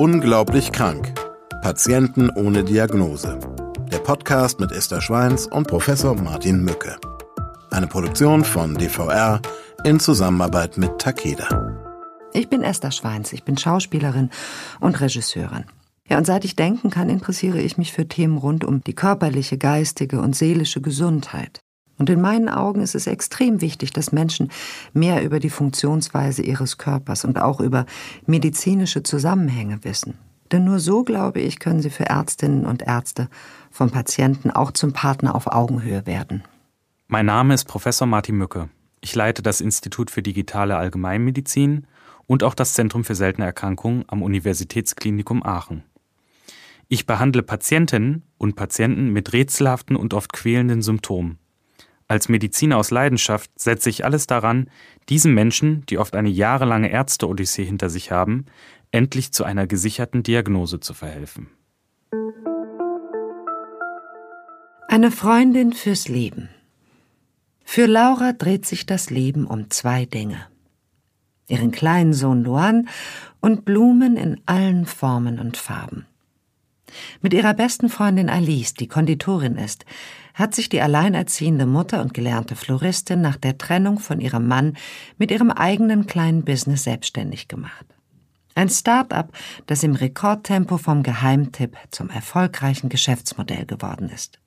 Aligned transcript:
Unglaublich 0.00 0.72
krank. 0.72 1.12
Patienten 1.60 2.30
ohne 2.30 2.64
Diagnose. 2.64 3.38
Der 3.92 3.98
Podcast 3.98 4.58
mit 4.58 4.72
Esther 4.72 5.02
Schweins 5.02 5.46
und 5.46 5.68
Professor 5.68 6.14
Martin 6.14 6.64
Mücke. 6.64 6.96
Eine 7.70 7.86
Produktion 7.86 8.42
von 8.42 8.78
DVR 8.78 9.42
in 9.84 10.00
Zusammenarbeit 10.00 10.78
mit 10.78 10.98
Takeda. 10.98 11.76
Ich 12.32 12.48
bin 12.48 12.62
Esther 12.62 12.92
Schweins, 12.92 13.34
ich 13.34 13.44
bin 13.44 13.58
Schauspielerin 13.58 14.30
und 14.80 14.98
Regisseurin. 15.02 15.66
Ja, 16.08 16.16
und 16.16 16.24
seit 16.24 16.46
ich 16.46 16.56
denken 16.56 16.88
kann, 16.88 17.10
interessiere 17.10 17.60
ich 17.60 17.76
mich 17.76 17.92
für 17.92 18.08
Themen 18.08 18.38
rund 18.38 18.64
um 18.64 18.82
die 18.82 18.94
körperliche, 18.94 19.58
geistige 19.58 20.22
und 20.22 20.34
seelische 20.34 20.80
Gesundheit. 20.80 21.60
Und 22.00 22.08
in 22.08 22.22
meinen 22.22 22.48
Augen 22.48 22.80
ist 22.80 22.94
es 22.94 23.06
extrem 23.06 23.60
wichtig, 23.60 23.92
dass 23.92 24.10
Menschen 24.10 24.50
mehr 24.94 25.22
über 25.22 25.38
die 25.38 25.50
Funktionsweise 25.50 26.40
ihres 26.40 26.78
Körpers 26.78 27.26
und 27.26 27.38
auch 27.38 27.60
über 27.60 27.84
medizinische 28.24 29.02
Zusammenhänge 29.02 29.84
wissen. 29.84 30.14
Denn 30.50 30.64
nur 30.64 30.78
so, 30.78 31.04
glaube 31.04 31.40
ich, 31.40 31.58
können 31.58 31.82
sie 31.82 31.90
für 31.90 32.06
Ärztinnen 32.06 32.64
und 32.64 32.80
Ärzte 32.80 33.28
vom 33.70 33.90
Patienten 33.90 34.50
auch 34.50 34.70
zum 34.70 34.94
Partner 34.94 35.34
auf 35.34 35.46
Augenhöhe 35.46 36.06
werden. 36.06 36.42
Mein 37.06 37.26
Name 37.26 37.52
ist 37.52 37.66
Professor 37.66 38.06
Martin 38.06 38.36
Mücke. 38.36 38.70
Ich 39.02 39.14
leite 39.14 39.42
das 39.42 39.60
Institut 39.60 40.10
für 40.10 40.22
digitale 40.22 40.78
Allgemeinmedizin 40.78 41.86
und 42.26 42.42
auch 42.42 42.54
das 42.54 42.72
Zentrum 42.72 43.04
für 43.04 43.14
seltene 43.14 43.44
Erkrankungen 43.44 44.06
am 44.06 44.22
Universitätsklinikum 44.22 45.42
Aachen. 45.42 45.82
Ich 46.88 47.04
behandle 47.04 47.42
Patientinnen 47.42 48.22
und 48.38 48.56
Patienten 48.56 49.10
mit 49.10 49.34
rätselhaften 49.34 49.96
und 49.96 50.14
oft 50.14 50.32
quälenden 50.32 50.80
Symptomen. 50.80 51.36
Als 52.10 52.28
Mediziner 52.28 52.76
aus 52.76 52.90
Leidenschaft 52.90 53.52
setze 53.54 53.88
ich 53.88 54.04
alles 54.04 54.26
daran, 54.26 54.68
diesen 55.08 55.32
Menschen, 55.32 55.86
die 55.86 55.96
oft 55.96 56.16
eine 56.16 56.28
jahrelange 56.28 56.90
Ärzte-Odyssee 56.90 57.64
hinter 57.64 57.88
sich 57.88 58.10
haben, 58.10 58.46
endlich 58.90 59.30
zu 59.30 59.44
einer 59.44 59.68
gesicherten 59.68 60.24
Diagnose 60.24 60.80
zu 60.80 60.92
verhelfen. 60.92 61.50
Eine 64.88 65.12
Freundin 65.12 65.72
fürs 65.72 66.08
Leben. 66.08 66.48
Für 67.64 67.86
Laura 67.86 68.32
dreht 68.32 68.66
sich 68.66 68.86
das 68.86 69.10
Leben 69.10 69.46
um 69.46 69.70
zwei 69.70 70.04
Dinge. 70.04 70.48
Ihren 71.46 71.70
kleinen 71.70 72.12
Sohn 72.12 72.42
Luan 72.42 72.88
und 73.38 73.64
Blumen 73.64 74.16
in 74.16 74.40
allen 74.46 74.84
Formen 74.84 75.38
und 75.38 75.56
Farben. 75.56 76.06
Mit 77.20 77.34
ihrer 77.34 77.54
besten 77.54 77.88
Freundin 77.88 78.30
Alice, 78.30 78.74
die 78.74 78.88
Konditorin 78.88 79.56
ist, 79.56 79.84
hat 80.34 80.54
sich 80.54 80.68
die 80.68 80.80
alleinerziehende 80.80 81.66
Mutter 81.66 82.00
und 82.00 82.14
gelernte 82.14 82.56
Floristin 82.56 83.20
nach 83.20 83.36
der 83.36 83.58
Trennung 83.58 83.98
von 83.98 84.20
ihrem 84.20 84.46
Mann 84.46 84.76
mit 85.18 85.30
ihrem 85.30 85.50
eigenen 85.50 86.06
kleinen 86.06 86.44
Business 86.44 86.84
selbstständig 86.84 87.48
gemacht. 87.48 87.86
Ein 88.54 88.68
Start-up, 88.68 89.32
das 89.66 89.82
im 89.82 89.94
Rekordtempo 89.94 90.76
vom 90.76 91.02
Geheimtipp 91.02 91.76
zum 91.90 92.10
erfolgreichen 92.10 92.88
Geschäftsmodell 92.88 93.64
geworden 93.64 94.08
ist. 94.08 94.38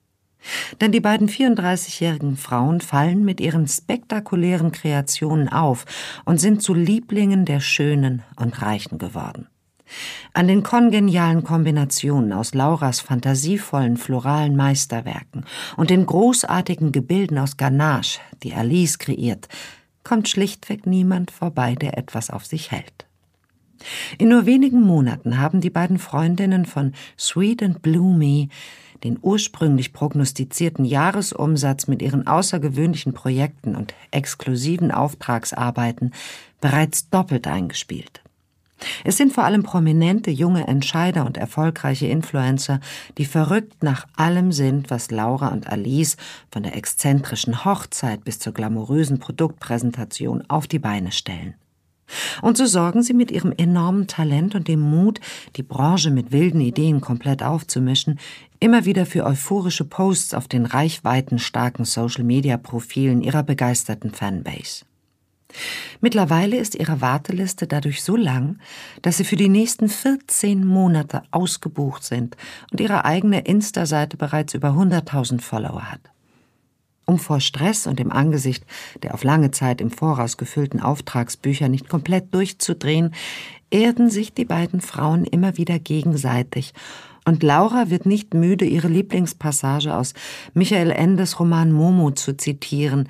Denn 0.80 0.92
die 0.92 1.00
beiden 1.00 1.28
34-jährigen 1.28 2.36
Frauen 2.36 2.80
fallen 2.80 3.24
mit 3.24 3.40
ihren 3.40 3.66
spektakulären 3.66 4.72
Kreationen 4.72 5.48
auf 5.48 5.86
und 6.24 6.38
sind 6.38 6.62
zu 6.62 6.74
Lieblingen 6.74 7.46
der 7.46 7.60
Schönen 7.60 8.22
und 8.36 8.60
Reichen 8.60 8.98
geworden. 8.98 9.48
An 10.32 10.48
den 10.48 10.62
kongenialen 10.62 11.44
Kombinationen 11.44 12.32
aus 12.32 12.54
Lauras 12.54 13.00
fantasievollen 13.00 13.96
floralen 13.96 14.56
Meisterwerken 14.56 15.44
und 15.76 15.90
den 15.90 16.06
großartigen 16.06 16.92
Gebilden 16.92 17.38
aus 17.38 17.56
Ganache, 17.56 18.20
die 18.42 18.54
Alice 18.54 18.98
kreiert, 18.98 19.48
kommt 20.02 20.28
schlichtweg 20.28 20.86
niemand 20.86 21.30
vorbei, 21.30 21.74
der 21.74 21.96
etwas 21.96 22.30
auf 22.30 22.44
sich 22.44 22.70
hält. 22.70 23.06
In 24.18 24.28
nur 24.28 24.46
wenigen 24.46 24.80
Monaten 24.80 25.38
haben 25.38 25.60
die 25.60 25.70
beiden 25.70 25.98
Freundinnen 25.98 26.64
von 26.64 26.92
Sweet 27.18 27.62
and 27.62 27.82
Bloomy 27.82 28.48
den 29.04 29.18
ursprünglich 29.20 29.92
prognostizierten 29.92 30.84
Jahresumsatz 30.84 31.86
mit 31.86 32.00
ihren 32.00 32.26
außergewöhnlichen 32.26 33.12
Projekten 33.12 33.76
und 33.76 33.94
exklusiven 34.10 34.90
Auftragsarbeiten 34.90 36.12
bereits 36.60 37.10
doppelt 37.10 37.46
eingespielt. 37.46 38.23
Es 39.04 39.16
sind 39.16 39.32
vor 39.32 39.44
allem 39.44 39.62
prominente 39.62 40.30
junge 40.30 40.66
Entscheider 40.66 41.26
und 41.26 41.36
erfolgreiche 41.36 42.06
Influencer, 42.06 42.80
die 43.18 43.24
verrückt 43.24 43.82
nach 43.82 44.06
allem 44.16 44.52
sind, 44.52 44.90
was 44.90 45.10
Laura 45.10 45.48
und 45.48 45.68
Alice 45.68 46.16
von 46.50 46.62
der 46.62 46.76
exzentrischen 46.76 47.64
Hochzeit 47.64 48.24
bis 48.24 48.38
zur 48.38 48.52
glamourösen 48.52 49.18
Produktpräsentation 49.18 50.44
auf 50.48 50.66
die 50.66 50.78
Beine 50.78 51.12
stellen. 51.12 51.54
Und 52.42 52.56
so 52.56 52.66
sorgen 52.66 53.02
sie 53.02 53.14
mit 53.14 53.30
ihrem 53.30 53.52
enormen 53.56 54.06
Talent 54.06 54.54
und 54.54 54.68
dem 54.68 54.80
Mut, 54.80 55.20
die 55.56 55.62
Branche 55.62 56.10
mit 56.10 56.32
wilden 56.32 56.60
Ideen 56.60 57.00
komplett 57.00 57.42
aufzumischen, 57.42 58.18
immer 58.60 58.84
wieder 58.84 59.06
für 59.06 59.24
euphorische 59.24 59.84
Posts 59.84 60.34
auf 60.34 60.48
den 60.48 60.66
reichweitenstarken 60.66 61.84
Social-Media-Profilen 61.84 63.22
ihrer 63.22 63.42
begeisterten 63.42 64.10
Fanbase. 64.10 64.84
Mittlerweile 66.00 66.56
ist 66.56 66.74
ihre 66.74 67.00
Warteliste 67.00 67.66
dadurch 67.66 68.02
so 68.02 68.16
lang, 68.16 68.58
dass 69.02 69.16
sie 69.16 69.24
für 69.24 69.36
die 69.36 69.48
nächsten 69.48 69.88
14 69.88 70.64
Monate 70.64 71.22
ausgebucht 71.30 72.04
sind 72.04 72.36
und 72.70 72.80
ihre 72.80 73.04
eigene 73.04 73.40
Insta-Seite 73.40 74.16
bereits 74.16 74.54
über 74.54 74.70
100.000 74.70 75.40
Follower 75.40 75.90
hat. 75.90 76.00
Um 77.06 77.18
vor 77.18 77.40
Stress 77.40 77.86
und 77.86 78.00
im 78.00 78.10
Angesicht 78.10 78.64
der 79.02 79.14
auf 79.14 79.24
lange 79.24 79.50
Zeit 79.50 79.80
im 79.80 79.90
Voraus 79.90 80.36
gefüllten 80.36 80.80
Auftragsbücher 80.80 81.68
nicht 81.68 81.88
komplett 81.88 82.34
durchzudrehen, 82.34 83.14
erden 83.70 84.08
sich 84.08 84.32
die 84.32 84.46
beiden 84.46 84.80
Frauen 84.80 85.24
immer 85.24 85.58
wieder 85.58 85.78
gegenseitig 85.78 86.72
und 87.24 87.42
Laura 87.42 87.88
wird 87.88 88.04
nicht 88.04 88.34
müde, 88.34 88.66
ihre 88.66 88.88
Lieblingspassage 88.88 89.94
aus 89.94 90.12
Michael 90.52 90.90
Endes 90.90 91.40
Roman 91.40 91.72
Momo 91.72 92.10
zu 92.10 92.36
zitieren, 92.36 93.08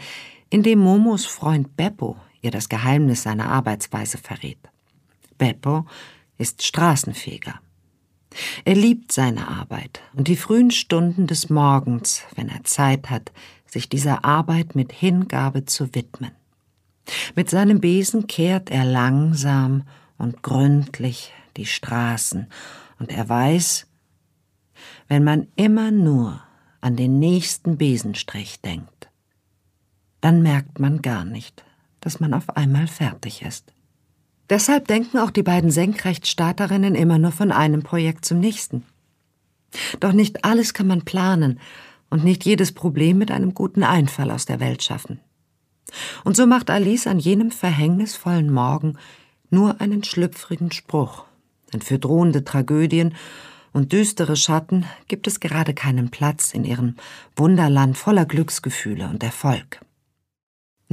in 0.51 0.63
dem 0.63 0.79
Momos 0.79 1.27
Freund 1.27 1.77
Beppo 1.77 2.17
ihr 2.45 2.51
das 2.51 2.69
Geheimnis 2.69 3.23
seiner 3.23 3.49
Arbeitsweise 3.51 4.19
verrät. 4.19 4.59
Beppo 5.39 5.87
ist 6.39 6.63
Straßenfeger. 6.63 7.61
Er 8.65 8.75
liebt 8.75 9.13
seine 9.13 9.49
Arbeit 9.49 10.01
und 10.15 10.29
die 10.29 10.37
frühen 10.37 10.71
Stunden 10.71 11.27
des 11.27 11.51
Morgens, 11.51 12.23
wenn 12.35 12.49
er 12.49 12.65
Zeit 12.65 13.11
hat, 13.11 13.33
sich 13.67 13.89
dieser 13.89 14.25
Arbeit 14.25 14.75
mit 14.75 14.93
Hingabe 14.93 15.65
zu 15.65 15.95
widmen. 15.95 16.33
Mit 17.35 17.51
seinem 17.51 17.81
Besen 17.81 18.27
kehrt 18.27 18.71
er 18.71 18.85
langsam 18.85 19.85
und 20.17 20.43
gründlich 20.43 21.33
die 21.57 21.67
Straßen, 21.67 22.49
und 22.99 23.11
er 23.11 23.29
weiß, 23.29 23.87
wenn 25.09 25.25
man 25.25 25.49
immer 25.57 25.91
nur 25.91 26.43
an 26.81 26.97
den 26.97 27.19
nächsten 27.19 27.77
Besenstrich 27.77 28.61
denkt, 28.61 29.11
dann 30.21 30.43
merkt 30.43 30.79
man 30.79 31.03
gar 31.03 31.25
nicht, 31.25 31.65
dass 32.05 32.21
man 32.21 32.35
auf 32.35 32.57
einmal 32.57 32.87
fertig 32.87 33.43
ist. 33.43 33.73
Deshalb 34.51 34.87
denken 34.89 35.19
auch 35.19 35.31
die 35.31 35.43
beiden 35.43 35.71
Senkrechtstarterinnen 35.71 36.95
immer 36.95 37.19
nur 37.19 37.33
von 37.33 37.51
einem 37.51 37.83
Projekt 37.83 38.27
zum 38.27 38.41
nächsten. 38.41 38.85
Doch 40.01 40.13
nicht 40.13 40.45
alles 40.45 40.75
kann 40.75 40.87
man 40.87 41.03
planen 41.03 41.59
und 42.11 42.23
nicht 42.23 42.45
jedes 42.45 42.73
Problem 42.73 43.17
mit 43.17 43.31
einem 43.31 43.55
guten 43.55 43.83
Einfall 43.83 44.31
aus 44.31 44.45
der 44.45 44.61
Welt 44.61 44.83
schaffen. 44.83 45.19
Und 46.25 46.37
so 46.37 46.47
macht 46.47 46.71
Alice 46.71 47.07
an 47.07 47.19
jenem 47.19 47.51
verhängnisvollen 47.51 48.53
Morgen 48.53 48.99
nur 49.51 49.81
einen 49.81 50.05
schlüpfrigen 50.05 50.73
Spruch, 50.73 51.25
denn 51.73 51.81
für 51.81 51.99
drohende 51.99 52.45
Tragödien 52.45 53.15
und 53.73 53.93
düstere 53.93 54.37
Schatten 54.37 54.85
gibt 55.09 55.27
es 55.27 55.41
gerade 55.41 55.73
keinen 55.73 56.11
Platz 56.11 56.53
in 56.53 56.65
ihrem 56.65 56.97
Wunderland 57.35 57.97
voller 57.97 58.27
Glücksgefühle 58.27 59.09
und 59.09 59.23
Erfolg. 59.23 59.81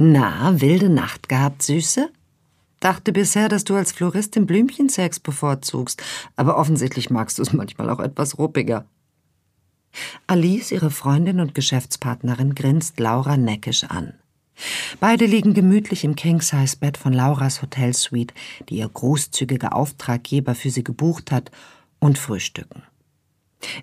Na, 0.04 0.60
wilde 0.60 0.88
Nacht 0.88 1.28
gehabt, 1.28 1.62
Süße? 1.62 2.10
Dachte 2.80 3.12
bisher, 3.12 3.48
dass 3.48 3.62
du 3.62 3.76
als 3.76 3.92
Floristin 3.92 4.46
Blümchensex 4.46 5.20
bevorzugst, 5.20 6.02
aber 6.34 6.56
offensichtlich 6.56 7.08
magst 7.08 7.38
du 7.38 7.42
es 7.42 7.52
manchmal 7.52 7.88
auch 7.88 8.00
etwas 8.00 8.36
ruppiger. 8.36 8.84
Alice, 10.26 10.72
ihre 10.72 10.90
Freundin 10.90 11.38
und 11.38 11.54
Geschäftspartnerin, 11.54 12.56
grinst 12.56 12.98
Laura 12.98 13.36
neckisch 13.36 13.84
an. 13.84 14.14
Beide 14.98 15.24
liegen 15.26 15.54
gemütlich 15.54 16.02
im 16.02 16.16
King-Size-Bett 16.16 16.96
von 16.96 17.12
Lauras 17.12 17.62
Hotelsuite, 17.62 18.34
die 18.70 18.78
ihr 18.78 18.88
großzügiger 18.88 19.72
Auftraggeber 19.72 20.56
für 20.56 20.70
sie 20.70 20.82
gebucht 20.82 21.30
hat, 21.30 21.52
und 22.00 22.18
frühstücken. 22.18 22.82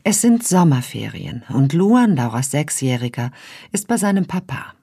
Es 0.03 0.19
sind 0.19 0.45
Sommerferien 0.45 1.45
und 1.47 1.71
Luan, 1.71 2.17
Lauras 2.17 2.51
Sechsjähriger, 2.51 3.31
ist 3.71 3.87
bei 3.87 3.95
seinem 3.95 4.25
Papa. 4.25 4.73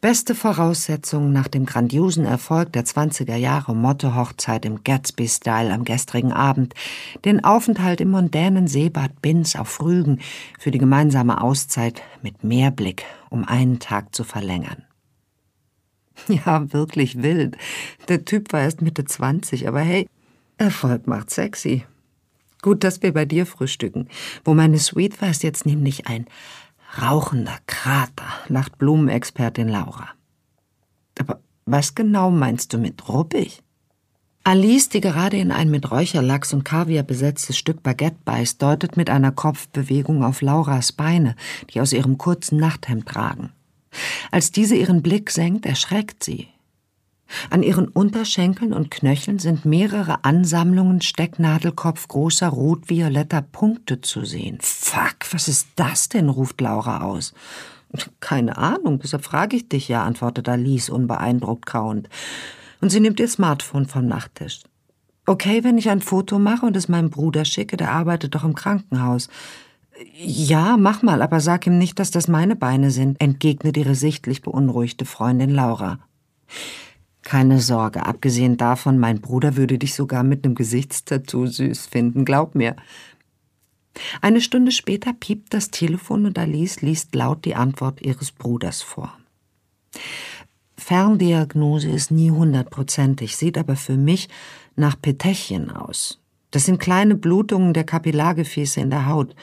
Beste 0.00 0.34
Voraussetzungen 0.34 1.32
nach 1.32 1.48
dem 1.48 1.66
grandiosen 1.66 2.24
Erfolg 2.24 2.72
der 2.72 2.84
20er 2.84 3.36
Jahre 3.36 3.74
Motto-Hochzeit 3.74 4.64
im 4.64 4.84
Gatsby-Style 4.84 5.72
am 5.72 5.84
gestrigen 5.84 6.32
Abend, 6.32 6.74
den 7.24 7.44
Aufenthalt 7.44 8.00
im 8.00 8.10
mondänen 8.10 8.68
Seebad 8.68 9.22
Binz 9.22 9.56
auf 9.56 9.80
Rügen 9.80 10.20
für 10.58 10.70
die 10.70 10.78
gemeinsame 10.78 11.40
Auszeit 11.40 12.02
mit 12.22 12.44
Meerblick 12.44 13.04
um 13.30 13.44
einen 13.44 13.78
Tag 13.78 14.14
zu 14.14 14.24
verlängern. 14.24 14.84
Ja, 16.26 16.72
wirklich 16.72 17.22
wild. 17.22 17.56
Der 18.08 18.24
Typ 18.24 18.52
war 18.52 18.62
erst 18.62 18.82
Mitte 18.82 19.04
20, 19.04 19.68
aber 19.68 19.80
hey, 19.80 20.08
Erfolg 20.56 21.06
macht 21.06 21.30
sexy. 21.30 21.84
Gut, 22.60 22.82
dass 22.82 23.02
wir 23.02 23.14
bei 23.14 23.24
dir 23.24 23.46
frühstücken. 23.46 24.08
Wo 24.44 24.52
meine 24.52 24.78
war, 24.78 25.30
ist 25.30 25.44
jetzt 25.44 25.64
nämlich 25.64 26.08
ein 26.08 26.26
rauchender 27.00 27.56
Krater, 27.66 28.24
lacht 28.48 28.78
Blumenexpertin 28.78 29.68
Laura. 29.68 30.08
Aber 31.18 31.40
was 31.66 31.94
genau 31.94 32.30
meinst 32.30 32.72
du 32.72 32.78
mit 32.78 33.08
ruppig? 33.08 33.62
Alice, 34.44 34.88
die 34.88 35.00
gerade 35.02 35.36
in 35.36 35.52
ein 35.52 35.70
mit 35.70 35.90
Räucherlachs 35.90 36.54
und 36.54 36.64
Kaviar 36.64 37.02
besetztes 37.02 37.58
Stück 37.58 37.82
Baguette 37.82 38.16
beißt, 38.24 38.62
deutet 38.62 38.96
mit 38.96 39.10
einer 39.10 39.32
Kopfbewegung 39.32 40.24
auf 40.24 40.40
Lauras 40.40 40.92
Beine, 40.92 41.36
die 41.70 41.80
aus 41.82 41.92
ihrem 41.92 42.16
kurzen 42.16 42.58
Nachthemd 42.58 43.14
ragen. 43.14 43.52
Als 44.30 44.50
diese 44.50 44.76
ihren 44.76 45.02
Blick 45.02 45.30
senkt, 45.30 45.66
erschreckt 45.66 46.24
sie. 46.24 46.48
An 47.50 47.62
ihren 47.62 47.88
Unterschenkeln 47.88 48.72
und 48.72 48.90
Knöcheln 48.90 49.38
sind 49.38 49.64
mehrere 49.64 50.24
Ansammlungen 50.24 51.00
stecknadelkopfgroßer 51.00 52.48
rot-violetter 52.48 53.42
Punkte 53.42 54.00
zu 54.00 54.24
sehen. 54.24 54.58
Fuck, 54.60 55.32
was 55.32 55.48
ist 55.48 55.68
das 55.76 56.08
denn? 56.08 56.28
ruft 56.28 56.60
Laura 56.60 57.02
aus. 57.02 57.34
Keine 58.20 58.58
Ahnung, 58.58 58.98
deshalb 58.98 59.24
frage 59.24 59.56
ich 59.56 59.68
dich 59.68 59.88
ja, 59.88 60.04
antwortet 60.04 60.48
Alice 60.48 60.90
unbeeindruckt 60.90 61.66
kauend 61.66 62.08
und 62.80 62.90
sie 62.90 63.00
nimmt 63.00 63.18
ihr 63.20 63.28
Smartphone 63.28 63.86
vom 63.86 64.06
Nachttisch. 64.06 64.60
Okay, 65.26 65.64
wenn 65.64 65.78
ich 65.78 65.90
ein 65.90 66.00
Foto 66.00 66.38
mache 66.38 66.66
und 66.66 66.76
es 66.76 66.88
meinem 66.88 67.10
Bruder 67.10 67.44
schicke, 67.44 67.76
der 67.76 67.92
arbeitet 67.92 68.34
doch 68.34 68.44
im 68.44 68.54
Krankenhaus. 68.54 69.28
Ja, 70.14 70.76
mach 70.76 71.02
mal, 71.02 71.22
aber 71.22 71.40
sag 71.40 71.66
ihm 71.66 71.76
nicht, 71.76 71.98
dass 71.98 72.10
das 72.10 72.28
meine 72.28 72.56
Beine 72.56 72.90
sind, 72.90 73.20
entgegnet 73.20 73.76
ihre 73.76 73.94
sichtlich 73.94 74.42
beunruhigte 74.42 75.04
Freundin 75.04 75.50
Laura. 75.50 75.98
Keine 77.28 77.60
Sorge, 77.60 78.06
abgesehen 78.06 78.56
davon, 78.56 78.96
mein 78.98 79.20
Bruder 79.20 79.54
würde 79.56 79.76
dich 79.76 79.92
sogar 79.92 80.22
mit 80.22 80.46
einem 80.46 80.54
Gesichtstattoo 80.54 81.44
süß 81.44 81.84
finden, 81.84 82.24
glaub 82.24 82.54
mir. 82.54 82.74
Eine 84.22 84.40
Stunde 84.40 84.72
später 84.72 85.12
piept 85.12 85.52
das 85.52 85.70
Telefon 85.70 86.24
und 86.24 86.38
Alice 86.38 86.80
liest 86.80 87.14
laut 87.14 87.44
die 87.44 87.54
Antwort 87.54 88.00
ihres 88.00 88.32
Bruders 88.32 88.80
vor. 88.80 89.12
Ferndiagnose 90.78 91.90
ist 91.90 92.10
nie 92.10 92.30
hundertprozentig, 92.30 93.36
sieht 93.36 93.58
aber 93.58 93.76
für 93.76 93.98
mich 93.98 94.30
nach 94.74 94.98
Petechien 94.98 95.70
aus. 95.70 96.22
Das 96.50 96.64
sind 96.64 96.78
kleine 96.78 97.14
Blutungen 97.14 97.74
der 97.74 97.84
Kapillargefäße 97.84 98.80
in 98.80 98.88
der 98.88 99.04
Haut. 99.04 99.36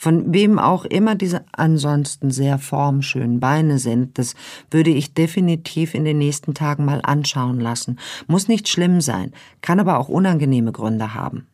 Von 0.00 0.32
wem 0.32 0.58
auch 0.58 0.86
immer 0.86 1.14
diese 1.14 1.44
ansonsten 1.52 2.30
sehr 2.30 2.58
formschönen 2.58 3.38
Beine 3.38 3.78
sind, 3.78 4.18
das 4.18 4.34
würde 4.70 4.88
ich 4.88 5.12
definitiv 5.12 5.92
in 5.92 6.06
den 6.06 6.16
nächsten 6.16 6.54
Tagen 6.54 6.86
mal 6.86 7.02
anschauen 7.02 7.60
lassen. 7.60 7.98
Muss 8.26 8.48
nicht 8.48 8.66
schlimm 8.70 9.02
sein, 9.02 9.34
kann 9.60 9.78
aber 9.78 9.98
auch 9.98 10.08
unangenehme 10.08 10.72
Gründe 10.72 11.12
haben. 11.12 11.48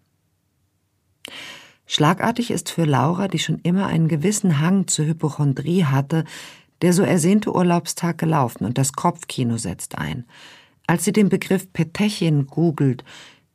Schlagartig 1.87 2.52
ist 2.52 2.70
für 2.70 2.84
Laura, 2.84 3.26
die 3.26 3.40
schon 3.40 3.58
immer 3.64 3.87
einen 3.88 4.06
gewissen 4.06 4.60
Hang 4.60 4.87
zur 4.87 5.06
Hypochondrie 5.06 5.84
hatte, 5.87 6.22
der 6.82 6.92
so 6.92 7.02
ersehnte 7.02 7.52
Urlaubstag 7.52 8.16
gelaufen 8.16 8.64
und 8.64 8.78
das 8.78 8.92
Kopfkino 8.92 9.56
setzt 9.56 9.99
ein. 9.99 10.25
Als 10.87 11.02
sie 11.04 11.12
den 11.12 11.31
Begriff 11.31 11.72
Petechien 11.72 12.46
googelt, 12.46 13.02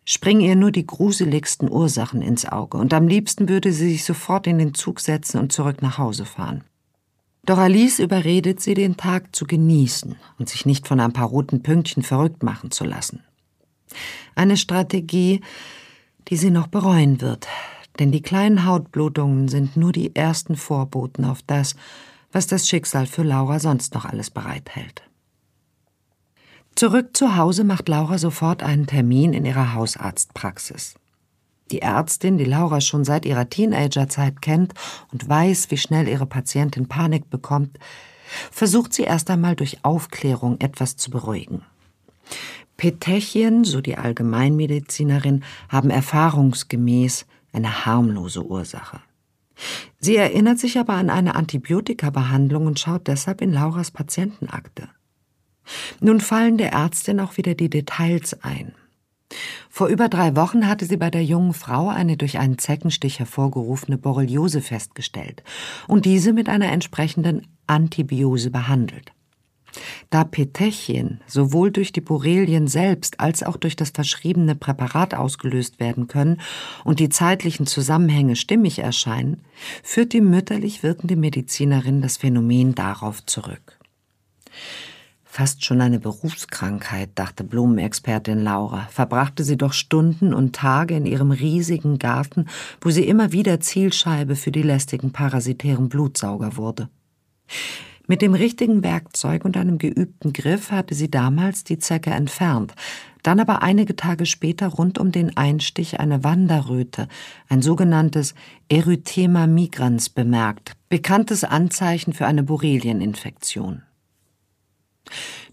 springen 0.05 0.41
ihr 0.41 0.55
nur 0.55 0.71
die 0.71 0.85
gruseligsten 0.85 1.69
Ursachen 1.69 2.21
ins 2.21 2.45
Auge 2.45 2.77
und 2.77 2.93
am 2.93 3.07
liebsten 3.07 3.49
würde 3.49 3.71
sie 3.71 3.91
sich 3.91 4.03
sofort 4.03 4.47
in 4.47 4.57
den 4.57 4.73
Zug 4.73 4.99
setzen 4.99 5.39
und 5.39 5.51
zurück 5.51 5.81
nach 5.81 5.97
Hause 5.97 6.25
fahren. 6.25 6.63
Doch 7.43 7.57
Alice 7.57 7.99
überredet 7.99 8.61
sie, 8.61 8.75
den 8.75 8.97
Tag 8.97 9.35
zu 9.35 9.45
genießen 9.45 10.15
und 10.37 10.49
sich 10.49 10.65
nicht 10.65 10.87
von 10.87 10.99
ein 10.99 11.13
paar 11.13 11.27
roten 11.27 11.63
Pünktchen 11.63 12.03
verrückt 12.03 12.43
machen 12.43 12.71
zu 12.71 12.83
lassen. 12.83 13.23
Eine 14.35 14.57
Strategie, 14.57 15.41
die 16.27 16.37
sie 16.37 16.51
noch 16.51 16.67
bereuen 16.67 17.19
wird, 17.19 17.47
denn 17.99 18.11
die 18.11 18.21
kleinen 18.21 18.65
Hautblutungen 18.65 19.47
sind 19.47 19.75
nur 19.75 19.91
die 19.91 20.15
ersten 20.15 20.55
Vorboten 20.55 21.25
auf 21.25 21.41
das, 21.45 21.75
was 22.31 22.47
das 22.47 22.67
Schicksal 22.67 23.07
für 23.07 23.23
Laura 23.23 23.59
sonst 23.59 23.93
noch 23.93 24.05
alles 24.05 24.29
bereithält. 24.29 25.03
Zurück 26.75 27.15
zu 27.15 27.35
Hause 27.35 27.63
macht 27.63 27.89
Laura 27.89 28.17
sofort 28.17 28.63
einen 28.63 28.87
Termin 28.87 29.33
in 29.33 29.45
ihrer 29.45 29.73
Hausarztpraxis. 29.73 30.95
Die 31.71 31.81
Ärztin, 31.81 32.37
die 32.37 32.45
Laura 32.45 32.81
schon 32.81 33.05
seit 33.05 33.25
ihrer 33.25 33.49
Teenagerzeit 33.49 34.41
kennt 34.41 34.73
und 35.11 35.27
weiß, 35.27 35.71
wie 35.71 35.77
schnell 35.77 36.07
ihre 36.07 36.25
Patientin 36.25 36.87
Panik 36.87 37.29
bekommt, 37.29 37.77
versucht 38.51 38.93
sie 38.93 39.03
erst 39.03 39.29
einmal 39.29 39.55
durch 39.55 39.83
Aufklärung 39.83 40.59
etwas 40.59 40.97
zu 40.97 41.11
beruhigen. 41.11 41.63
Petechien, 42.77 43.63
so 43.63 43.79
die 43.79 43.97
Allgemeinmedizinerin, 43.97 45.43
haben 45.69 45.89
erfahrungsgemäß 45.89 47.25
eine 47.53 47.85
harmlose 47.85 48.43
Ursache. 48.43 48.99
Sie 49.99 50.15
erinnert 50.15 50.57
sich 50.57 50.79
aber 50.79 50.93
an 50.93 51.09
eine 51.09 51.35
Antibiotikabehandlung 51.35 52.65
und 52.65 52.79
schaut 52.79 53.07
deshalb 53.07 53.41
in 53.41 53.53
Lauras 53.53 53.91
Patientenakte. 53.91 54.89
Nun 55.99 56.19
fallen 56.19 56.57
der 56.57 56.73
Ärztin 56.73 57.19
auch 57.19 57.37
wieder 57.37 57.55
die 57.55 57.69
Details 57.69 58.41
ein. 58.43 58.73
Vor 59.69 59.87
über 59.87 60.09
drei 60.09 60.35
Wochen 60.35 60.67
hatte 60.67 60.85
sie 60.85 60.97
bei 60.97 61.09
der 61.09 61.23
jungen 61.23 61.53
Frau 61.53 61.87
eine 61.87 62.17
durch 62.17 62.37
einen 62.37 62.57
Zeckenstich 62.57 63.19
hervorgerufene 63.19 63.97
Borreliose 63.97 64.61
festgestellt 64.61 65.43
und 65.87 66.05
diese 66.05 66.33
mit 66.33 66.49
einer 66.49 66.71
entsprechenden 66.71 67.47
Antibiose 67.67 68.51
behandelt. 68.51 69.13
Da 70.09 70.25
Petechien 70.25 71.21
sowohl 71.27 71.71
durch 71.71 71.93
die 71.93 72.01
Borrelien 72.01 72.67
selbst 72.67 73.21
als 73.21 73.41
auch 73.41 73.55
durch 73.55 73.77
das 73.77 73.91
verschriebene 73.91 74.55
Präparat 74.55 75.13
ausgelöst 75.13 75.79
werden 75.79 76.07
können 76.07 76.41
und 76.83 76.99
die 76.99 77.07
zeitlichen 77.07 77.65
Zusammenhänge 77.65 78.35
stimmig 78.35 78.79
erscheinen, 78.79 79.45
führt 79.81 80.11
die 80.11 80.19
mütterlich 80.19 80.83
wirkende 80.83 81.15
Medizinerin 81.15 82.01
das 82.01 82.17
Phänomen 82.17 82.75
darauf 82.75 83.25
zurück. 83.25 83.79
Fast 85.33 85.63
schon 85.63 85.79
eine 85.79 85.97
Berufskrankheit, 85.97 87.11
dachte 87.15 87.45
Blumenexpertin 87.45 88.43
Laura, 88.43 88.89
verbrachte 88.91 89.45
sie 89.45 89.55
doch 89.55 89.71
Stunden 89.71 90.33
und 90.33 90.53
Tage 90.53 90.93
in 90.97 91.05
ihrem 91.05 91.31
riesigen 91.31 91.99
Garten, 91.99 92.47
wo 92.81 92.89
sie 92.89 93.07
immer 93.07 93.31
wieder 93.31 93.61
Zielscheibe 93.61 94.35
für 94.35 94.51
die 94.51 94.61
lästigen 94.61 95.13
parasitären 95.13 95.87
Blutsauger 95.87 96.57
wurde. 96.57 96.89
Mit 98.07 98.21
dem 98.21 98.33
richtigen 98.33 98.83
Werkzeug 98.83 99.45
und 99.45 99.55
einem 99.55 99.77
geübten 99.77 100.33
Griff 100.33 100.69
hatte 100.69 100.95
sie 100.95 101.09
damals 101.09 101.63
die 101.63 101.79
Zecke 101.79 102.09
entfernt, 102.09 102.73
dann 103.23 103.39
aber 103.39 103.63
einige 103.63 103.95
Tage 103.95 104.25
später 104.25 104.67
rund 104.67 104.99
um 104.99 105.13
den 105.13 105.37
Einstich 105.37 106.01
eine 106.01 106.25
Wanderröte, 106.25 107.07
ein 107.47 107.61
sogenanntes 107.61 108.35
Erythema 108.67 109.47
migrans 109.47 110.09
bemerkt, 110.09 110.73
bekanntes 110.89 111.45
Anzeichen 111.45 112.11
für 112.11 112.25
eine 112.25 112.43
Borrelieninfektion. 112.43 113.83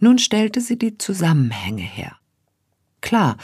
Nun 0.01 0.19
stellte 0.19 0.61
sie 0.61 0.79
die 0.79 0.99
Zusammenhänge 0.99 1.83
her. 1.83 2.17
Klar, 3.01 3.37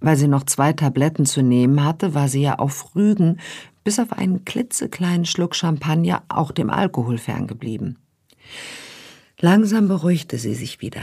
weil 0.00 0.16
sie 0.16 0.28
noch 0.28 0.44
zwei 0.44 0.72
Tabletten 0.72 1.26
zu 1.26 1.42
nehmen 1.42 1.84
hatte, 1.84 2.14
war 2.14 2.28
sie 2.28 2.42
ja 2.42 2.58
auf 2.58 2.94
Rügen, 2.94 3.38
bis 3.84 3.98
auf 3.98 4.12
einen 4.12 4.44
klitzekleinen 4.44 5.26
Schluck 5.26 5.54
Champagner, 5.54 6.22
auch 6.28 6.50
dem 6.50 6.70
Alkohol 6.70 7.18
ferngeblieben. 7.18 7.98
Langsam 9.38 9.88
beruhigte 9.88 10.38
sie 10.38 10.54
sich 10.54 10.80
wieder. 10.80 11.02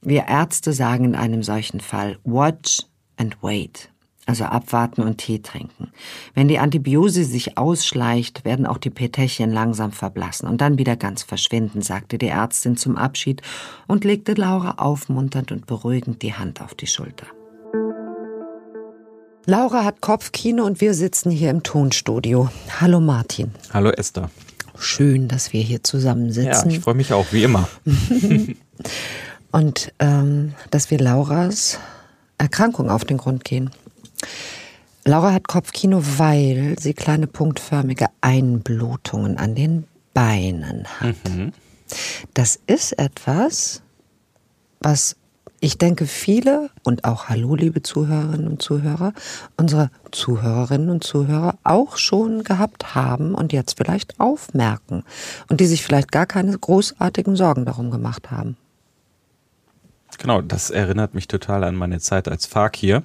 Wir 0.00 0.28
Ärzte 0.28 0.72
sagen 0.72 1.04
in 1.04 1.14
einem 1.14 1.42
solchen 1.42 1.80
Fall 1.80 2.18
Watch 2.24 2.82
and 3.16 3.36
wait, 3.42 3.90
also 4.28 4.44
abwarten 4.44 5.02
und 5.02 5.18
Tee 5.18 5.40
trinken. 5.40 5.90
Wenn 6.34 6.48
die 6.48 6.58
Antibiose 6.58 7.24
sich 7.24 7.56
ausschleicht, 7.56 8.44
werden 8.44 8.66
auch 8.66 8.78
die 8.78 8.90
Petechien 8.90 9.52
langsam 9.52 9.90
verblassen 9.90 10.48
und 10.48 10.60
dann 10.60 10.78
wieder 10.78 10.96
ganz 10.96 11.22
verschwinden, 11.22 11.82
sagte 11.82 12.18
die 12.18 12.28
Ärztin 12.28 12.76
zum 12.76 12.96
Abschied 12.96 13.42
und 13.86 14.04
legte 14.04 14.34
Laura 14.34 14.74
aufmunternd 14.76 15.50
und 15.50 15.66
beruhigend 15.66 16.22
die 16.22 16.34
Hand 16.34 16.60
auf 16.60 16.74
die 16.74 16.86
Schulter. 16.86 17.26
Laura 19.46 19.84
hat 19.84 20.02
Kopfkino 20.02 20.64
und 20.64 20.82
wir 20.82 20.92
sitzen 20.92 21.30
hier 21.30 21.50
im 21.50 21.62
Tonstudio. 21.62 22.50
Hallo 22.80 23.00
Martin. 23.00 23.52
Hallo 23.72 23.90
Esther 23.90 24.30
schön, 24.80 25.28
dass 25.28 25.52
wir 25.52 25.60
hier 25.60 25.82
zusammensitzen. 25.82 26.70
Ja, 26.70 26.76
ich 26.76 26.80
freue 26.80 26.94
mich 26.94 27.12
auch, 27.12 27.26
wie 27.32 27.42
immer. 27.42 27.68
Und 29.50 29.92
ähm, 29.98 30.54
dass 30.70 30.90
wir 30.90 30.98
Lauras 30.98 31.78
Erkrankung 32.38 32.88
auf 32.90 33.04
den 33.04 33.16
Grund 33.18 33.44
gehen. 33.44 33.70
Laura 35.04 35.32
hat 35.32 35.48
Kopfkino, 35.48 36.02
weil 36.18 36.76
sie 36.78 36.92
kleine 36.92 37.26
punktförmige 37.26 38.06
Einblutungen 38.20 39.38
an 39.38 39.54
den 39.54 39.84
Beinen 40.12 40.86
hat. 41.00 41.16
Mhm. 41.28 41.52
Das 42.34 42.58
ist 42.66 42.98
etwas, 42.98 43.82
was 44.80 45.16
ich 45.60 45.78
denke, 45.78 46.06
viele 46.06 46.70
und 46.84 47.04
auch 47.04 47.28
Hallo, 47.28 47.54
liebe 47.54 47.82
Zuhörerinnen 47.82 48.48
und 48.48 48.62
Zuhörer, 48.62 49.12
unsere 49.56 49.90
Zuhörerinnen 50.12 50.90
und 50.90 51.02
Zuhörer 51.02 51.58
auch 51.64 51.96
schon 51.96 52.44
gehabt 52.44 52.94
haben 52.94 53.34
und 53.34 53.52
jetzt 53.52 53.76
vielleicht 53.76 54.20
aufmerken 54.20 55.04
und 55.48 55.60
die 55.60 55.66
sich 55.66 55.82
vielleicht 55.82 56.12
gar 56.12 56.26
keine 56.26 56.56
großartigen 56.56 57.34
Sorgen 57.34 57.64
darum 57.64 57.90
gemacht 57.90 58.30
haben. 58.30 58.56
Genau, 60.18 60.42
das 60.42 60.70
erinnert 60.70 61.14
mich 61.14 61.28
total 61.28 61.64
an 61.64 61.74
meine 61.74 62.00
Zeit 62.00 62.28
als 62.28 62.46
Fakir. 62.46 63.02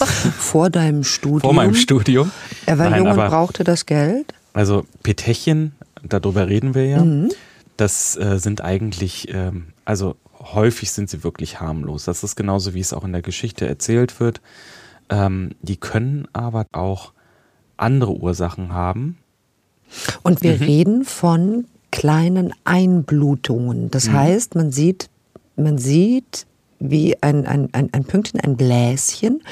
Vor 0.38 0.70
deinem 0.70 1.04
Studium? 1.04 1.40
Vor 1.40 1.52
meinem 1.54 1.74
Studium. 1.74 2.30
Er 2.66 2.78
war 2.78 2.90
Nein, 2.90 3.00
jung 3.04 3.10
und 3.10 3.16
brauchte 3.16 3.64
das 3.64 3.86
Geld? 3.86 4.32
Also 4.52 4.86
Petechien, 5.02 5.72
darüber 6.02 6.48
reden 6.48 6.74
wir 6.74 6.86
ja. 6.86 7.04
Mhm. 7.04 7.30
Das 7.76 8.16
äh, 8.16 8.38
sind 8.38 8.62
eigentlich, 8.62 9.28
ähm, 9.34 9.68
also 9.84 10.16
häufig 10.38 10.90
sind 10.92 11.10
sie 11.10 11.24
wirklich 11.24 11.60
harmlos. 11.60 12.04
Das 12.04 12.24
ist 12.24 12.36
genauso, 12.36 12.72
wie 12.74 12.80
es 12.80 12.92
auch 12.92 13.04
in 13.04 13.12
der 13.12 13.22
Geschichte 13.22 13.66
erzählt 13.66 14.18
wird. 14.20 14.40
Ähm, 15.10 15.50
die 15.62 15.76
können 15.76 16.26
aber 16.32 16.66
auch 16.72 17.12
andere 17.76 18.12
Ursachen 18.12 18.72
haben. 18.72 19.18
Und 20.22 20.40
Mhm. 20.40 20.44
wir 20.44 20.60
reden 20.60 21.04
von 21.04 21.66
kleinen 21.90 22.52
Einblutungen. 22.64 23.84
Mhm. 23.84 23.90
Das 23.90 24.10
heißt, 24.10 24.54
man 24.54 24.72
sieht, 24.72 25.08
man 25.56 25.78
sieht 25.78 26.46
wie 26.78 27.20
ein, 27.22 27.46
ein, 27.46 27.68
ein, 27.72 27.88
ein 27.92 28.04
Pünktchen, 28.04 28.40
ein 28.40 28.56
Bläschen, 28.56 29.42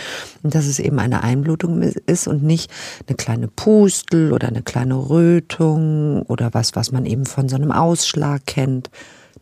und 0.43 0.54
dass 0.54 0.66
es 0.66 0.78
eben 0.78 0.99
eine 0.99 1.23
Einblutung 1.23 1.83
ist 1.83 2.28
und 2.28 2.43
nicht 2.43 2.71
eine 3.07 3.16
kleine 3.16 3.49
Pustel 3.49 4.33
oder 4.33 4.49
eine 4.49 4.62
kleine 4.62 4.95
Rötung 4.95 6.23
oder 6.23 6.54
was, 6.54 6.75
was 6.75 6.93
man 6.93 7.07
eben 7.07 7.26
von 7.26 7.49
so 7.49 7.57
einem 7.57 7.73
Ausschlag 7.73 8.47
kennt. 8.47 8.90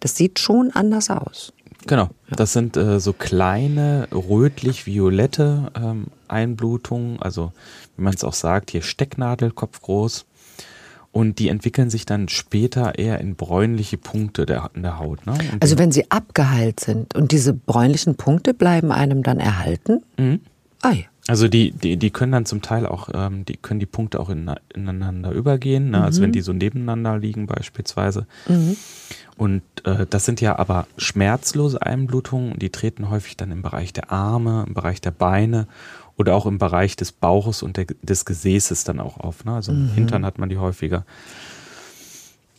Das 0.00 0.16
sieht 0.16 0.38
schon 0.38 0.70
anders 0.72 1.10
aus. 1.10 1.52
Genau. 1.86 2.08
Das 2.30 2.52
sind 2.52 2.76
äh, 2.76 3.00
so 3.00 3.12
kleine 3.12 4.08
rötlich-violette 4.12 5.72
ähm, 5.74 6.06
Einblutungen, 6.28 7.20
also 7.20 7.52
wie 7.96 8.02
man 8.02 8.14
es 8.14 8.24
auch 8.24 8.34
sagt, 8.34 8.70
hier 8.70 8.82
Stecknadelkopf 8.82 9.82
groß. 9.82 10.24
Und 11.12 11.38
die 11.38 11.48
entwickeln 11.48 11.90
sich 11.90 12.06
dann 12.06 12.28
später 12.28 12.98
eher 12.98 13.20
in 13.20 13.36
bräunliche 13.36 13.98
Punkte 13.98 14.46
der, 14.46 14.70
in 14.74 14.82
der 14.82 14.98
Haut. 14.98 15.26
Ne? 15.26 15.34
Also 15.60 15.78
wenn 15.78 15.92
sie 15.92 16.10
abgeheilt 16.10 16.80
sind 16.80 17.14
und 17.14 17.32
diese 17.32 17.52
bräunlichen 17.52 18.16
Punkte 18.16 18.54
bleiben 18.54 18.90
einem 18.90 19.22
dann 19.22 19.38
erhalten. 19.38 20.02
Mhm. 20.16 20.40
Ah 20.80 20.92
ja. 20.92 21.04
Also 21.28 21.46
die, 21.46 21.70
die, 21.70 21.96
die 21.96 22.10
können 22.10 22.32
dann 22.32 22.46
zum 22.46 22.62
Teil 22.62 22.84
auch, 22.84 23.08
ähm, 23.14 23.44
die 23.44 23.56
können 23.56 23.78
die 23.78 23.86
Punkte 23.86 24.18
auch 24.18 24.28
in, 24.28 24.50
ineinander 24.74 25.30
übergehen, 25.30 25.90
ne? 25.90 26.02
also 26.02 26.20
wenn 26.20 26.32
die 26.32 26.40
so 26.40 26.52
nebeneinander 26.52 27.16
liegen 27.16 27.46
beispielsweise. 27.46 28.26
Und 29.36 29.62
äh, 29.84 30.04
das 30.10 30.24
sind 30.24 30.40
ja 30.40 30.58
aber 30.58 30.88
schmerzlose 30.98 31.80
Einblutungen 31.80 32.52
und 32.52 32.62
die 32.62 32.70
treten 32.70 33.08
häufig 33.08 33.36
dann 33.36 33.52
im 33.52 33.62
Bereich 33.62 33.92
der 33.92 34.10
Arme, 34.10 34.64
im 34.66 34.74
Bereich 34.74 35.00
der 35.00 35.12
Beine 35.12 35.68
oder 36.22 36.36
auch 36.36 36.46
im 36.46 36.58
Bereich 36.58 36.94
des 36.96 37.10
Bauches 37.10 37.62
und 37.62 37.76
der, 37.76 37.86
des 38.02 38.24
Gesäßes 38.24 38.84
dann 38.84 39.00
auch 39.00 39.18
auf. 39.18 39.44
Ne? 39.44 39.54
Also 39.54 39.72
im 39.72 39.88
Hintern 39.94 40.24
hat 40.24 40.38
man 40.38 40.48
die 40.48 40.58
häufiger. 40.58 41.04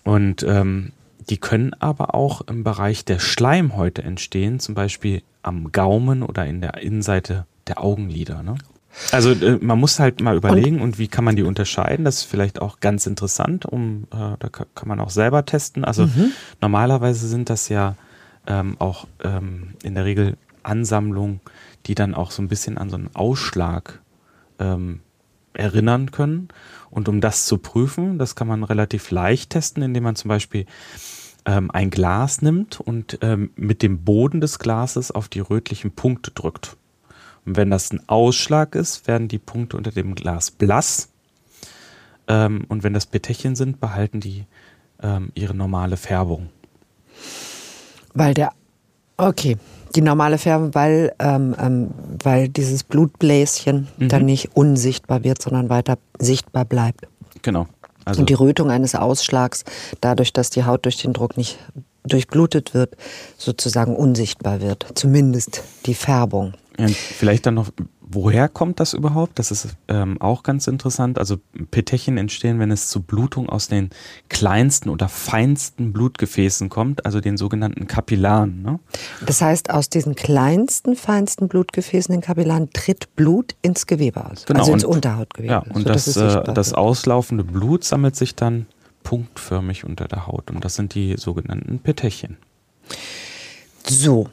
Und 0.03 0.43
ähm, 0.43 0.91
die 1.29 1.37
können 1.37 1.73
aber 1.79 2.13
auch 2.13 2.41
im 2.41 2.63
Bereich 2.63 3.05
der 3.05 3.19
Schleimhäute 3.19 4.03
entstehen, 4.03 4.59
zum 4.59 4.75
Beispiel 4.75 5.21
am 5.41 5.71
Gaumen 5.71 6.21
oder 6.23 6.45
in 6.45 6.59
der 6.59 6.77
Innenseite 6.77 7.45
der 7.67 7.81
Augenlider. 7.81 8.43
Ne? 8.43 8.55
Also 9.11 9.31
äh, 9.31 9.57
man 9.61 9.79
muss 9.79 9.99
halt 9.99 10.19
mal 10.19 10.35
überlegen 10.35 10.81
und, 10.81 10.99
wie 10.99 11.07
kann 11.07 11.23
man 11.23 11.37
die 11.37 11.43
unterscheiden. 11.43 12.03
Das 12.03 12.17
ist 12.17 12.23
vielleicht 12.25 12.61
auch 12.61 12.81
ganz 12.81 13.07
interessant, 13.07 13.65
um 13.65 14.03
äh, 14.11 14.35
da 14.39 14.49
ka- 14.51 14.67
kann 14.75 14.89
man 14.89 14.99
auch 14.99 15.09
selber 15.09 15.45
testen. 15.45 15.85
Also 15.85 16.09
normalerweise 16.59 17.27
sind 17.27 17.49
das 17.49 17.69
ja 17.69 17.95
ähm, 18.45 18.75
auch 18.79 19.07
ähm, 19.23 19.75
in 19.83 19.95
der 19.95 20.03
Regel 20.03 20.35
Ansammlungen, 20.63 21.39
die 21.85 21.95
dann 21.95 22.15
auch 22.15 22.31
so 22.31 22.41
ein 22.41 22.47
bisschen 22.47 22.77
an 22.77 22.89
so 22.89 22.95
einen 22.95 23.13
Ausschlag 23.13 24.01
ähm, 24.59 25.01
erinnern 25.53 26.11
können. 26.11 26.49
Und 26.89 27.09
um 27.09 27.21
das 27.21 27.45
zu 27.45 27.57
prüfen, 27.57 28.17
das 28.17 28.35
kann 28.35 28.47
man 28.47 28.63
relativ 28.63 29.11
leicht 29.11 29.51
testen, 29.51 29.83
indem 29.83 30.03
man 30.03 30.15
zum 30.15 30.29
Beispiel 30.29 30.65
ähm, 31.45 31.71
ein 31.71 31.89
Glas 31.89 32.41
nimmt 32.41 32.79
und 32.79 33.19
ähm, 33.21 33.51
mit 33.55 33.81
dem 33.81 34.03
Boden 34.03 34.41
des 34.41 34.59
Glases 34.59 35.11
auf 35.11 35.27
die 35.27 35.39
rötlichen 35.39 35.91
Punkte 35.91 36.31
drückt. 36.31 36.77
Und 37.45 37.57
wenn 37.57 37.69
das 37.69 37.91
ein 37.91 38.07
Ausschlag 38.07 38.75
ist, 38.75 39.07
werden 39.07 39.27
die 39.27 39.39
Punkte 39.39 39.77
unter 39.77 39.91
dem 39.91 40.15
Glas 40.15 40.51
blass. 40.51 41.09
Ähm, 42.27 42.65
und 42.69 42.83
wenn 42.83 42.93
das 42.93 43.05
Petechien 43.05 43.55
sind, 43.55 43.81
behalten 43.81 44.21
die 44.21 44.45
ähm, 45.01 45.31
ihre 45.35 45.53
normale 45.53 45.97
Färbung. 45.97 46.49
Weil 48.13 48.33
der, 48.33 48.53
okay, 49.17 49.57
die 49.95 50.01
normale 50.01 50.37
Färbung, 50.37 50.73
weil, 50.75 51.13
ähm, 51.19 51.55
ähm, 51.59 51.91
weil 52.23 52.49
dieses 52.49 52.83
Blutbläschen 52.83 53.87
Mhm. 53.97 54.09
dann 54.09 54.25
nicht 54.25 54.55
unsichtbar 54.55 55.23
wird, 55.23 55.41
sondern 55.41 55.69
weiter 55.69 55.97
sichtbar 56.19 56.65
bleibt. 56.65 57.07
Genau. 57.41 57.67
Also 58.05 58.21
Und 58.21 58.29
die 58.29 58.33
Rötung 58.33 58.69
eines 58.69 58.95
Ausschlags, 58.95 59.63
dadurch, 60.01 60.33
dass 60.33 60.49
die 60.49 60.65
Haut 60.65 60.85
durch 60.85 60.97
den 60.97 61.13
Druck 61.13 61.37
nicht 61.37 61.57
durchblutet 62.05 62.73
wird, 62.73 62.97
sozusagen 63.37 63.95
unsichtbar 63.95 64.59
wird. 64.61 64.85
Zumindest 64.95 65.63
die 65.85 65.93
Färbung. 65.93 66.53
Ja, 66.79 66.87
vielleicht 66.87 67.45
dann 67.45 67.53
noch, 67.53 67.69
woher 68.01 68.49
kommt 68.49 68.79
das 68.79 68.93
überhaupt? 68.93 69.37
Das 69.37 69.51
ist 69.51 69.75
ähm, 69.87 70.19
auch 70.19 70.41
ganz 70.43 70.67
interessant. 70.67 71.19
Also 71.19 71.37
Petechien 71.71 72.17
entstehen, 72.17 72.59
wenn 72.59 72.71
es 72.71 72.89
zu 72.89 73.01
Blutung 73.01 73.47
aus 73.49 73.67
den 73.67 73.91
kleinsten 74.29 74.89
oder 74.89 75.07
feinsten 75.07 75.93
Blutgefäßen 75.93 76.69
kommt, 76.69 77.05
also 77.05 77.19
den 77.21 77.37
sogenannten 77.37 77.85
Kapillaren. 77.87 78.61
Ne? 78.63 78.79
Das 79.25 79.41
heißt, 79.41 79.69
aus 79.69 79.89
diesen 79.89 80.15
kleinsten, 80.15 80.95
feinsten 80.95 81.47
Blutgefäßen, 81.47 82.11
den 82.11 82.21
Kapillaren, 82.21 82.71
tritt 82.73 83.15
Blut 83.15 83.55
ins 83.61 83.85
Gewebe 83.85 84.25
aus. 84.25 84.45
Genau, 84.45 84.61
also 84.61 84.73
ins 84.73 84.83
und- 84.83 84.95
Unterhautgewebe. 84.95 85.53
Ja, 85.53 85.59
und 85.59 85.87
das, 85.87 86.07
äh, 86.17 86.43
das 86.53 86.69
wird. 86.69 86.77
auslaufende 86.77 87.43
Blut 87.43 87.83
sammelt 87.83 88.15
sich 88.15 88.35
dann 88.35 88.65
punktförmig 89.03 89.83
unter 89.85 90.07
der 90.07 90.27
Haut. 90.27 90.49
Und 90.49 90.63
das 90.65 90.75
sind 90.75 90.95
die 90.95 91.15
sogenannten 91.17 91.79
Petechien. 91.79 92.37
So, 93.85 94.29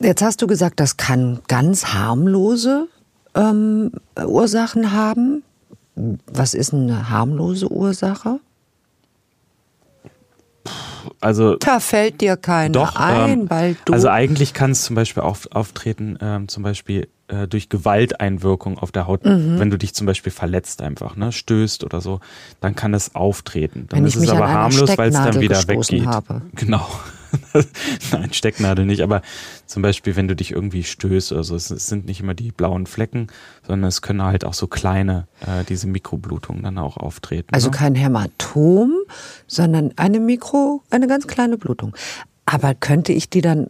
jetzt 0.00 0.22
hast 0.22 0.42
du 0.42 0.46
gesagt, 0.46 0.80
das 0.80 0.96
kann 0.96 1.40
ganz 1.48 1.86
harmlose 1.94 2.88
ähm, 3.34 3.92
Ursachen 4.24 4.92
haben. 4.92 5.42
Was 6.26 6.54
ist 6.54 6.72
eine 6.72 7.10
harmlose 7.10 7.70
Ursache? 7.70 8.40
Also 11.20 11.56
Da 11.56 11.80
fällt 11.80 12.20
dir 12.20 12.36
keine 12.36 12.72
Doch, 12.72 12.94
ein, 12.96 13.30
ähm, 13.42 13.50
weil 13.50 13.76
du. 13.84 13.92
also 13.92 14.08
eigentlich 14.08 14.52
kann 14.52 14.72
es 14.72 14.82
zum 14.82 14.94
Beispiel 14.94 15.22
auf, 15.22 15.48
auftreten, 15.52 16.18
ähm, 16.20 16.48
zum 16.48 16.62
Beispiel 16.62 17.08
äh, 17.28 17.48
durch 17.48 17.68
Gewalteinwirkung 17.68 18.78
auf 18.78 18.92
der 18.92 19.06
Haut, 19.06 19.24
Mhm. 19.24 19.58
wenn 19.58 19.70
du 19.70 19.78
dich 19.78 19.94
zum 19.94 20.06
Beispiel 20.06 20.30
verletzt 20.32 20.82
einfach, 20.82 21.16
ne, 21.16 21.32
stößt 21.32 21.82
oder 21.84 22.00
so, 22.00 22.20
dann 22.60 22.74
kann 22.76 22.94
es 22.94 23.14
auftreten. 23.14 23.86
Dann 23.88 24.00
Wenn 24.00 24.06
ist 24.06 24.16
es 24.16 24.28
aber 24.28 24.48
harmlos, 24.50 24.96
weil 24.98 25.08
es 25.08 25.14
dann 25.14 25.40
wieder 25.40 25.66
weggeht. 25.66 26.06
habe. 26.06 26.42
Genau. 26.54 26.86
Nein, 28.12 28.32
Stecknadel 28.32 28.86
nicht, 28.86 29.02
aber 29.02 29.22
zum 29.66 29.82
Beispiel, 29.82 30.16
wenn 30.16 30.28
du 30.28 30.36
dich 30.36 30.52
irgendwie 30.52 30.84
stößt 30.84 31.32
oder 31.32 31.44
so, 31.44 31.54
es, 31.54 31.70
es 31.70 31.86
sind 31.86 32.06
nicht 32.06 32.20
immer 32.20 32.34
die 32.34 32.52
blauen 32.52 32.86
Flecken, 32.86 33.28
sondern 33.66 33.88
es 33.88 34.02
können 34.02 34.22
halt 34.22 34.44
auch 34.44 34.54
so 34.54 34.66
kleine, 34.66 35.26
äh, 35.40 35.64
diese 35.64 35.86
Mikroblutungen 35.86 36.62
dann 36.62 36.78
auch 36.78 36.96
auftreten. 36.96 37.48
also 37.52 37.70
ne? 37.70 37.76
kein 37.76 37.94
Hämatom, 37.94 38.92
sondern 39.46 39.92
eine 39.96 40.20
Mikro, 40.20 40.82
eine 40.90 41.06
ganz 41.06 41.26
kleine 41.26 41.58
Blutung. 41.58 41.94
Aber 42.46 42.74
könnte 42.74 43.12
ich 43.12 43.28
die 43.28 43.40
dann, 43.40 43.68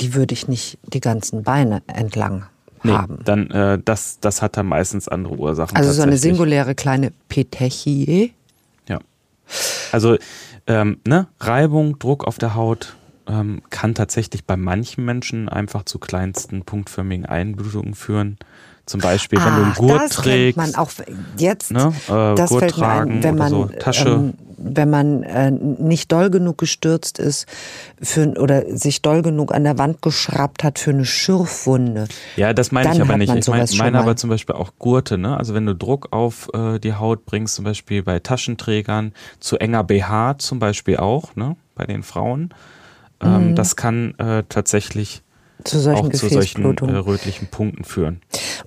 die 0.00 0.14
würde 0.14 0.34
ich 0.34 0.48
nicht 0.48 0.78
die 0.84 1.00
ganzen 1.00 1.42
Beine 1.42 1.82
entlang 1.86 2.46
Nee, 2.84 2.92
haben. 2.92 3.18
dann, 3.24 3.50
äh, 3.50 3.78
das, 3.82 4.20
das 4.20 4.42
hat 4.42 4.58
dann 4.58 4.66
meistens 4.66 5.08
andere 5.08 5.34
Ursachen. 5.36 5.74
Also 5.76 5.90
so 5.92 6.02
eine 6.02 6.18
singuläre 6.18 6.74
kleine 6.74 7.12
Petechie. 7.30 8.34
Ja. 8.88 8.98
Also, 9.90 10.18
ähm, 10.66 11.00
ne, 11.06 11.28
Reibung, 11.40 11.98
Druck 11.98 12.24
auf 12.24 12.38
der 12.38 12.54
Haut 12.54 12.96
ähm, 13.26 13.62
kann 13.70 13.94
tatsächlich 13.94 14.44
bei 14.44 14.56
manchen 14.56 15.04
Menschen 15.04 15.48
einfach 15.48 15.84
zu 15.84 15.98
kleinsten 15.98 16.64
punktförmigen 16.64 17.26
Einblutungen 17.26 17.94
führen. 17.94 18.38
Zum 18.86 19.00
Beispiel, 19.00 19.38
wenn 19.38 19.46
du 19.54 19.62
einen 19.62 19.72
Ach, 19.72 19.78
Gurt 19.78 20.00
das 20.02 20.10
trägst. 20.10 20.56
man 20.58 20.74
auch 20.74 20.90
jetzt. 21.38 21.72
ne, 21.72 21.92
äh, 22.08 22.34
das 22.34 22.50
Gurt 22.50 22.60
fällt 22.60 22.78
mir 22.78 22.86
ein, 22.88 23.22
wenn 23.22 23.34
man, 23.36 23.48
so, 23.50 23.64
Tasche. 23.66 24.08
ähm, 24.08 24.34
wenn 24.58 24.90
man 24.90 25.22
äh, 25.22 25.50
nicht 25.50 26.12
doll 26.12 26.28
genug 26.28 26.58
gestürzt 26.58 27.18
ist 27.18 27.46
für, 28.00 28.28
oder 28.38 28.76
sich 28.76 29.00
doll 29.00 29.22
genug 29.22 29.54
an 29.54 29.64
der 29.64 29.78
Wand 29.78 30.02
geschraubt 30.02 30.64
hat 30.64 30.78
für 30.78 30.90
eine 30.90 31.06
Schürfwunde. 31.06 32.08
Ja, 32.36 32.52
das 32.52 32.72
meine 32.72 32.92
ich 32.94 33.00
aber 33.00 33.16
nicht. 33.16 33.34
Ich 33.34 33.48
meine 33.48 33.66
meine 33.78 33.98
aber 33.98 34.16
zum 34.16 34.28
Beispiel 34.30 34.54
auch 34.54 34.72
Gurte, 34.78 35.16
ne? 35.16 35.36
Also 35.36 35.54
wenn 35.54 35.64
du 35.66 35.74
Druck 35.74 36.08
auf 36.12 36.50
äh, 36.52 36.78
die 36.78 36.94
Haut 36.94 37.24
bringst, 37.24 37.54
zum 37.54 37.64
Beispiel 37.64 38.02
bei 38.02 38.18
Taschenträgern, 38.18 39.12
zu 39.40 39.56
enger 39.58 39.82
BH 39.84 40.38
zum 40.38 40.58
Beispiel 40.58 40.98
auch, 40.98 41.34
ne? 41.36 41.56
Bei 41.74 41.86
den 41.86 42.02
Frauen. 42.02 42.52
Ähm, 43.22 43.50
Mhm. 43.50 43.54
Das 43.54 43.76
kann 43.76 44.14
äh, 44.18 44.42
tatsächlich 44.48 45.22
Zu 45.64 45.78
solchen 45.80 46.06
auch 46.06 46.12
zu 46.12 46.28
solchen 46.28 46.64
äh, 46.64 46.96
rötlichen 46.96 47.48
Punkten 47.48 47.84
führen. 47.84 48.20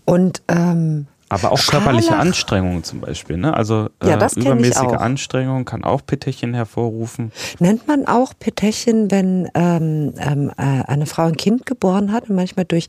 Und 0.06 0.42
ähm, 0.48 1.08
Aber 1.30 1.52
auch 1.52 1.58
Scharlach. 1.58 1.86
körperliche 1.86 2.16
Anstrengungen 2.18 2.84
zum 2.84 3.02
Beispiel. 3.02 3.38
Ne? 3.38 3.54
Also 3.54 3.90
äh, 4.02 4.10
Ja, 4.10 4.26
ich 4.26 4.38
übermäßige. 4.38 4.94
Anstrengung 4.94 5.66
kann 5.66 5.84
auch 5.84 6.02
Petechien 6.06 6.54
hervorrufen. 6.54 7.32
nennt 7.60 7.88
man 7.88 8.08
auch 8.08 8.34
Petechien, 8.40 9.12
wenn 9.12 9.48
ähm, 9.54 10.14
ähm, 10.18 10.52
äh, 10.58 10.62
eine 10.62 11.06
Frau 11.06 11.24
ein 11.26 11.38
Kind 11.38 11.66
geboren 11.66 12.12
hat 12.12 12.30
und 12.30 12.36
manchmal 12.36 12.66
durch 12.66 12.88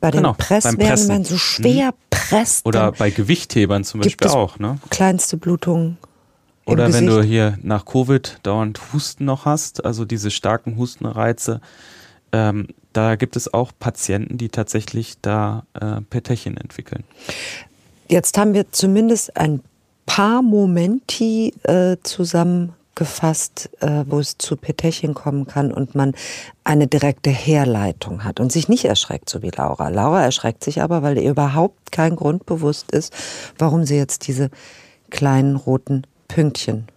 bei 0.00 0.10
den 0.10 0.18
Genau, 0.22 0.34
Pressen. 0.34 0.78
wenn 0.78 1.06
man 1.06 1.24
so 1.24 1.38
schwer 1.38 1.94
presst, 2.10 2.66
Oder 2.66 2.92
bei 2.92 3.10
Gewichthebern 3.10 3.84
zum 3.84 4.00
Beispiel 4.00 4.28
auch. 4.28 4.58
Ne? 4.58 4.78
kleinste 4.90 5.36
Blutungen. 5.36 5.96
Oder 6.64 6.92
wenn 6.92 7.06
du 7.06 7.16
Gesicht. 7.16 7.30
hier 7.32 7.58
nach 7.62 7.84
Covid 7.86 8.38
dauernd 8.44 8.78
Husten 8.92 9.24
noch 9.24 9.46
hast, 9.46 9.84
also 9.84 10.04
diese 10.04 10.30
starken 10.30 10.76
Hustenreize, 10.76 11.60
ähm, 12.32 12.68
da 12.92 13.16
gibt 13.16 13.36
es 13.36 13.52
auch 13.52 13.72
Patienten, 13.78 14.38
die 14.38 14.48
tatsächlich 14.48 15.16
da 15.22 15.64
äh, 15.74 16.00
Petechien 16.02 16.56
entwickeln. 16.56 17.04
Jetzt 18.08 18.36
haben 18.38 18.54
wir 18.54 18.70
zumindest 18.70 19.36
ein 19.36 19.62
paar 20.06 20.42
Momenti 20.42 21.54
äh, 21.62 21.96
zusammengefasst, 22.02 23.70
äh, 23.80 24.04
wo 24.06 24.18
es 24.18 24.36
zu 24.36 24.56
Petechien 24.56 25.14
kommen 25.14 25.46
kann 25.46 25.72
und 25.72 25.94
man 25.94 26.14
eine 26.64 26.86
direkte 26.86 27.30
Herleitung 27.30 28.24
hat 28.24 28.40
und 28.40 28.52
sich 28.52 28.68
nicht 28.68 28.84
erschreckt, 28.84 29.30
so 29.30 29.42
wie 29.42 29.50
Laura. 29.50 29.88
Laura 29.88 30.22
erschreckt 30.22 30.64
sich 30.64 30.82
aber, 30.82 31.02
weil 31.02 31.18
ihr 31.18 31.30
überhaupt 31.30 31.92
kein 31.92 32.16
Grund 32.16 32.44
bewusst 32.46 32.92
ist, 32.92 33.14
warum 33.58 33.84
sie 33.84 33.96
jetzt 33.96 34.26
diese 34.26 34.50
kleinen 35.10 35.56
roten 35.56 36.02
Pünktchen 36.28 36.88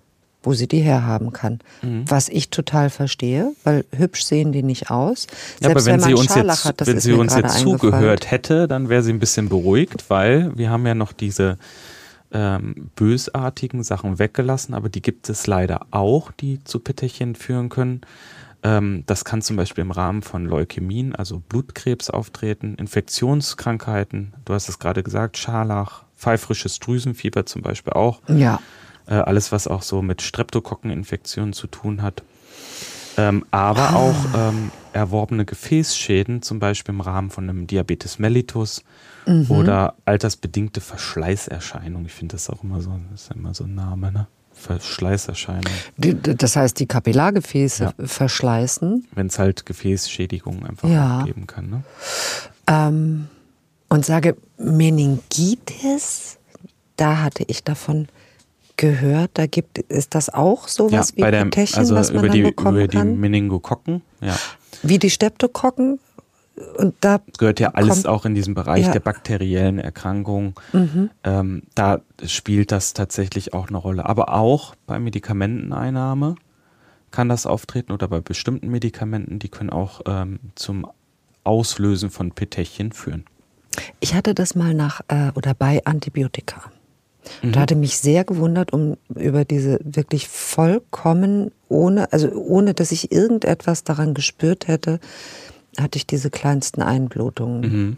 wo 0.46 0.54
sie 0.54 0.68
die 0.68 0.80
herhaben 0.80 1.34
kann. 1.34 1.60
Mhm. 1.82 2.06
Was 2.08 2.30
ich 2.30 2.50
total 2.50 2.90
verstehe, 2.90 3.54
weil 3.64 3.86
hübsch 3.96 4.24
sehen 4.24 4.52
die 4.52 4.64
nicht 4.64 4.92
aus. 4.92 5.28
Ja, 5.62 5.72
aber 5.72 5.86
wenn 5.86 6.00
sie 6.00 6.14
uns 6.14 6.36
jetzt, 6.36 6.66
hat, 6.66 6.86
wenn 6.86 7.00
sie 7.00 7.14
uns 7.14 7.36
jetzt 7.36 7.60
zugehört 7.60 8.32
hätte, 8.32 8.68
dann 8.68 8.90
wäre 8.90 9.04
sie 9.04 9.12
ein 9.12 9.20
bisschen 9.20 9.50
beruhigt, 9.50 10.06
weil 10.10 10.56
wir 10.58 10.70
haben 10.70 10.86
ja 10.86 10.96
noch 10.96 11.12
diese 11.14 11.58
ähm, 12.32 12.92
bösartigen 12.96 13.84
Sachen 13.84 14.20
weggelassen, 14.20 14.74
aber 14.74 14.90
die 14.90 15.02
gibt 15.02 15.30
es 15.30 15.48
leider 15.48 15.88
auch, 15.92 16.32
die 16.32 16.64
zu 16.64 16.80
Petechien 16.80 17.36
führen 17.36 17.70
können. 17.70 18.02
Ähm, 18.64 19.04
das 19.06 19.26
kann 19.26 19.42
zum 19.42 19.56
Beispiel 19.58 19.84
im 19.84 19.92
Rahmen 19.92 20.22
von 20.22 20.46
Leukämien, 20.46 21.16
also 21.16 21.42
Blutkrebs 21.48 22.10
auftreten, 22.10 22.76
Infektionskrankheiten, 22.76 24.34
du 24.44 24.54
hast 24.54 24.70
es 24.70 24.80
gerade 24.80 25.04
gesagt, 25.04 25.38
Scharlach, 25.38 26.04
pfeifrisches 26.18 26.80
Drüsenfieber 26.80 27.46
zum 27.46 27.62
Beispiel 27.62 27.94
auch. 27.94 28.22
Ja. 28.28 28.60
Äh, 29.08 29.16
alles, 29.16 29.52
was 29.52 29.68
auch 29.68 29.82
so 29.82 30.02
mit 30.02 30.22
Streptokokkeninfektionen 30.22 31.54
zu 31.54 31.68
tun 31.68 32.02
hat. 32.02 32.24
Ähm, 33.18 33.46
aber 33.52 33.90
ah. 33.92 33.96
auch 33.96 34.16
ähm, 34.36 34.72
erworbene 34.94 35.46
Gefäßschäden, 35.46 36.42
zum 36.42 36.60
Beispiel 36.60 36.94
im 36.94 37.02
Rahmen 37.02 37.30
von 37.30 37.50
einem 37.50 37.68
Diabetes 37.68 38.20
mellitus 38.20 38.84
mhm. 39.26 39.50
oder 39.50 39.96
altersbedingte 40.06 40.82
Verschleißerscheinungen. 40.82 42.08
Ich 42.08 42.14
finde 42.14 42.34
das 42.34 42.50
auch 42.50 42.64
immer 42.64 42.82
so, 42.82 43.00
das 43.12 43.24
ist 43.24 43.32
immer 43.32 43.54
so 43.54 43.66
ein 43.66 43.76
Name, 43.76 44.12
ne? 44.12 44.28
Verschleißerscheinung. 44.56 45.74
Das 45.98 46.56
heißt, 46.56 46.80
die 46.80 46.86
Kapillargefäße 46.86 47.84
ja. 47.84 48.08
verschleißen. 48.08 49.06
Wenn 49.14 49.28
es 49.28 49.38
halt 49.38 49.66
Gefäßschädigungen 49.66 50.66
einfach 50.66 50.88
ja. 50.90 51.24
geben 51.24 51.46
kann. 51.46 51.70
Ne? 51.70 51.84
Ähm, 52.68 53.28
und 53.90 54.06
sage 54.06 54.38
Meningitis, 54.58 56.38
da 56.96 57.22
hatte 57.22 57.44
ich 57.48 57.66
davon 57.66 58.08
gehört, 58.78 59.32
da 59.36 59.48
gibt 59.48 59.78
ist 59.78 60.16
das 60.16 60.30
auch 60.30 60.68
sowas 60.68 61.14
ja, 61.16 61.28
wie 61.28 61.32
der, 61.32 61.44
Petechien, 61.46 61.80
also 61.80 61.96
was 61.96 62.12
man 62.12 62.26
über 62.26 62.34
die, 62.34 62.42
dann 62.42 62.52
bekommen 62.52 62.78
über 62.78 62.88
die 62.88 63.04
Meningokokken, 63.04 64.02
ja. 64.22 64.36
Wie 64.84 65.00
die 65.00 65.10
Streptokokken 65.10 66.00
und 66.78 66.96
da 67.02 67.18
das 67.18 67.38
gehört 67.38 67.60
ja 67.60 67.70
alles 67.70 68.04
kommt, 68.04 68.08
auch 68.08 68.26
in 68.26 68.34
diesem 68.34 68.54
Bereich 68.54 68.86
ja. 68.86 68.92
der 68.94 69.02
bakteriellen 69.02 69.78
Erkrankungen. 69.78 70.56
Mhm. 70.72 71.10
Ähm, 71.24 71.64
da 71.76 72.02
spielt 72.26 72.72
das 72.72 72.94
tatsächlich 72.94 73.54
auch 73.54 73.68
eine 73.68 73.78
Rolle. 73.78 74.06
Aber 74.06 74.34
auch 74.34 74.76
bei 74.86 75.00
Medikamenteneinnahme 75.00 76.36
kann 77.12 77.30
das 77.30 77.46
auftreten 77.46 77.92
oder 77.92 78.08
bei 78.08 78.22
bestimmten 78.22 78.70
Medikamenten, 78.70 79.40
die 79.40 79.50
können 79.50 79.70
auch 79.70 80.02
ähm, 80.06 80.40
zum 80.56 80.88
Auslösen 81.44 82.10
von 82.10 82.32
Petechien 82.32 82.92
führen. 82.92 83.26
Ich 84.00 84.14
hatte 84.14 84.34
das 84.34 84.56
mal 84.56 84.74
nach 84.74 85.02
äh, 85.10 85.32
oder 85.36 85.54
bei 85.54 85.82
Antibiotika. 85.86 86.72
Mhm. 87.42 87.52
Da 87.52 87.62
hatte 87.62 87.76
mich 87.76 87.98
sehr 87.98 88.24
gewundert 88.24 88.74
um 88.74 88.98
über 89.16 89.46
diese 89.46 89.80
wirklich 89.84 90.28
vollkommen 90.28 91.52
ohne, 91.70 92.12
also 92.14 92.30
ohne 92.32 92.74
dass 92.74 92.92
ich 92.92 93.12
irgendetwas 93.12 93.84
daran 93.84 94.14
gespürt 94.14 94.68
hätte, 94.68 95.00
hatte 95.78 95.98
ich 95.98 96.08
diese 96.08 96.30
kleinsten 96.30 96.82
Einblutungen. 96.82 97.62
Mhm. 97.62 97.98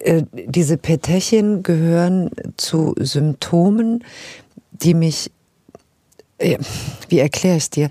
Äh, 0.00 0.22
diese 0.32 0.76
Petechien 0.76 1.62
gehören 1.62 2.30
zu 2.56 2.94
Symptomen, 2.98 4.04
die 4.72 4.94
mich, 4.94 5.30
äh, 6.38 6.58
wie 7.08 7.18
erkläre 7.18 7.56
ich 7.56 7.64
es 7.64 7.70
dir? 7.70 7.88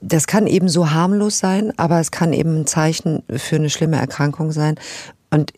Das 0.00 0.26
kann 0.26 0.46
eben 0.46 0.68
so 0.68 0.90
harmlos 0.90 1.38
sein, 1.38 1.72
aber 1.78 2.00
es 2.00 2.10
kann 2.10 2.32
eben 2.32 2.60
ein 2.60 2.66
Zeichen 2.66 3.22
für 3.28 3.56
eine 3.56 3.70
schlimme 3.70 3.96
Erkrankung 3.96 4.52
sein. 4.52 4.76
Und 5.30 5.52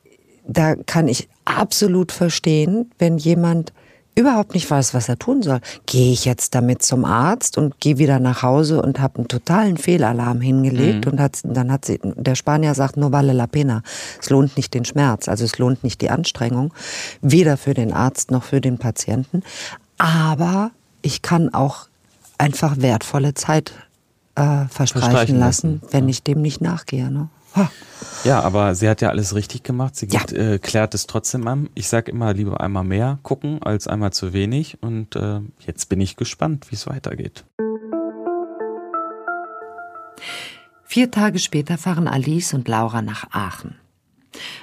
da 0.47 0.75
kann 0.75 1.09
ich 1.09 1.29
absolut 1.45 2.13
verstehen, 2.13 2.91
wenn 2.99 3.19
jemand 3.19 3.73
überhaupt 4.19 4.55
nicht 4.55 4.69
weiß, 4.69 4.95
was 4.95 5.09
er 5.09 5.19
tun 5.19 5.43
soll. 5.43 5.61
Gehe 5.87 6.13
ich 6.13 6.25
jetzt 6.25 6.55
damit 6.55 6.83
zum 6.83 7.05
Arzt 7.05 7.57
und 7.57 7.81
gehe 7.81 7.99
wieder 7.99 8.19
nach 8.19 8.43
Hause 8.43 8.83
und 8.83 8.99
habe 9.01 9.19
einen 9.19 9.29
totalen 9.29 9.77
Fehlalarm 9.77 10.41
hingelegt 10.41 11.07
mhm. 11.07 11.13
und 11.13 11.21
hat, 11.21 11.39
dann 11.45 11.71
hat 11.71 11.85
sie, 11.85 12.01
der 12.03 12.35
Spanier 12.35 12.75
sagt, 12.75 12.97
no 12.97 13.13
vale 13.13 13.33
la 13.33 13.47
pena. 13.47 13.83
Es 14.21 14.29
lohnt 14.29 14.57
nicht 14.57 14.75
den 14.75 14.85
Schmerz, 14.85 15.29
also 15.29 15.45
es 15.45 15.59
lohnt 15.59 15.85
nicht 15.85 16.01
die 16.01 16.11
Anstrengung, 16.11 16.75
weder 17.23 17.57
für 17.57 17.75
den 17.75 17.93
Arzt 17.93 18.31
noch 18.31 18.43
für 18.43 18.61
den 18.61 18.79
Patienten. 18.79 19.43
Aber 19.99 20.73
ich 21.03 21.23
kann 21.23 21.55
auch 21.55 21.87
einfach 22.39 22.77
wertvolle 22.79 23.35
Zeit 23.35 23.73
äh, 24.35 24.67
verstreichen, 24.69 24.69
verstreichen 24.69 25.39
lassen, 25.39 25.81
lassen, 25.81 25.93
wenn 25.93 26.05
ja. 26.05 26.11
ich 26.11 26.23
dem 26.23 26.43
nicht 26.43 26.61
nachgehe. 26.61 27.11
Ne? 27.11 27.29
Ja, 28.25 28.41
aber 28.41 28.75
sie 28.75 28.89
hat 28.89 29.01
ja 29.01 29.11
alles 29.11 29.35
richtig 29.35 29.63
gemacht. 29.63 29.97
Sie 29.97 30.09
ja. 30.09 30.23
äh, 30.33 30.59
klärt 30.59 30.95
es 30.95 31.07
trotzdem 31.07 31.47
an. 31.47 31.71
Ich 31.75 31.89
sage 31.89 32.11
immer, 32.11 32.35
lieber 32.35 32.61
einmal 32.61 32.85
mehr 32.85 33.19
gucken 33.23 33.63
als 33.63 33.87
einmal 33.87 34.13
zu 34.13 34.33
wenig. 34.33 34.79
Und 34.83 35.17
äh, 35.17 35.41
jetzt 35.67 35.89
bin 35.89 36.01
ich 36.01 36.17
gespannt, 36.17 36.71
wie 36.71 36.75
es 36.75 36.87
weitergeht. 36.87 37.45
Vier 40.85 41.11
Tage 41.11 41.39
später 41.39 41.79
fahren 41.79 42.09
Alice 42.09 42.55
und 42.55 42.67
Laura 42.67 43.03
nach 43.03 43.31
Aachen. 43.31 43.77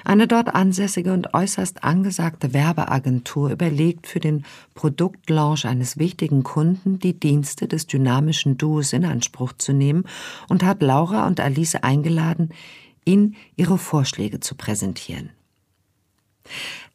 Eine 0.04 0.26
dort 0.26 0.54
ansässige 0.54 1.12
und 1.12 1.34
äußerst 1.34 1.84
angesagte 1.84 2.52
Werbeagentur 2.52 3.50
überlegt 3.50 4.06
für 4.06 4.20
den 4.20 4.44
Produktlaunch 4.74 5.66
eines 5.66 5.98
wichtigen 5.98 6.42
Kunden 6.42 6.98
die 6.98 7.18
Dienste 7.18 7.68
des 7.68 7.86
dynamischen 7.86 8.58
Duos 8.58 8.92
in 8.92 9.04
Anspruch 9.04 9.52
zu 9.54 9.72
nehmen 9.72 10.04
und 10.48 10.62
hat 10.62 10.82
Laura 10.82 11.26
und 11.26 11.40
Alice 11.40 11.76
eingeladen, 11.76 12.50
ihnen 13.04 13.36
ihre 13.56 13.78
Vorschläge 13.78 14.40
zu 14.40 14.54
präsentieren. 14.54 15.30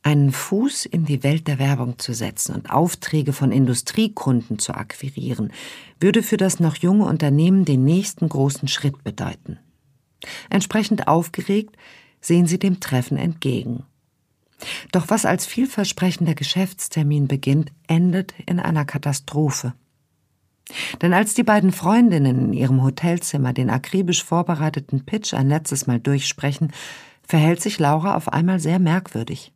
Einen 0.04 0.32
Fuß 0.32 0.86
in 0.86 1.06
die 1.06 1.24
Welt 1.24 1.48
der 1.48 1.60
Werbung 1.60 2.00
zu 2.00 2.14
setzen 2.14 2.56
und 2.56 2.72
Aufträge 2.72 3.34
von 3.34 3.52
Industriekunden 3.52 4.58
zu 4.58 4.74
akquirieren, 4.74 5.52
würde 6.00 6.24
für 6.24 6.38
das 6.38 6.60
noch 6.60 6.76
junge 6.78 7.06
Unternehmen 7.06 7.66
den 7.66 7.84
nächsten 7.84 8.28
großen 8.28 8.68
Schritt 8.68 9.04
bedeuten. 9.04 9.60
Entsprechend 10.50 11.08
aufgeregt 11.08 11.76
sehen 12.22 12.48
sie 12.48 12.60
dem 12.60 12.80
Treffen 12.80 13.18
entgegen. 13.18 13.84
Doch 14.92 15.10
was 15.10 15.26
als 15.26 15.46
vielversprechender 15.46 16.36
Geschäftstermin 16.36 17.28
beginnt, 17.28 17.72
endet 17.88 18.34
in 18.46 18.60
einer 18.60 18.86
Katastrophe. 18.86 19.74
Denn 21.02 21.14
als 21.14 21.34
die 21.34 21.44
beiden 21.44 21.72
Freundinnen 21.72 22.46
in 22.46 22.54
ihrem 22.54 22.84
Hotelzimmer 22.84 23.54
den 23.54 23.70
akribisch 23.70 24.24
vorbereiteten 24.24 25.06
Pitch 25.06 25.34
ein 25.34 25.50
letztes 25.50 25.88
Mal 25.88 26.00
durchsprechen, 26.00 26.72
verhält 27.24 27.62
sich 27.62 27.80
Laura 27.80 28.16
auf 28.16 28.32
einmal 28.32 28.60
sehr 28.60 28.80
merkwürdig. 28.80 29.52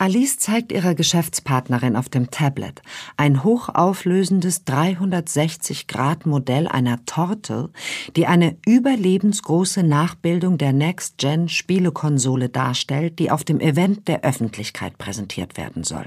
Alice 0.00 0.38
zeigt 0.38 0.72
ihrer 0.72 0.94
Geschäftspartnerin 0.94 1.94
auf 1.94 2.08
dem 2.08 2.30
Tablet 2.30 2.80
ein 3.18 3.44
hochauflösendes 3.44 4.66
360-Grad-Modell 4.66 6.68
einer 6.68 7.04
Torte, 7.04 7.68
die 8.16 8.26
eine 8.26 8.56
überlebensgroße 8.66 9.82
Nachbildung 9.82 10.56
der 10.56 10.72
Next-Gen-Spielekonsole 10.72 12.48
darstellt, 12.48 13.18
die 13.18 13.30
auf 13.30 13.44
dem 13.44 13.60
Event 13.60 14.08
der 14.08 14.24
Öffentlichkeit 14.24 14.96
präsentiert 14.96 15.58
werden 15.58 15.84
soll. 15.84 16.06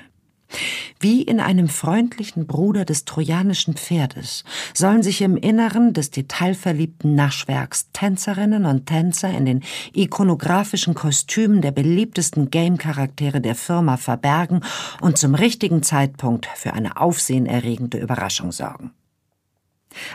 Wie 0.99 1.21
in 1.21 1.39
einem 1.39 1.67
freundlichen 1.67 2.47
Bruder 2.47 2.85
des 2.85 3.05
trojanischen 3.05 3.75
Pferdes 3.75 4.43
sollen 4.73 5.03
sich 5.03 5.21
im 5.21 5.37
Inneren 5.37 5.93
des 5.93 6.11
detailverliebten 6.11 7.15
Naschwerks 7.15 7.89
Tänzerinnen 7.93 8.65
und 8.65 8.85
Tänzer 8.85 9.29
in 9.29 9.45
den 9.45 9.63
ikonografischen 9.93 10.93
Kostümen 10.93 11.61
der 11.61 11.71
beliebtesten 11.71 12.49
Game-Charaktere 12.49 13.41
der 13.41 13.55
Firma 13.55 13.97
verbergen 13.97 14.61
und 15.01 15.17
zum 15.17 15.35
richtigen 15.35 15.83
Zeitpunkt 15.83 16.47
für 16.55 16.73
eine 16.73 16.97
aufsehenerregende 16.97 17.97
Überraschung 17.97 18.51
sorgen. 18.51 18.91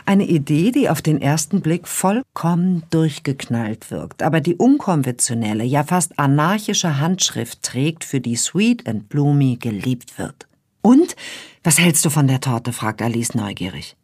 Eine 0.05 0.25
Idee, 0.25 0.71
die 0.71 0.89
auf 0.89 1.01
den 1.01 1.21
ersten 1.21 1.61
Blick 1.61 1.87
vollkommen 1.87 2.83
durchgeknallt 2.89 3.91
wirkt, 3.91 4.23
aber 4.23 4.41
die 4.41 4.55
unkonventionelle, 4.55 5.63
ja 5.63 5.83
fast 5.83 6.17
anarchische 6.19 6.99
Handschrift 6.99 7.63
trägt, 7.63 8.03
für 8.03 8.21
die 8.21 8.35
Sweet 8.35 8.87
and 8.87 9.09
Bloomy 9.09 9.57
geliebt 9.57 10.17
wird. 10.17 10.47
Und? 10.81 11.15
Was 11.63 11.79
hältst 11.79 12.05
du 12.05 12.09
von 12.09 12.27
der 12.27 12.41
Torte? 12.41 12.73
fragt 12.73 13.01
Alice 13.01 13.35
neugierig. 13.35 13.95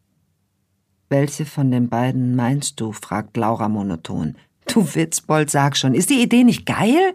Welche 1.08 1.46
von 1.46 1.70
den 1.70 1.88
beiden 1.88 2.36
meinst 2.36 2.80
du? 2.80 2.92
fragt 2.92 3.36
Laura 3.36 3.68
monoton. 3.68 4.36
Du 4.66 4.94
Witzbold, 4.94 5.50
sag 5.50 5.76
schon, 5.76 5.94
ist 5.94 6.10
die 6.10 6.22
Idee 6.22 6.44
nicht 6.44 6.66
geil? 6.66 7.14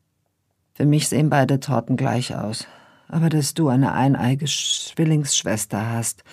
Für 0.74 0.86
mich 0.86 1.10
sehen 1.10 1.30
beide 1.30 1.60
Torten 1.60 1.97
gleich 1.97 2.36
aus. 2.36 2.65
Aber 3.08 3.30
dass 3.30 3.54
du 3.54 3.67
eine 3.67 3.91
eineige 3.91 4.45
Zwillingsschwester 4.45 5.91
hast, 5.91 6.24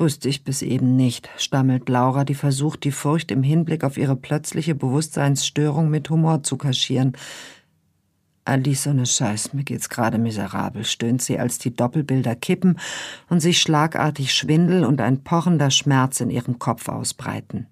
Wusste 0.00 0.30
ich 0.30 0.44
bis 0.44 0.62
eben 0.62 0.96
nicht, 0.96 1.28
stammelt 1.36 1.90
Laura, 1.90 2.24
die 2.24 2.34
versucht, 2.34 2.84
die 2.84 2.90
Furcht 2.90 3.30
im 3.30 3.42
Hinblick 3.42 3.84
auf 3.84 3.98
ihre 3.98 4.16
plötzliche 4.16 4.74
Bewusstseinsstörung 4.74 5.90
mit 5.90 6.08
Humor 6.08 6.42
zu 6.42 6.56
kaschieren. 6.56 7.18
Alice, 8.46 8.84
so 8.84 8.94
ne 8.94 9.04
Scheiß, 9.04 9.52
mir 9.52 9.62
geht's 9.62 9.90
gerade 9.90 10.16
miserabel, 10.16 10.86
stöhnt 10.86 11.20
sie, 11.20 11.38
als 11.38 11.58
die 11.58 11.76
Doppelbilder 11.76 12.34
kippen 12.34 12.78
und 13.28 13.40
sich 13.40 13.60
schlagartig 13.60 14.32
Schwindel 14.32 14.86
und 14.86 15.02
ein 15.02 15.22
pochender 15.22 15.70
Schmerz 15.70 16.20
in 16.20 16.30
ihrem 16.30 16.58
Kopf 16.58 16.88
ausbreiten. 16.88 17.66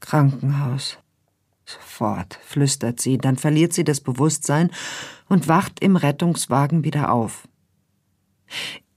Krankenhaus. 0.00 0.96
Sofort, 1.66 2.38
flüstert 2.42 3.02
sie, 3.02 3.18
dann 3.18 3.36
verliert 3.36 3.74
sie 3.74 3.84
das 3.84 4.00
Bewusstsein 4.00 4.70
und 5.28 5.46
wacht 5.46 5.80
im 5.80 5.96
Rettungswagen 5.96 6.84
wieder 6.84 7.12
auf. 7.12 7.46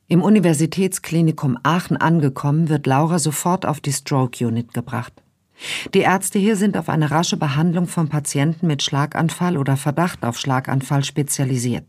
Im 0.07 0.21
Universitätsklinikum 0.21 1.57
Aachen 1.63 1.97
angekommen, 1.97 2.69
wird 2.69 2.85
Laura 2.85 3.17
sofort 3.17 3.65
auf 3.65 3.79
die 3.79 3.91
Stroke 3.91 4.45
Unit 4.45 4.71
gebracht. 4.71 5.13
Die 5.95 6.01
Ärzte 6.01 6.37
hier 6.37 6.57
sind 6.57 6.77
auf 6.77 6.89
eine 6.89 7.09
rasche 7.09 7.37
Behandlung 7.37 7.87
von 7.87 8.07
Patienten 8.07 8.67
mit 8.67 8.83
Schlaganfall 8.83 9.57
oder 9.57 9.77
Verdacht 9.77 10.23
auf 10.23 10.37
Schlaganfall 10.37 11.03
spezialisiert. 11.03 11.85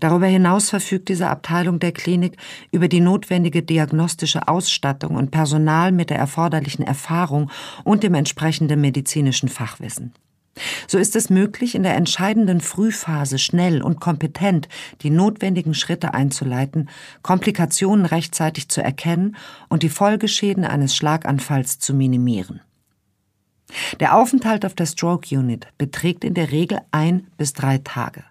Darüber 0.00 0.26
hinaus 0.26 0.70
verfügt 0.70 1.08
diese 1.10 1.28
Abteilung 1.28 1.78
der 1.78 1.92
Klinik 1.92 2.36
über 2.70 2.88
die 2.88 3.00
notwendige 3.00 3.62
diagnostische 3.62 4.48
Ausstattung 4.48 5.16
und 5.16 5.30
Personal 5.30 5.92
mit 5.92 6.08
der 6.08 6.18
erforderlichen 6.18 6.86
Erfahrung 6.86 7.50
und 7.84 8.02
dem 8.02 8.14
entsprechenden 8.14 8.80
medizinischen 8.80 9.48
Fachwissen. 9.48 10.14
So 10.86 10.98
ist 10.98 11.16
es 11.16 11.30
möglich, 11.30 11.74
in 11.74 11.82
der 11.82 11.96
entscheidenden 11.96 12.60
Frühphase 12.60 13.38
schnell 13.38 13.82
und 13.82 14.00
kompetent 14.00 14.68
die 15.02 15.10
notwendigen 15.10 15.74
Schritte 15.74 16.14
einzuleiten, 16.14 16.88
Komplikationen 17.22 18.06
rechtzeitig 18.06 18.68
zu 18.68 18.82
erkennen 18.82 19.36
und 19.68 19.82
die 19.82 19.88
Folgeschäden 19.88 20.64
eines 20.64 20.96
Schlaganfalls 20.96 21.78
zu 21.78 21.92
minimieren. 21.94 22.60
Der 24.00 24.16
Aufenthalt 24.16 24.64
auf 24.64 24.74
der 24.74 24.86
Stroke 24.86 25.36
Unit 25.36 25.66
beträgt 25.76 26.24
in 26.24 26.34
der 26.34 26.52
Regel 26.52 26.80
ein 26.92 27.26
bis 27.36 27.52
drei 27.52 27.78
Tage. 27.78 28.24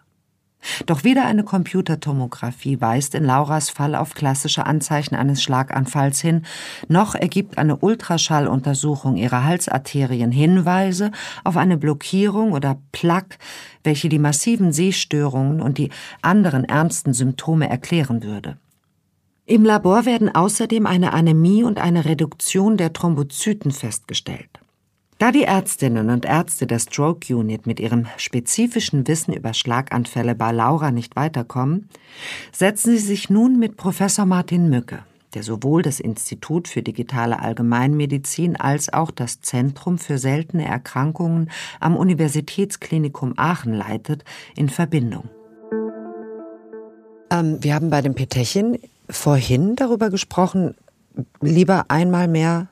Doch 0.85 1.03
weder 1.03 1.25
eine 1.25 1.43
Computertomographie 1.43 2.79
weist 2.81 3.15
in 3.15 3.23
Lauras 3.23 3.69
Fall 3.69 3.95
auf 3.95 4.13
klassische 4.13 4.65
Anzeichen 4.65 5.15
eines 5.15 5.41
Schlaganfalls 5.41 6.21
hin, 6.21 6.45
noch 6.87 7.15
ergibt 7.15 7.57
eine 7.57 7.77
Ultraschalluntersuchung 7.77 9.15
ihrer 9.17 9.43
Halsarterien 9.43 10.31
Hinweise 10.31 11.11
auf 11.43 11.57
eine 11.57 11.77
Blockierung 11.77 12.51
oder 12.51 12.77
Plaque, 12.91 13.37
welche 13.83 14.09
die 14.09 14.19
massiven 14.19 14.71
Sehstörungen 14.71 15.61
und 15.61 15.77
die 15.77 15.91
anderen 16.21 16.63
ernsten 16.63 17.13
Symptome 17.13 17.69
erklären 17.69 18.23
würde. 18.23 18.57
Im 19.45 19.63
Labor 19.63 20.05
werden 20.05 20.33
außerdem 20.33 20.87
eine 20.87 21.13
Anämie 21.13 21.63
und 21.63 21.79
eine 21.79 22.05
Reduktion 22.05 22.77
der 22.77 22.93
Thrombozyten 22.93 23.71
festgestellt. 23.71 24.49
Da 25.17 25.31
die 25.31 25.43
Ärztinnen 25.43 26.09
und 26.09 26.25
Ärzte 26.25 26.67
der 26.67 26.79
Stroke 26.79 27.33
Unit 27.33 27.65
mit 27.65 27.79
ihrem 27.79 28.05
spezifischen 28.17 29.07
Wissen 29.07 29.33
über 29.33 29.53
Schlaganfälle 29.53 30.35
bei 30.35 30.51
Laura 30.51 30.91
nicht 30.91 31.15
weiterkommen, 31.15 31.87
setzen 32.51 32.91
sie 32.91 33.05
sich 33.05 33.29
nun 33.29 33.57
mit 33.57 33.77
Professor 33.77 34.25
Martin 34.25 34.69
Mücke, 34.69 35.05
der 35.33 35.43
sowohl 35.43 35.83
das 35.83 36.01
Institut 36.01 36.67
für 36.67 36.81
digitale 36.81 37.39
Allgemeinmedizin 37.39 38.57
als 38.57 38.91
auch 38.91 39.09
das 39.09 39.39
Zentrum 39.39 39.99
für 39.99 40.17
seltene 40.17 40.65
Erkrankungen 40.65 41.49
am 41.79 41.95
Universitätsklinikum 41.95 43.35
Aachen 43.37 43.73
leitet, 43.73 44.25
in 44.57 44.67
Verbindung. 44.67 45.29
Ähm, 47.31 47.59
wir 47.61 47.73
haben 47.73 47.89
bei 47.89 48.01
dem 48.01 48.15
Petechen 48.15 48.79
vorhin 49.09 49.77
darüber 49.77 50.09
gesprochen, 50.09 50.75
lieber 51.39 51.85
einmal 51.87 52.27
mehr 52.27 52.67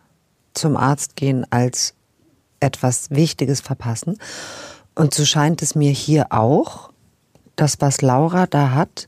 zum 0.54 0.76
Arzt 0.76 1.16
gehen 1.16 1.46
als 1.50 1.96
etwas 2.63 3.12
Wichtiges 3.12 3.62
verpassen. 3.62 4.17
Und 4.95 5.13
so 5.13 5.26
scheint 5.26 5.62
es 5.62 5.76
mir 5.76 5.91
hier 5.91 6.28
auch, 6.32 6.91
das, 7.56 7.82
was 7.82 8.02
Laura 8.02 8.47
da 8.47 8.71
hat, 8.71 9.08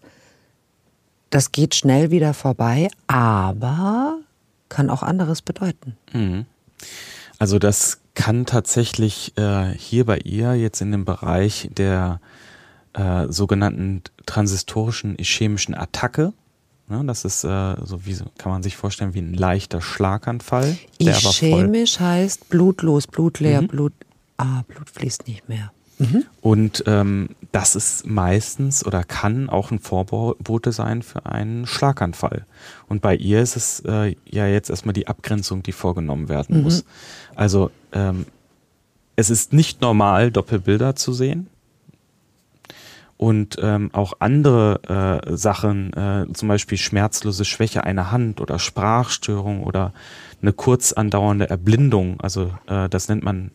das 1.29 1.51
geht 1.51 1.75
schnell 1.75 2.11
wieder 2.11 2.33
vorbei, 2.33 2.89
aber 3.07 4.19
kann 4.69 4.89
auch 4.89 5.03
anderes 5.03 5.41
bedeuten. 5.41 5.97
Mhm. 6.13 6.45
Also 7.39 7.59
das 7.59 7.99
kann 8.13 8.45
tatsächlich 8.45 9.37
äh, 9.37 9.73
hier 9.73 10.05
bei 10.05 10.19
ihr 10.19 10.55
jetzt 10.55 10.81
in 10.81 10.91
dem 10.91 11.05
Bereich 11.05 11.69
der 11.71 12.19
äh, 12.93 13.27
sogenannten 13.29 14.03
transistorischen 14.25 15.17
ischämischen 15.17 15.75
Attacke 15.75 16.33
Ne, 16.88 17.04
das 17.06 17.26
ist 17.26 17.43
äh, 17.43 17.76
so 17.84 18.06
wie 18.06 18.15
kann 18.38 18.52
man 18.52 18.62
sich 18.62 18.78
vorstellen 18.78 19.15
wie 19.15 19.19
ein 19.19 19.34
leichter 19.34 19.82
Schlaganfall. 19.82 20.78
Ischämisch 21.00 22.00
heißt 22.00 22.50
blutlos, 22.50 23.08
blutleer, 23.08 23.63
mhm. 23.63 23.67
Blut. 23.67 23.93
Ah, 24.38 24.63
Blut 24.67 24.89
fließt 24.89 25.28
nicht 25.28 25.50
mehr. 25.50 25.71
Mhm. 25.98 26.26
Und 26.41 26.84
ähm, 26.88 27.30
das 27.52 27.76
ist 27.76 28.06
meistens 28.06 28.86
oder 28.86 29.04
kann 29.04 29.50
auch 29.50 29.71
ein 29.71 29.80
Vorbote 29.80 30.71
sein 30.71 31.02
für 31.02 31.26
einen 31.26 31.65
Schlaganfall. 31.65 32.45
Und 32.88 33.02
bei 33.02 33.15
ihr 33.15 33.41
ist 33.41 33.56
es 33.56 33.80
äh, 33.86 34.15
ja 34.30 34.45
jetzt 34.45 34.69
erstmal 34.69 34.93
die 34.93 35.08
Abgrenzung, 35.08 35.63
die 35.63 35.71
vorgenommen 35.71 36.30
werden 36.30 36.58
mhm. 36.58 36.63
muss. 36.63 36.86
Also 37.34 37.71
ähm, 37.93 38.26
es 39.15 39.30
ist 39.30 39.54
nicht 39.54 39.82
normal, 39.82 40.32
Doppelbilder 40.32 40.95
zu 40.95 41.13
sehen 41.13 41.48
und 43.17 43.58
ähm, 43.62 43.89
auch 43.93 44.13
andere 44.19 45.21
äh, 45.28 45.36
Sachen, 45.36 45.93
äh, 45.93 46.25
zum 46.34 46.49
Beispiel 46.49 46.78
schmerzlose 46.78 47.45
Schwäche 47.45 47.84
einer 47.84 48.12
Hand 48.12 48.41
oder 48.41 48.60
Sprachstörung 48.60 49.63
oder 49.63 49.93
eine 50.41 50.54
kurz 50.54 50.91
andauernde 50.91 51.49
Erblindung, 51.49 52.19
also 52.19 52.51
äh, 52.67 52.89
das 52.89 53.08
nennt 53.08 53.23
man 53.23 53.51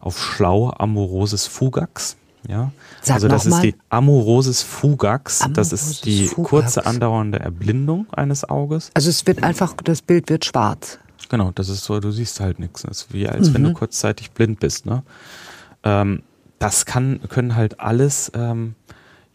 auf 0.00 0.18
schlau 0.18 0.70
Amorosis 0.70 1.46
fugax. 1.46 2.16
Ja, 2.48 2.70
Sag 3.02 3.16
also 3.16 3.28
das 3.28 3.44
ist 3.44 3.60
die 3.60 3.74
Amorosis 3.88 4.62
fugax. 4.62 5.42
Amorosis 5.42 5.70
das 5.70 5.72
ist 5.72 6.04
die 6.04 6.26
fugax. 6.26 6.48
kurze 6.48 6.86
andauernde 6.86 7.40
Erblindung 7.40 8.06
eines 8.12 8.48
Auges. 8.48 8.92
Also 8.94 9.10
es 9.10 9.26
wird 9.26 9.42
einfach, 9.42 9.74
das 9.82 10.00
Bild 10.00 10.28
wird 10.28 10.44
schwarz. 10.44 10.98
Genau, 11.28 11.50
das 11.52 11.68
ist 11.68 11.82
so, 11.82 11.98
du 11.98 12.12
siehst 12.12 12.38
halt 12.38 12.60
nichts. 12.60 12.82
Das 12.82 12.98
ist 12.98 13.12
wie 13.12 13.28
als 13.28 13.48
mhm. 13.48 13.54
wenn 13.54 13.62
du 13.64 13.68
mhm. 13.70 13.74
kurzzeitig 13.74 14.30
blind 14.30 14.60
bist. 14.60 14.86
Ne? 14.86 15.02
Ähm, 15.82 16.22
das 16.60 16.86
kann, 16.86 17.20
können 17.28 17.56
halt 17.56 17.80
alles 17.80 18.30
ähm, 18.34 18.76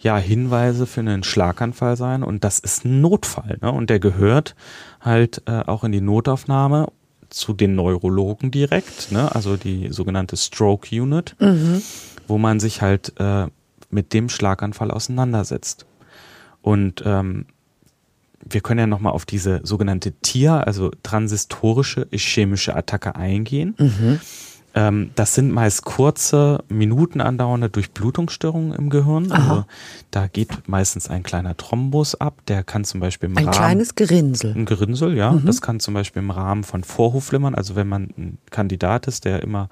ja 0.02 0.18
Hinweise 0.18 0.86
für 0.86 1.02
einen 1.02 1.24
Schlaganfall 1.24 1.98
sein 1.98 2.24
und 2.24 2.44
das 2.44 2.60
ist 2.60 2.86
ein 2.86 3.02
Notfall. 3.02 3.58
Ne? 3.62 3.72
Und 3.72 3.90
der 3.90 4.00
gehört 4.00 4.56
halt 5.00 5.44
äh, 5.46 5.62
auch 5.66 5.84
in 5.84 5.92
die 5.92 6.02
Notaufnahme 6.02 6.88
zu 7.30 7.54
den 7.54 7.76
Neurologen 7.76 8.52
direkt, 8.52 9.12
ne? 9.12 9.34
also 9.34 9.58
die 9.58 9.90
sogenannte 9.92 10.36
Stroke 10.38 10.88
Unit, 10.92 11.36
mhm. 11.40 11.82
wo 12.28 12.38
man 12.38 12.60
sich 12.60 12.82
halt 12.82 13.14
äh, 13.20 13.48
mit 13.90 14.14
dem 14.14 14.30
Schlaganfall 14.30 14.92
auseinandersetzt. 14.92 15.86
Und 16.62 17.04
ähm, 17.06 17.46
wir 18.44 18.62
können 18.62 18.80
ja 18.80 18.88
nochmal 18.88 19.14
auf 19.14 19.26
diese 19.26 19.62
sogenannte 19.64 20.14
TIA, 20.14 20.62
also 20.62 20.92
transistorische 21.04 22.08
ischämische 22.12 22.76
Attacke 22.76 23.16
eingehen. 23.16 23.76
Mhm. 23.78 24.20
Ähm, 24.74 25.12
das 25.16 25.36
sind 25.36 25.52
meist 25.52 25.84
kurze, 25.84 26.64
Minuten 26.70 27.20
andauernde 27.20 27.70
Durchblutungsstörungen 27.70 28.74
im 28.74 28.90
Gehirn. 28.90 29.32
Aha. 29.32 29.50
Also 29.50 29.66
da 30.12 30.28
geht 30.28 30.68
meistens 30.68 31.10
ein 31.10 31.24
kleiner 31.24 31.58
Thrombus 31.58 32.16
ab. 32.16 32.40
Der 32.48 32.64
kann 32.64 32.86
zum 32.86 33.00
Beispiel 33.00 33.30
im 33.30 33.38
ein 33.38 33.46
Rahmen. 33.46 33.56
Ein 33.56 33.60
kleines 33.60 33.96
Gerinnsel. 33.96 34.54
Ein 34.56 34.66
Gerinnsel, 34.66 35.16
ja. 35.16 35.34
Mhm. 35.34 35.46
Das 35.46 35.62
kann 35.62 35.80
zum 35.80 35.94
Beispiel 35.94 36.22
im 36.22 36.32
Rahmen 36.32 36.64
von 36.64 36.84
Vorhofflimmern, 36.84 37.56
also 37.56 37.76
wenn 37.76 37.88
man 37.88 38.04
ein 38.18 38.38
Kandidat 38.50 39.08
ist, 39.08 39.26
der 39.26 39.44
immer 39.44 39.70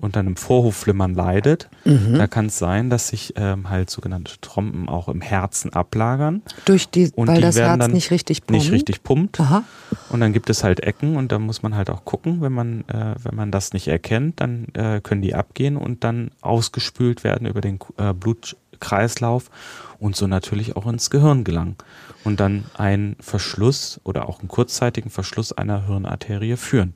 unter 0.00 0.20
einem 0.20 0.36
Vorhofflimmern 0.36 1.14
leidet, 1.14 1.68
mhm. 1.84 2.14
da 2.14 2.26
kann 2.26 2.46
es 2.46 2.58
sein, 2.58 2.90
dass 2.90 3.08
sich 3.08 3.34
ähm, 3.36 3.70
halt 3.70 3.90
sogenannte 3.90 4.40
Trompen 4.40 4.88
auch 4.88 5.08
im 5.08 5.20
Herzen 5.20 5.72
ablagern. 5.72 6.42
Durch 6.64 6.88
die, 6.88 7.10
und 7.14 7.28
weil 7.28 7.36
die 7.36 7.42
das 7.42 7.58
Herz 7.58 7.88
nicht 7.88 8.10
richtig 8.10 8.46
pumpt. 8.46 8.62
Nicht 8.62 8.72
richtig 8.72 9.02
pumpt. 9.02 9.40
Aha. 9.40 9.64
Und 10.08 10.20
dann 10.20 10.32
gibt 10.32 10.50
es 10.50 10.64
halt 10.64 10.80
Ecken 10.80 11.16
und 11.16 11.32
da 11.32 11.38
muss 11.38 11.62
man 11.62 11.74
halt 11.74 11.90
auch 11.90 12.04
gucken, 12.04 12.40
wenn 12.40 12.52
man, 12.52 12.80
äh, 12.88 13.14
wenn 13.22 13.34
man 13.34 13.50
das 13.50 13.72
nicht 13.72 13.88
erkennt, 13.88 14.40
dann 14.40 14.66
äh, 14.74 15.00
können 15.00 15.22
die 15.22 15.34
abgehen 15.34 15.76
und 15.76 16.04
dann 16.04 16.30
ausgespült 16.40 17.24
werden 17.24 17.46
über 17.46 17.60
den 17.60 17.78
äh, 17.96 18.12
Blutkreislauf 18.12 19.50
und 19.98 20.16
so 20.16 20.26
natürlich 20.26 20.76
auch 20.76 20.86
ins 20.86 21.10
Gehirn 21.10 21.44
gelangen 21.44 21.76
und 22.24 22.40
dann 22.40 22.64
einen 22.74 23.16
Verschluss 23.20 24.00
oder 24.04 24.28
auch 24.28 24.40
einen 24.40 24.48
kurzzeitigen 24.48 25.10
Verschluss 25.10 25.52
einer 25.52 25.86
Hirnarterie 25.86 26.56
führen. 26.56 26.94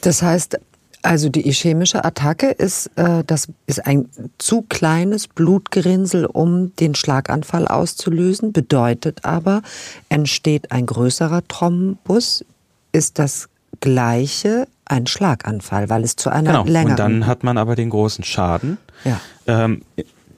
Das 0.00 0.22
heißt, 0.22 0.58
also 1.02 1.28
die 1.28 1.48
ischämische 1.48 2.04
Attacke 2.04 2.50
ist, 2.50 2.90
äh, 2.96 3.24
das 3.26 3.48
ist 3.66 3.86
ein 3.86 4.08
zu 4.38 4.62
kleines 4.62 5.28
Blutgerinnsel, 5.28 6.26
um 6.26 6.74
den 6.76 6.94
Schlaganfall 6.94 7.68
auszulösen, 7.68 8.52
bedeutet 8.52 9.24
aber, 9.24 9.62
entsteht 10.08 10.72
ein 10.72 10.86
größerer 10.86 11.46
Thrombus, 11.48 12.44
ist 12.92 13.18
das 13.18 13.48
gleiche 13.80 14.66
ein 14.84 15.06
Schlaganfall, 15.06 15.88
weil 15.88 16.04
es 16.04 16.16
zu 16.16 16.30
einer 16.30 16.50
genau. 16.50 16.64
längeren... 16.64 16.90
Und 16.90 16.98
dann 16.98 17.26
hat 17.26 17.44
man 17.44 17.56
aber 17.56 17.76
den 17.76 17.90
großen 17.90 18.24
Schaden. 18.24 18.78
Ja. 19.04 19.20
Ähm, 19.46 19.82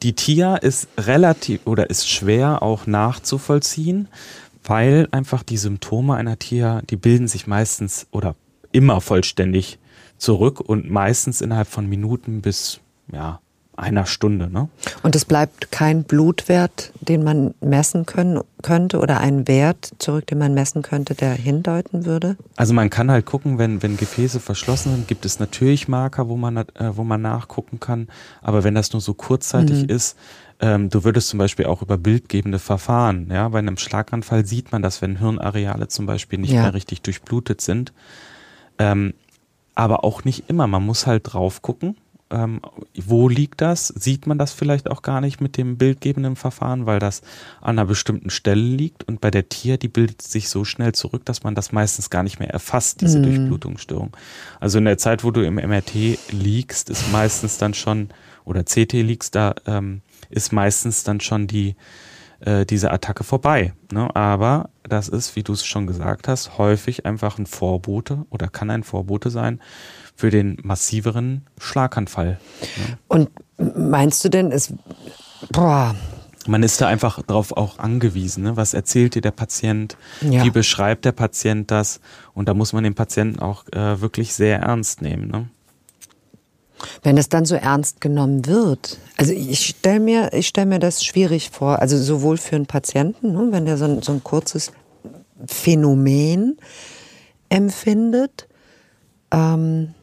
die 0.02 0.12
TIA 0.12 0.56
ist 0.56 0.88
relativ 0.98 1.60
oder 1.64 1.88
ist 1.88 2.08
schwer 2.08 2.62
auch 2.62 2.86
nachzuvollziehen, 2.86 4.08
weil 4.64 5.08
einfach 5.10 5.42
die 5.42 5.56
Symptome 5.56 6.14
einer 6.16 6.38
TIA, 6.38 6.82
die 6.88 6.96
bilden 6.96 7.28
sich 7.28 7.46
meistens 7.46 8.06
oder 8.10 8.34
immer 8.72 9.00
vollständig 9.00 9.78
zurück 10.22 10.60
und 10.60 10.88
meistens 10.88 11.40
innerhalb 11.40 11.66
von 11.66 11.88
Minuten 11.88 12.42
bis 12.42 12.78
ja, 13.12 13.40
einer 13.76 14.06
Stunde. 14.06 14.48
Ne? 14.48 14.68
Und 15.02 15.16
es 15.16 15.24
bleibt 15.24 15.72
kein 15.72 16.04
Blutwert, 16.04 16.92
den 17.00 17.24
man 17.24 17.54
messen 17.60 18.06
können, 18.06 18.40
könnte 18.62 19.00
oder 19.00 19.18
ein 19.18 19.48
Wert 19.48 19.90
zurück, 19.98 20.28
den 20.28 20.38
man 20.38 20.54
messen 20.54 20.82
könnte, 20.82 21.16
der 21.16 21.32
hindeuten 21.32 22.04
würde? 22.06 22.36
Also 22.54 22.72
man 22.72 22.88
kann 22.88 23.10
halt 23.10 23.26
gucken, 23.26 23.58
wenn, 23.58 23.82
wenn 23.82 23.96
Gefäße 23.96 24.38
verschlossen 24.38 24.92
sind, 24.92 25.08
gibt 25.08 25.24
es 25.24 25.40
natürlich 25.40 25.88
Marker, 25.88 26.28
wo 26.28 26.36
man, 26.36 26.56
äh, 26.56 26.64
wo 26.92 27.02
man 27.02 27.20
nachgucken 27.20 27.80
kann. 27.80 28.06
Aber 28.42 28.62
wenn 28.62 28.76
das 28.76 28.92
nur 28.92 29.00
so 29.00 29.14
kurzzeitig 29.14 29.82
mhm. 29.82 29.88
ist, 29.88 30.16
ähm, 30.60 30.88
du 30.88 31.02
würdest 31.02 31.30
zum 31.30 31.40
Beispiel 31.40 31.66
auch 31.66 31.82
über 31.82 31.98
bildgebende 31.98 32.60
Verfahren, 32.60 33.28
ja, 33.32 33.48
bei 33.48 33.58
einem 33.58 33.76
Schlaganfall 33.76 34.46
sieht 34.46 34.70
man 34.70 34.82
das, 34.82 35.02
wenn 35.02 35.18
Hirnareale 35.18 35.88
zum 35.88 36.06
Beispiel 36.06 36.38
nicht 36.38 36.52
ja. 36.52 36.62
mehr 36.62 36.74
richtig 36.74 37.02
durchblutet 37.02 37.60
sind. 37.60 37.92
Ähm, 38.78 39.14
aber 39.74 40.04
auch 40.04 40.24
nicht 40.24 40.48
immer. 40.48 40.66
Man 40.66 40.84
muss 40.84 41.06
halt 41.06 41.32
drauf 41.32 41.62
gucken 41.62 41.96
ähm, 42.32 42.60
wo 42.96 43.28
liegt 43.28 43.60
das? 43.60 43.88
Sieht 43.88 44.26
man 44.26 44.38
das 44.38 44.52
vielleicht 44.52 44.90
auch 44.90 45.02
gar 45.02 45.20
nicht 45.20 45.40
mit 45.40 45.56
dem 45.56 45.76
bildgebenden 45.76 46.34
Verfahren, 46.34 46.86
weil 46.86 46.98
das 46.98 47.20
an 47.60 47.78
einer 47.78 47.84
bestimmten 47.84 48.30
Stelle 48.30 48.62
liegt 48.62 49.04
und 49.04 49.20
bei 49.20 49.30
der 49.30 49.48
Tier, 49.48 49.76
die 49.76 49.88
bildet 49.88 50.22
sich 50.22 50.48
so 50.48 50.64
schnell 50.64 50.92
zurück, 50.92 51.24
dass 51.26 51.42
man 51.42 51.54
das 51.54 51.72
meistens 51.72 52.10
gar 52.10 52.22
nicht 52.22 52.40
mehr 52.40 52.50
erfasst, 52.50 53.02
diese 53.02 53.18
mhm. 53.18 53.24
Durchblutungsstörung. 53.24 54.16
Also 54.60 54.78
in 54.78 54.86
der 54.86 54.98
Zeit, 54.98 55.24
wo 55.24 55.30
du 55.30 55.42
im 55.42 55.56
MRT 55.56 55.94
liegst, 56.30 56.88
ist 56.90 57.12
meistens 57.12 57.58
dann 57.58 57.74
schon, 57.74 58.08
oder 58.44 58.64
CT 58.64 58.94
liegst, 58.94 59.34
da 59.34 59.54
ähm, 59.66 60.00
ist 60.30 60.52
meistens 60.52 61.04
dann 61.04 61.20
schon 61.20 61.46
die 61.46 61.76
äh, 62.40 62.64
diese 62.64 62.90
Attacke 62.90 63.24
vorbei. 63.24 63.74
Ne? 63.92 64.14
Aber 64.16 64.70
das 64.82 65.08
ist, 65.08 65.36
wie 65.36 65.42
du 65.42 65.52
es 65.52 65.64
schon 65.64 65.86
gesagt 65.86 66.28
hast, 66.28 66.58
häufig 66.58 67.06
einfach 67.06 67.38
ein 67.38 67.46
Vorbote 67.46 68.24
oder 68.30 68.48
kann 68.48 68.70
ein 68.70 68.82
Vorbote 68.82 69.30
sein 69.30 69.60
für 70.16 70.30
den 70.30 70.58
massiveren 70.62 71.46
Schlaganfall. 71.58 72.38
Ne? 72.60 72.98
Und 73.08 73.30
meinst 73.56 74.24
du 74.24 74.28
denn, 74.28 74.52
es 74.52 74.74
boah, 75.50 75.94
man 76.46 76.62
ist 76.62 76.80
da 76.80 76.88
einfach 76.88 77.22
darauf 77.22 77.52
auch 77.52 77.78
angewiesen. 77.78 78.44
Ne? 78.44 78.56
Was 78.56 78.74
erzählt 78.74 79.14
dir 79.14 79.22
der 79.22 79.30
Patient? 79.30 79.96
Ja. 80.20 80.44
Wie 80.44 80.50
beschreibt 80.50 81.04
der 81.04 81.12
Patient 81.12 81.70
das? 81.70 82.00
Und 82.34 82.48
da 82.48 82.54
muss 82.54 82.72
man 82.72 82.84
den 82.84 82.94
Patienten 82.94 83.38
auch 83.40 83.64
äh, 83.72 84.00
wirklich 84.00 84.34
sehr 84.34 84.60
ernst 84.60 85.02
nehmen. 85.02 85.28
Ne? 85.28 85.48
Wenn 87.02 87.18
es 87.18 87.28
dann 87.28 87.44
so 87.44 87.54
ernst 87.54 88.00
genommen 88.00 88.46
wird, 88.46 88.98
also 89.16 89.32
ich 89.32 89.66
stelle 89.66 90.00
mir, 90.00 90.32
ich 90.32 90.52
mir 90.56 90.78
das 90.78 91.04
schwierig 91.04 91.50
vor, 91.50 91.80
also 91.80 91.96
sowohl 91.98 92.36
für 92.36 92.56
einen 92.56 92.66
Patienten, 92.66 93.32
ne, 93.32 93.48
wenn 93.50 93.64
der 93.64 93.76
so 93.76 93.84
ein, 93.84 94.02
so 94.02 94.12
ein 94.12 94.24
kurzes 94.24 94.72
Phänomen 95.46 96.56
empfindet, 97.48 98.48
ähm, 99.32 99.94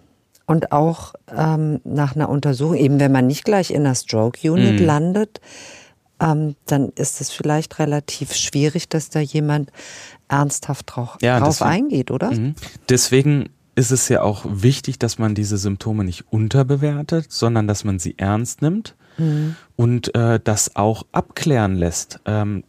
und 0.49 0.71
auch 0.71 1.13
ähm, 1.31 1.79
nach 1.83 2.15
einer 2.15 2.27
Untersuchung, 2.27 2.75
eben 2.75 2.99
wenn 2.99 3.11
man 3.11 3.27
nicht 3.27 3.45
gleich 3.45 3.69
in 3.69 3.83
der 3.83 3.93
Stroke 3.93 4.51
Unit 4.51 4.79
mhm. 4.79 4.85
landet, 4.85 5.41
ähm, 6.19 6.55
dann 6.65 6.89
ist 6.95 7.21
es 7.21 7.29
vielleicht 7.29 7.77
relativ 7.77 8.33
schwierig, 8.33 8.89
dass 8.89 9.11
da 9.11 9.19
jemand 9.19 9.71
ernsthaft 10.27 10.95
drauf, 10.95 11.17
ja, 11.21 11.39
drauf 11.39 11.59
deswegen, 11.59 11.69
eingeht, 11.69 12.09
oder? 12.09 12.31
Mhm. 12.31 12.55
Deswegen 12.89 13.49
ist 13.79 13.91
es 13.91 14.09
ja 14.09 14.21
auch 14.21 14.43
wichtig, 14.45 14.99
dass 14.99 15.19
man 15.19 15.35
diese 15.35 15.57
Symptome 15.57 16.03
nicht 16.03 16.25
unterbewertet, 16.29 17.31
sondern 17.31 17.65
dass 17.65 17.85
man 17.85 17.97
sie 17.97 18.15
ernst 18.17 18.61
nimmt 18.61 18.95
mhm. 19.17 19.55
und 19.77 20.13
äh, 20.15 20.37
das 20.43 20.75
auch 20.75 21.03
abklären 21.13 21.75
lässt. 21.75 22.19
Ähm, 22.25 22.65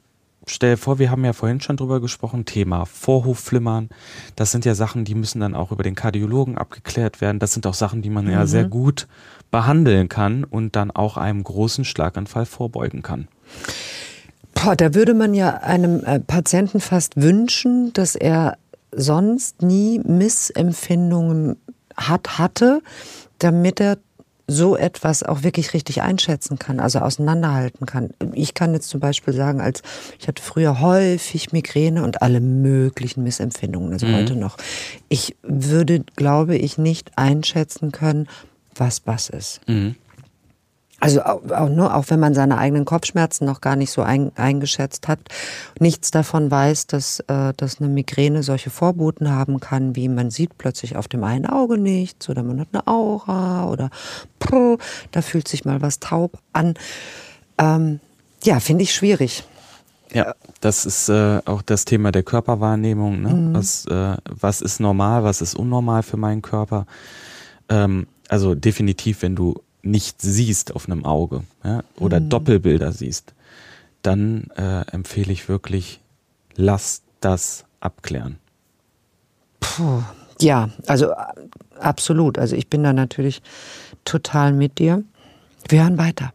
stell 0.47 0.75
dir 0.75 0.77
vor, 0.77 1.01
wir 1.01 1.11
haben 1.11 1.25
ja 1.25 1.33
vorhin 1.33 1.61
schon 1.61 1.77
drüber 1.77 2.01
gesprochen, 2.01 2.45
Thema 2.45 2.85
Vorhofflimmern. 2.85 3.89
Das 4.37 4.53
sind 4.53 4.65
ja 4.65 4.77
Sachen, 4.77 5.05
die 5.05 5.17
müssen 5.17 5.41
dann 5.41 5.57
auch 5.57 5.73
über 5.73 5.83
den 5.83 5.97
Kardiologen 5.97 6.57
abgeklärt 6.57 7.21
werden. 7.21 7.41
Das 7.41 7.55
sind 7.55 7.67
auch 7.67 7.75
Sachen, 7.75 8.03
die 8.03 8.11
man 8.11 8.27
mhm. 8.27 8.31
ja 8.31 8.47
sehr 8.47 8.65
gut 8.65 9.09
behandeln 9.51 10.09
kann 10.09 10.45
und 10.45 10.77
dann 10.77 10.93
auch 10.93 11.17
einem 11.17 11.43
großen 11.43 11.85
Schlaganfall 11.85 12.47
vorbeugen 12.47 13.03
kann. 13.03 13.27
Boah, 14.55 14.77
da 14.77 14.95
würde 14.95 15.15
man 15.15 15.35
ja 15.35 15.55
einem 15.55 16.05
äh, 16.05 16.21
Patienten 16.21 16.79
fast 16.79 17.21
wünschen, 17.21 17.93
dass 17.95 18.15
er 18.15 18.59
sonst 18.93 19.63
nie 19.63 20.01
Missempfindungen 20.01 21.57
hat, 21.97 22.39
hatte, 22.39 22.83
damit 23.39 23.81
er 23.81 23.99
so 24.51 24.77
etwas 24.77 25.23
auch 25.23 25.43
wirklich 25.45 25.75
richtig 25.75 26.03
einschätzen 26.03 26.59
kann, 26.59 26.81
also 26.81 26.99
auseinanderhalten 26.99 27.87
kann. 27.87 28.11
Ich 28.33 28.55
kann 28.55 28.75
jetzt 28.75 28.89
zum 28.89 28.99
Beispiel 28.99 29.33
sagen, 29.33 29.61
als 29.61 29.83
ich 30.19 30.27
hatte 30.27 30.43
früher 30.43 30.81
häufig 30.81 31.53
Migräne 31.53 32.03
und 32.03 32.21
alle 32.21 32.41
möglichen 32.41 33.23
Missempfindungen, 33.23 33.93
also 33.93 34.07
mhm. 34.07 34.17
heute 34.17 34.37
noch. 34.37 34.57
Ich 35.09 35.37
würde, 35.43 36.01
glaube 36.17 36.57
ich, 36.57 36.79
nicht 36.79 37.17
einschätzen 37.17 37.93
können, 37.93 38.29
was 38.75 39.03
was 39.07 39.29
ist. 39.29 39.61
Mhm. 39.69 39.95
Also 41.01 41.23
auch, 41.23 41.41
auch, 41.51 41.69
nur, 41.71 41.95
auch 41.95 42.05
wenn 42.09 42.21
man 42.21 42.35
seine 42.35 42.59
eigenen 42.59 42.85
Kopfschmerzen 42.85 43.47
noch 43.47 43.63
gar 43.63 43.75
nicht 43.75 43.91
so 43.91 44.03
ein, 44.03 44.33
eingeschätzt 44.37 45.09
hat, 45.09 45.19
nichts 45.79 46.11
davon 46.11 46.51
weiß, 46.51 46.87
dass, 46.89 47.21
äh, 47.21 47.55
dass 47.57 47.81
eine 47.81 47.89
Migräne 47.89 48.43
solche 48.43 48.69
Vorboten 48.69 49.31
haben 49.31 49.61
kann, 49.61 49.97
wie 49.97 50.09
man 50.09 50.31
sieht 50.31 50.59
plötzlich 50.59 50.97
auf 50.97 51.09
dem 51.09 51.25
einen 51.25 51.47
Auge 51.47 51.79
nichts 51.79 52.29
oder 52.29 52.43
man 52.43 52.61
hat 52.61 52.69
eine 52.73 52.87
Aura 52.87 53.67
oder 53.67 53.89
prr, 54.39 54.77
da 55.11 55.23
fühlt 55.23 55.49
sich 55.49 55.65
mal 55.65 55.81
was 55.81 56.01
taub 56.01 56.39
an. 56.53 56.75
Ähm, 57.57 58.01
ja, 58.45 58.61
finde 58.61 58.85
ich 58.85 58.95
schwierig. 58.95 59.45
Ja, 60.13 60.35
das 60.61 60.85
ist 60.85 61.09
äh, 61.09 61.41
auch 61.47 61.63
das 61.63 61.87
Thema 61.87 62.13
der 62.13 62.25
Körperwahrnehmung. 62.25 63.23
Ne? 63.23 63.33
Mhm. 63.33 63.55
Was, 63.55 63.87
äh, 63.87 64.17
was 64.29 64.61
ist 64.61 64.81
normal, 64.81 65.25
was 65.25 65.41
ist 65.41 65.55
unnormal 65.55 66.03
für 66.03 66.17
meinen 66.19 66.43
Körper? 66.43 66.87
Ähm, 67.71 68.07
also 68.29 68.55
definitiv, 68.55 69.23
wenn 69.23 69.37
du 69.37 69.63
nicht 69.83 70.21
siehst 70.21 70.75
auf 70.75 70.87
einem 70.87 71.05
Auge 71.05 71.45
ja, 71.65 71.83
oder 71.99 72.21
mhm. 72.21 72.29
Doppelbilder 72.29 72.93
siehst, 72.93 73.35
dann 74.03 74.49
äh, 74.57 74.83
empfehle 74.91 75.33
ich 75.33 75.49
wirklich, 75.49 76.01
lass 76.57 77.03
das 77.21 77.65
abklären. 77.81 78.39
Puh. 79.61 80.03
Ja, 80.41 80.71
also 80.87 81.11
äh, 81.11 81.15
absolut. 81.79 82.39
Also 82.39 82.57
ich 82.57 82.69
bin 82.69 82.83
da 82.83 82.93
natürlich 82.93 83.43
total 84.05 84.53
mit 84.53 84.79
dir. 84.79 85.05
Wir 85.69 85.83
hören 85.83 85.99
weiter. 85.99 86.33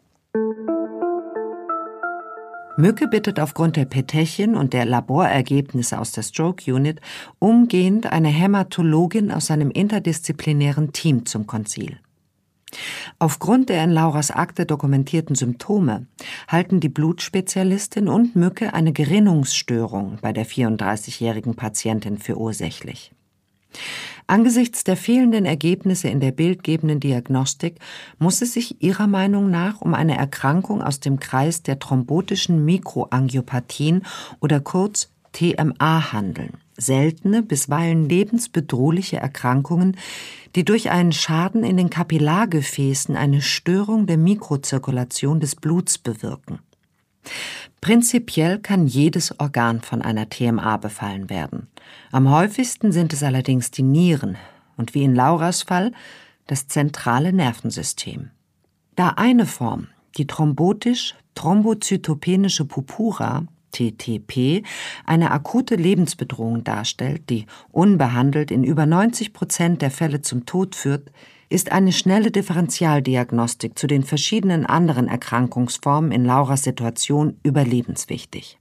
Mücke 2.77 3.07
bittet 3.07 3.39
aufgrund 3.39 3.77
der 3.77 3.85
Petechien 3.85 4.55
und 4.55 4.73
der 4.73 4.85
Laborergebnisse 4.85 5.97
aus 5.97 6.11
der 6.11 6.23
Stroke 6.23 6.71
Unit 6.71 6.99
umgehend 7.39 8.07
eine 8.07 8.27
Hämatologin 8.27 9.31
aus 9.31 9.45
seinem 9.45 9.71
interdisziplinären 9.71 10.91
Team 10.91 11.25
zum 11.25 11.47
Konzil. 11.47 11.97
Aufgrund 13.19 13.69
der 13.69 13.83
in 13.83 13.91
Lauras 13.91 14.31
Akte 14.31 14.65
dokumentierten 14.65 15.35
Symptome 15.35 16.07
halten 16.47 16.79
die 16.79 16.89
Blutspezialistin 16.89 18.07
und 18.07 18.35
Mücke 18.35 18.73
eine 18.73 18.93
Gerinnungsstörung 18.93 20.19
bei 20.21 20.33
der 20.33 20.45
34-jährigen 20.45 21.55
Patientin 21.55 22.17
für 22.17 22.37
ursächlich. 22.37 23.11
Angesichts 24.27 24.83
der 24.83 24.97
fehlenden 24.97 25.45
Ergebnisse 25.45 26.07
in 26.07 26.19
der 26.19 26.31
bildgebenden 26.31 26.99
Diagnostik 26.99 27.79
muss 28.17 28.41
es 28.41 28.53
sich 28.53 28.81
ihrer 28.81 29.05
Meinung 29.07 29.51
nach 29.51 29.81
um 29.81 29.93
eine 29.93 30.17
Erkrankung 30.17 30.81
aus 30.81 30.99
dem 30.99 31.19
Kreis 31.19 31.61
der 31.61 31.77
thrombotischen 31.77 32.65
Mikroangiopathien 32.65 34.03
oder 34.39 34.59
kurz 34.61 35.11
TMA 35.33 36.11
handeln 36.11 36.57
seltene, 36.77 37.41
bisweilen 37.41 38.07
lebensbedrohliche 38.09 39.17
Erkrankungen, 39.17 39.97
die 40.55 40.65
durch 40.65 40.89
einen 40.89 41.11
Schaden 41.11 41.63
in 41.63 41.77
den 41.77 41.89
Kapillargefäßen 41.89 43.15
eine 43.15 43.41
Störung 43.41 44.07
der 44.07 44.17
Mikrozirkulation 44.17 45.39
des 45.39 45.55
Bluts 45.55 45.97
bewirken. 45.97 46.59
Prinzipiell 47.81 48.59
kann 48.59 48.87
jedes 48.87 49.39
Organ 49.39 49.81
von 49.81 50.01
einer 50.01 50.29
TMA 50.29 50.77
befallen 50.77 51.29
werden. 51.29 51.67
Am 52.11 52.29
häufigsten 52.29 52.91
sind 52.91 53.13
es 53.13 53.23
allerdings 53.23 53.71
die 53.71 53.83
Nieren 53.83 54.37
und 54.77 54.93
wie 54.93 55.03
in 55.03 55.15
Lauras 55.15 55.63
Fall 55.63 55.91
das 56.47 56.67
zentrale 56.67 57.33
Nervensystem. 57.33 58.31
Da 58.95 59.09
eine 59.09 59.45
Form, 59.45 59.87
die 60.17 60.27
thrombotisch 60.27 61.15
thrombozytopenische 61.35 62.65
Purpura, 62.65 63.43
TTP 63.75 64.63
eine 65.05 65.31
akute 65.31 65.75
Lebensbedrohung 65.75 66.63
darstellt, 66.63 67.29
die 67.29 67.45
unbehandelt 67.71 68.51
in 68.51 68.63
über 68.63 68.85
90 68.85 69.33
Prozent 69.33 69.81
der 69.81 69.91
Fälle 69.91 70.21
zum 70.21 70.45
Tod 70.45 70.75
führt, 70.75 71.11
ist 71.49 71.71
eine 71.71 71.91
schnelle 71.91 72.31
Differentialdiagnostik 72.31 73.77
zu 73.77 73.87
den 73.87 74.03
verschiedenen 74.03 74.65
anderen 74.65 75.07
Erkrankungsformen 75.07 76.11
in 76.11 76.25
Lauras 76.25 76.63
Situation 76.63 77.39
überlebenswichtig. 77.43 78.57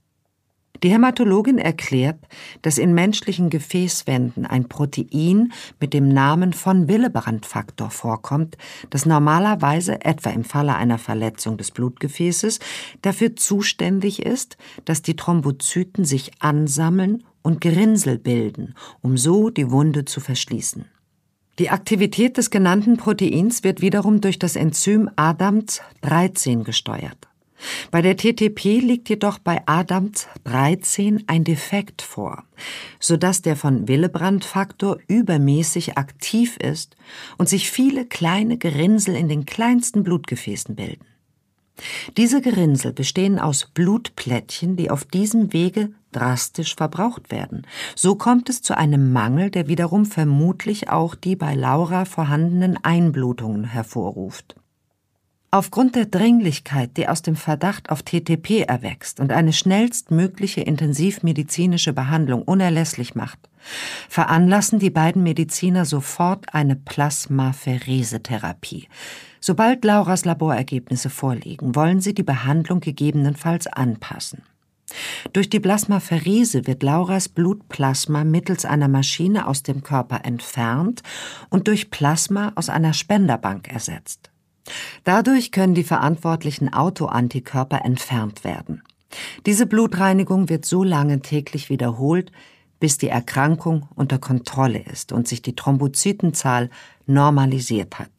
Die 0.85 0.91
Hämatologin 0.91 1.57
erklärt, 1.57 2.19
dass 2.61 2.77
in 2.77 2.93
menschlichen 2.93 3.49
Gefäßwänden 3.49 4.45
ein 4.45 4.69
Protein 4.69 5.51
mit 5.79 5.95
dem 5.95 6.09
Namen 6.09 6.53
von 6.53 6.87
Willebrand-Faktor 6.87 7.89
vorkommt, 7.89 8.55
das 8.91 9.07
normalerweise 9.07 10.05
etwa 10.05 10.29
im 10.29 10.43
Falle 10.43 10.75
einer 10.75 10.99
Verletzung 10.99 11.57
des 11.57 11.71
Blutgefäßes 11.71 12.59
dafür 13.01 13.35
zuständig 13.35 14.21
ist, 14.21 14.57
dass 14.85 15.01
die 15.01 15.15
Thrombozyten 15.15 16.05
sich 16.05 16.33
ansammeln 16.37 17.23
und 17.41 17.61
Gerinnsel 17.61 18.19
bilden, 18.19 18.75
um 19.01 19.17
so 19.17 19.49
die 19.49 19.71
Wunde 19.71 20.05
zu 20.05 20.19
verschließen. 20.19 20.85
Die 21.57 21.71
Aktivität 21.71 22.37
des 22.37 22.51
genannten 22.51 22.97
Proteins 22.97 23.63
wird 23.63 23.81
wiederum 23.81 24.21
durch 24.21 24.37
das 24.37 24.55
Enzym 24.55 25.09
ADAMS 25.15 25.81
13 26.01 26.63
gesteuert. 26.63 27.27
Bei 27.91 28.01
der 28.01 28.17
TTP 28.17 28.79
liegt 28.79 29.09
jedoch 29.09 29.39
bei 29.39 29.61
ADAMS 29.65 30.27
13 30.43 31.23
ein 31.27 31.43
Defekt 31.43 32.01
vor, 32.01 32.43
sodass 32.99 33.41
der 33.41 33.55
von 33.55 33.87
Willebrand-Faktor 33.87 34.99
übermäßig 35.07 35.97
aktiv 35.97 36.57
ist 36.57 36.95
und 37.37 37.49
sich 37.49 37.69
viele 37.69 38.05
kleine 38.05 38.57
Gerinnsel 38.57 39.15
in 39.15 39.29
den 39.29 39.45
kleinsten 39.45 40.03
Blutgefäßen 40.03 40.75
bilden. 40.75 41.05
Diese 42.15 42.41
Gerinnsel 42.41 42.93
bestehen 42.93 43.37
aus 43.39 43.69
Blutplättchen, 43.73 44.77
die 44.77 44.89
auf 44.89 45.03
diesem 45.03 45.51
Wege 45.51 45.91
drastisch 46.11 46.75
verbraucht 46.75 47.31
werden. 47.31 47.67
So 47.95 48.15
kommt 48.15 48.49
es 48.49 48.61
zu 48.61 48.77
einem 48.77 49.11
Mangel, 49.11 49.49
der 49.49 49.67
wiederum 49.67 50.05
vermutlich 50.05 50.89
auch 50.89 51.15
die 51.15 51.35
bei 51.35 51.53
Laura 51.55 52.05
vorhandenen 52.05 52.77
Einblutungen 52.83 53.65
hervorruft. 53.65 54.55
Aufgrund 55.55 55.95
der 55.95 56.05
Dringlichkeit, 56.05 56.97
die 56.97 57.07
aus 57.07 57.21
dem 57.21 57.37
Verdacht 57.37 57.89
auf 57.89 58.03
TTP 58.03 58.65
erwächst 58.67 59.21
und 59.21 59.31
eine 59.31 59.53
schnellstmögliche 59.53 60.59
intensivmedizinische 60.59 61.93
Behandlung 61.93 62.41
unerlässlich 62.41 63.15
macht, 63.15 63.39
veranlassen 64.09 64.79
die 64.79 64.89
beiden 64.89 65.23
Mediziner 65.23 65.85
sofort 65.85 66.53
eine 66.53 66.75
Plasmapheresetherapie. 66.75 68.89
Sobald 69.39 69.85
Lauras 69.85 70.25
Laborergebnisse 70.25 71.09
vorliegen, 71.09 71.73
wollen 71.73 72.01
sie 72.01 72.13
die 72.13 72.23
Behandlung 72.23 72.81
gegebenenfalls 72.81 73.67
anpassen. 73.67 74.43
Durch 75.31 75.49
die 75.49 75.61
Plasmapherese 75.61 76.67
wird 76.67 76.83
Lauras 76.83 77.29
Blutplasma 77.29 78.25
mittels 78.25 78.65
einer 78.65 78.89
Maschine 78.89 79.47
aus 79.47 79.63
dem 79.63 79.83
Körper 79.83 80.25
entfernt 80.25 81.01
und 81.49 81.69
durch 81.69 81.91
Plasma 81.91 82.51
aus 82.55 82.67
einer 82.67 82.91
Spenderbank 82.91 83.69
ersetzt. 83.69 84.31
Dadurch 85.03 85.51
können 85.51 85.75
die 85.75 85.83
verantwortlichen 85.83 86.73
Autoantikörper 86.73 87.85
entfernt 87.85 88.43
werden. 88.43 88.81
Diese 89.45 89.65
Blutreinigung 89.65 90.49
wird 90.49 90.65
so 90.65 90.83
lange 90.83 91.21
täglich 91.21 91.69
wiederholt, 91.69 92.31
bis 92.79 92.97
die 92.97 93.07
Erkrankung 93.07 93.87
unter 93.95 94.19
Kontrolle 94.19 94.79
ist 94.79 95.11
und 95.11 95.27
sich 95.27 95.41
die 95.41 95.55
Thrombozytenzahl 95.55 96.69
normalisiert 97.05 97.99
hat. 97.99 98.11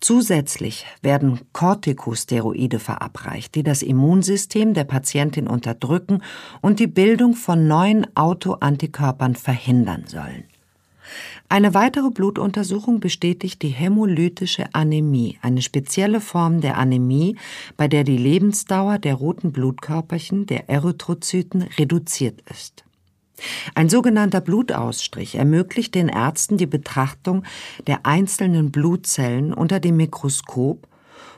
Zusätzlich 0.00 0.86
werden 1.02 1.40
Corticosteroide 1.52 2.78
verabreicht, 2.78 3.54
die 3.54 3.62
das 3.62 3.82
Immunsystem 3.82 4.72
der 4.72 4.84
Patientin 4.84 5.46
unterdrücken 5.46 6.22
und 6.62 6.80
die 6.80 6.86
Bildung 6.86 7.34
von 7.34 7.66
neuen 7.66 8.06
Autoantikörpern 8.16 9.34
verhindern 9.34 10.04
sollen. 10.06 10.44
Eine 11.48 11.74
weitere 11.74 12.10
Blutuntersuchung 12.10 13.00
bestätigt 13.00 13.62
die 13.62 13.68
hämolytische 13.68 14.66
Anämie, 14.72 15.38
eine 15.42 15.62
spezielle 15.62 16.20
Form 16.20 16.60
der 16.60 16.78
Anämie, 16.78 17.36
bei 17.76 17.88
der 17.88 18.04
die 18.04 18.16
Lebensdauer 18.16 18.98
der 18.98 19.14
roten 19.14 19.52
Blutkörperchen, 19.52 20.46
der 20.46 20.68
Erythrozyten, 20.68 21.62
reduziert 21.78 22.40
ist. 22.50 22.84
Ein 23.74 23.88
sogenannter 23.88 24.40
Blutausstrich 24.40 25.36
ermöglicht 25.36 25.94
den 25.94 26.08
Ärzten 26.08 26.58
die 26.58 26.66
Betrachtung 26.66 27.44
der 27.86 28.04
einzelnen 28.04 28.70
Blutzellen 28.70 29.52
unter 29.54 29.80
dem 29.80 29.96
Mikroskop, 29.96 30.86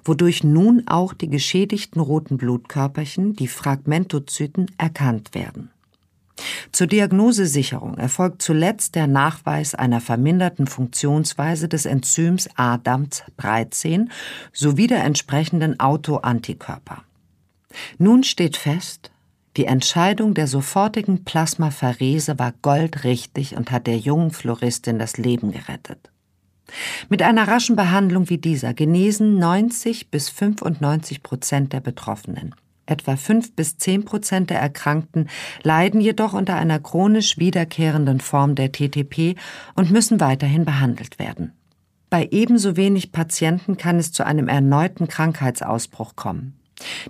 wodurch 0.04 0.42
nun 0.42 0.82
auch 0.86 1.14
die 1.14 1.30
geschädigten 1.30 2.00
roten 2.00 2.36
Blutkörperchen, 2.36 3.34
die 3.34 3.48
Fragmentozyten, 3.48 4.66
erkannt 4.78 5.34
werden. 5.34 5.70
Zur 6.72 6.86
Diagnosesicherung 6.86 7.98
erfolgt 7.98 8.42
zuletzt 8.42 8.94
der 8.94 9.06
Nachweis 9.06 9.74
einer 9.74 10.00
verminderten 10.00 10.66
Funktionsweise 10.66 11.68
des 11.68 11.84
Enzyms 11.84 12.48
ADAMT13 12.50 14.08
sowie 14.52 14.86
der 14.86 15.04
entsprechenden 15.04 15.78
Autoantikörper. 15.78 17.04
Nun 17.98 18.24
steht 18.24 18.56
fest, 18.56 19.10
die 19.56 19.66
Entscheidung 19.66 20.32
der 20.32 20.46
sofortigen 20.46 21.24
Plasmapherese 21.24 22.38
war 22.38 22.54
goldrichtig 22.62 23.54
und 23.56 23.70
hat 23.70 23.86
der 23.86 23.98
jungen 23.98 24.30
Floristin 24.30 24.98
das 24.98 25.18
Leben 25.18 25.52
gerettet. 25.52 26.10
Mit 27.10 27.20
einer 27.22 27.46
raschen 27.48 27.76
Behandlung 27.76 28.30
wie 28.30 28.38
dieser 28.38 28.72
genesen 28.72 29.38
90 29.38 30.10
bis 30.10 30.30
95 30.30 31.22
Prozent 31.22 31.74
der 31.74 31.80
Betroffenen. 31.80 32.54
Etwa 32.86 33.16
fünf 33.16 33.54
bis 33.54 33.78
zehn 33.78 34.04
Prozent 34.04 34.50
der 34.50 34.60
Erkrankten 34.60 35.28
leiden 35.62 36.00
jedoch 36.00 36.32
unter 36.32 36.56
einer 36.56 36.80
chronisch 36.80 37.38
wiederkehrenden 37.38 38.20
Form 38.20 38.54
der 38.54 38.72
TTP 38.72 39.36
und 39.74 39.90
müssen 39.90 40.20
weiterhin 40.20 40.64
behandelt 40.64 41.18
werden. 41.18 41.52
Bei 42.10 42.28
ebenso 42.30 42.76
wenig 42.76 43.12
Patienten 43.12 43.76
kann 43.76 43.98
es 43.98 44.12
zu 44.12 44.26
einem 44.26 44.48
erneuten 44.48 45.08
Krankheitsausbruch 45.08 46.16
kommen. 46.16 46.54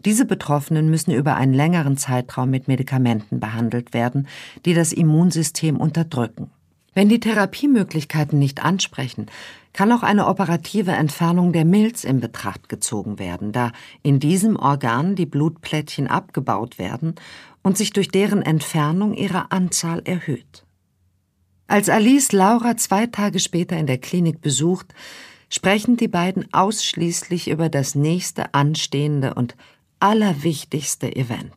Diese 0.04 0.26
Betroffenen 0.26 0.90
müssen 0.90 1.12
über 1.12 1.36
einen 1.36 1.54
längeren 1.54 1.96
Zeitraum 1.96 2.50
mit 2.50 2.68
Medikamenten 2.68 3.40
behandelt 3.40 3.94
werden, 3.94 4.28
die 4.64 4.74
das 4.74 4.92
Immunsystem 4.92 5.78
unterdrücken. 5.78 6.50
Wenn 6.94 7.08
die 7.08 7.20
Therapiemöglichkeiten 7.20 8.38
nicht 8.38 8.62
ansprechen, 8.62 9.26
kann 9.72 9.92
auch 9.92 10.02
eine 10.02 10.26
operative 10.26 10.92
Entfernung 10.92 11.52
der 11.52 11.64
Milz 11.64 12.04
in 12.04 12.20
Betracht 12.20 12.68
gezogen 12.68 13.18
werden, 13.18 13.52
da 13.52 13.72
in 14.02 14.20
diesem 14.20 14.56
Organ 14.56 15.14
die 15.14 15.26
Blutplättchen 15.26 16.08
abgebaut 16.08 16.78
werden 16.78 17.14
und 17.62 17.78
sich 17.78 17.92
durch 17.92 18.08
deren 18.08 18.42
Entfernung 18.42 19.14
ihre 19.14 19.50
Anzahl 19.50 20.02
erhöht. 20.04 20.64
Als 21.66 21.88
Alice 21.88 22.32
Laura 22.32 22.76
zwei 22.76 23.06
Tage 23.06 23.38
später 23.38 23.78
in 23.78 23.86
der 23.86 23.98
Klinik 23.98 24.40
besucht, 24.40 24.92
sprechen 25.48 25.96
die 25.96 26.08
beiden 26.08 26.52
ausschließlich 26.52 27.48
über 27.48 27.68
das 27.68 27.94
nächste 27.94 28.52
anstehende 28.52 29.34
und 29.34 29.56
allerwichtigste 30.00 31.14
Event. 31.14 31.52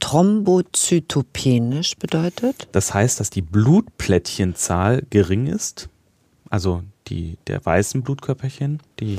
Thrombozytopenisch 0.00 1.96
bedeutet? 1.96 2.68
Das 2.72 2.94
heißt, 2.94 3.20
dass 3.20 3.30
die 3.30 3.42
Blutplättchenzahl 3.42 5.02
gering 5.10 5.46
ist. 5.46 5.88
Also 6.48 6.82
die 7.08 7.36
der 7.46 7.64
weißen 7.64 8.02
Blutkörperchen, 8.02 8.80
die 8.98 9.18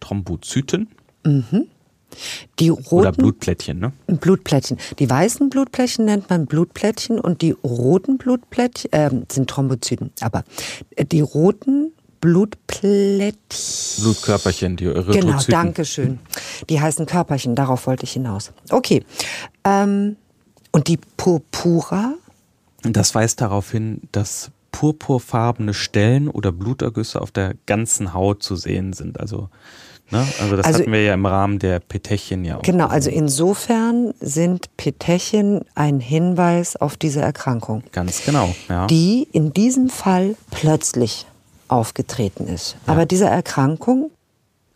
Thrombozyten. 0.00 0.88
Mhm. 1.24 1.66
Die 2.60 2.68
roten, 2.68 2.94
Oder 2.94 3.12
Blutplättchen, 3.12 3.80
ne? 3.80 3.92
Blutplättchen. 4.06 4.78
Die 5.00 5.10
weißen 5.10 5.50
Blutplättchen 5.50 6.04
nennt 6.04 6.30
man 6.30 6.46
Blutplättchen 6.46 7.18
und 7.18 7.42
die 7.42 7.50
roten 7.50 8.16
Blutplättchen 8.16 8.92
äh, 8.92 9.10
sind 9.30 9.50
Thrombozyten. 9.50 10.12
Aber 10.20 10.44
die 11.10 11.20
roten 11.20 11.92
Blutplättchen. 12.20 14.04
Blutkörperchen, 14.04 14.76
die 14.76 14.86
Erythrozyten. 14.86 15.28
Genau, 15.28 15.42
danke 15.48 15.84
schön. 15.84 16.18
Die 16.68 16.80
heißen 16.80 17.06
Körperchen, 17.06 17.54
darauf 17.54 17.86
wollte 17.86 18.04
ich 18.04 18.12
hinaus. 18.12 18.52
Okay. 18.70 19.04
Ähm, 19.64 20.16
und 20.72 20.88
die 20.88 20.98
Purpura? 21.16 22.14
Das 22.82 23.14
weist 23.14 23.40
darauf 23.40 23.70
hin, 23.70 24.02
dass 24.12 24.50
purpurfarbene 24.76 25.72
Stellen 25.72 26.28
oder 26.28 26.52
Blutergüsse 26.52 27.20
auf 27.22 27.30
der 27.30 27.54
ganzen 27.64 28.12
Haut 28.12 28.42
zu 28.42 28.56
sehen 28.56 28.92
sind. 28.92 29.18
Also, 29.18 29.48
ne? 30.10 30.26
also 30.38 30.54
das 30.54 30.66
also, 30.66 30.80
hatten 30.80 30.92
wir 30.92 31.02
ja 31.02 31.14
im 31.14 31.24
Rahmen 31.24 31.58
der 31.58 31.80
Petechien 31.80 32.44
ja 32.44 32.58
auch. 32.58 32.62
Genau, 32.62 32.86
also 32.86 33.08
insofern 33.08 34.12
sind 34.20 34.68
Petechien 34.76 35.62
ein 35.74 35.98
Hinweis 36.00 36.76
auf 36.76 36.98
diese 36.98 37.22
Erkrankung. 37.22 37.84
Ganz 37.92 38.22
genau, 38.26 38.54
ja. 38.68 38.86
Die 38.86 39.26
in 39.32 39.54
diesem 39.54 39.88
Fall 39.88 40.36
plötzlich 40.50 41.24
aufgetreten 41.68 42.46
ist. 42.46 42.76
Ja. 42.86 42.92
Aber 42.92 43.06
diese 43.06 43.26
Erkrankung 43.26 44.10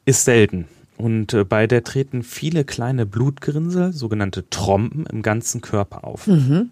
ist 0.04 0.24
selten. 0.24 0.66
Und 0.96 1.32
äh, 1.32 1.44
bei 1.44 1.66
der 1.66 1.82
treten 1.82 2.22
viele 2.22 2.64
kleine 2.64 3.06
Blutgerinnsel, 3.06 3.92
sogenannte 3.92 4.48
Trompen, 4.50 5.06
im 5.06 5.22
ganzen 5.22 5.60
Körper 5.60 6.04
auf. 6.04 6.26
Mhm. 6.26 6.70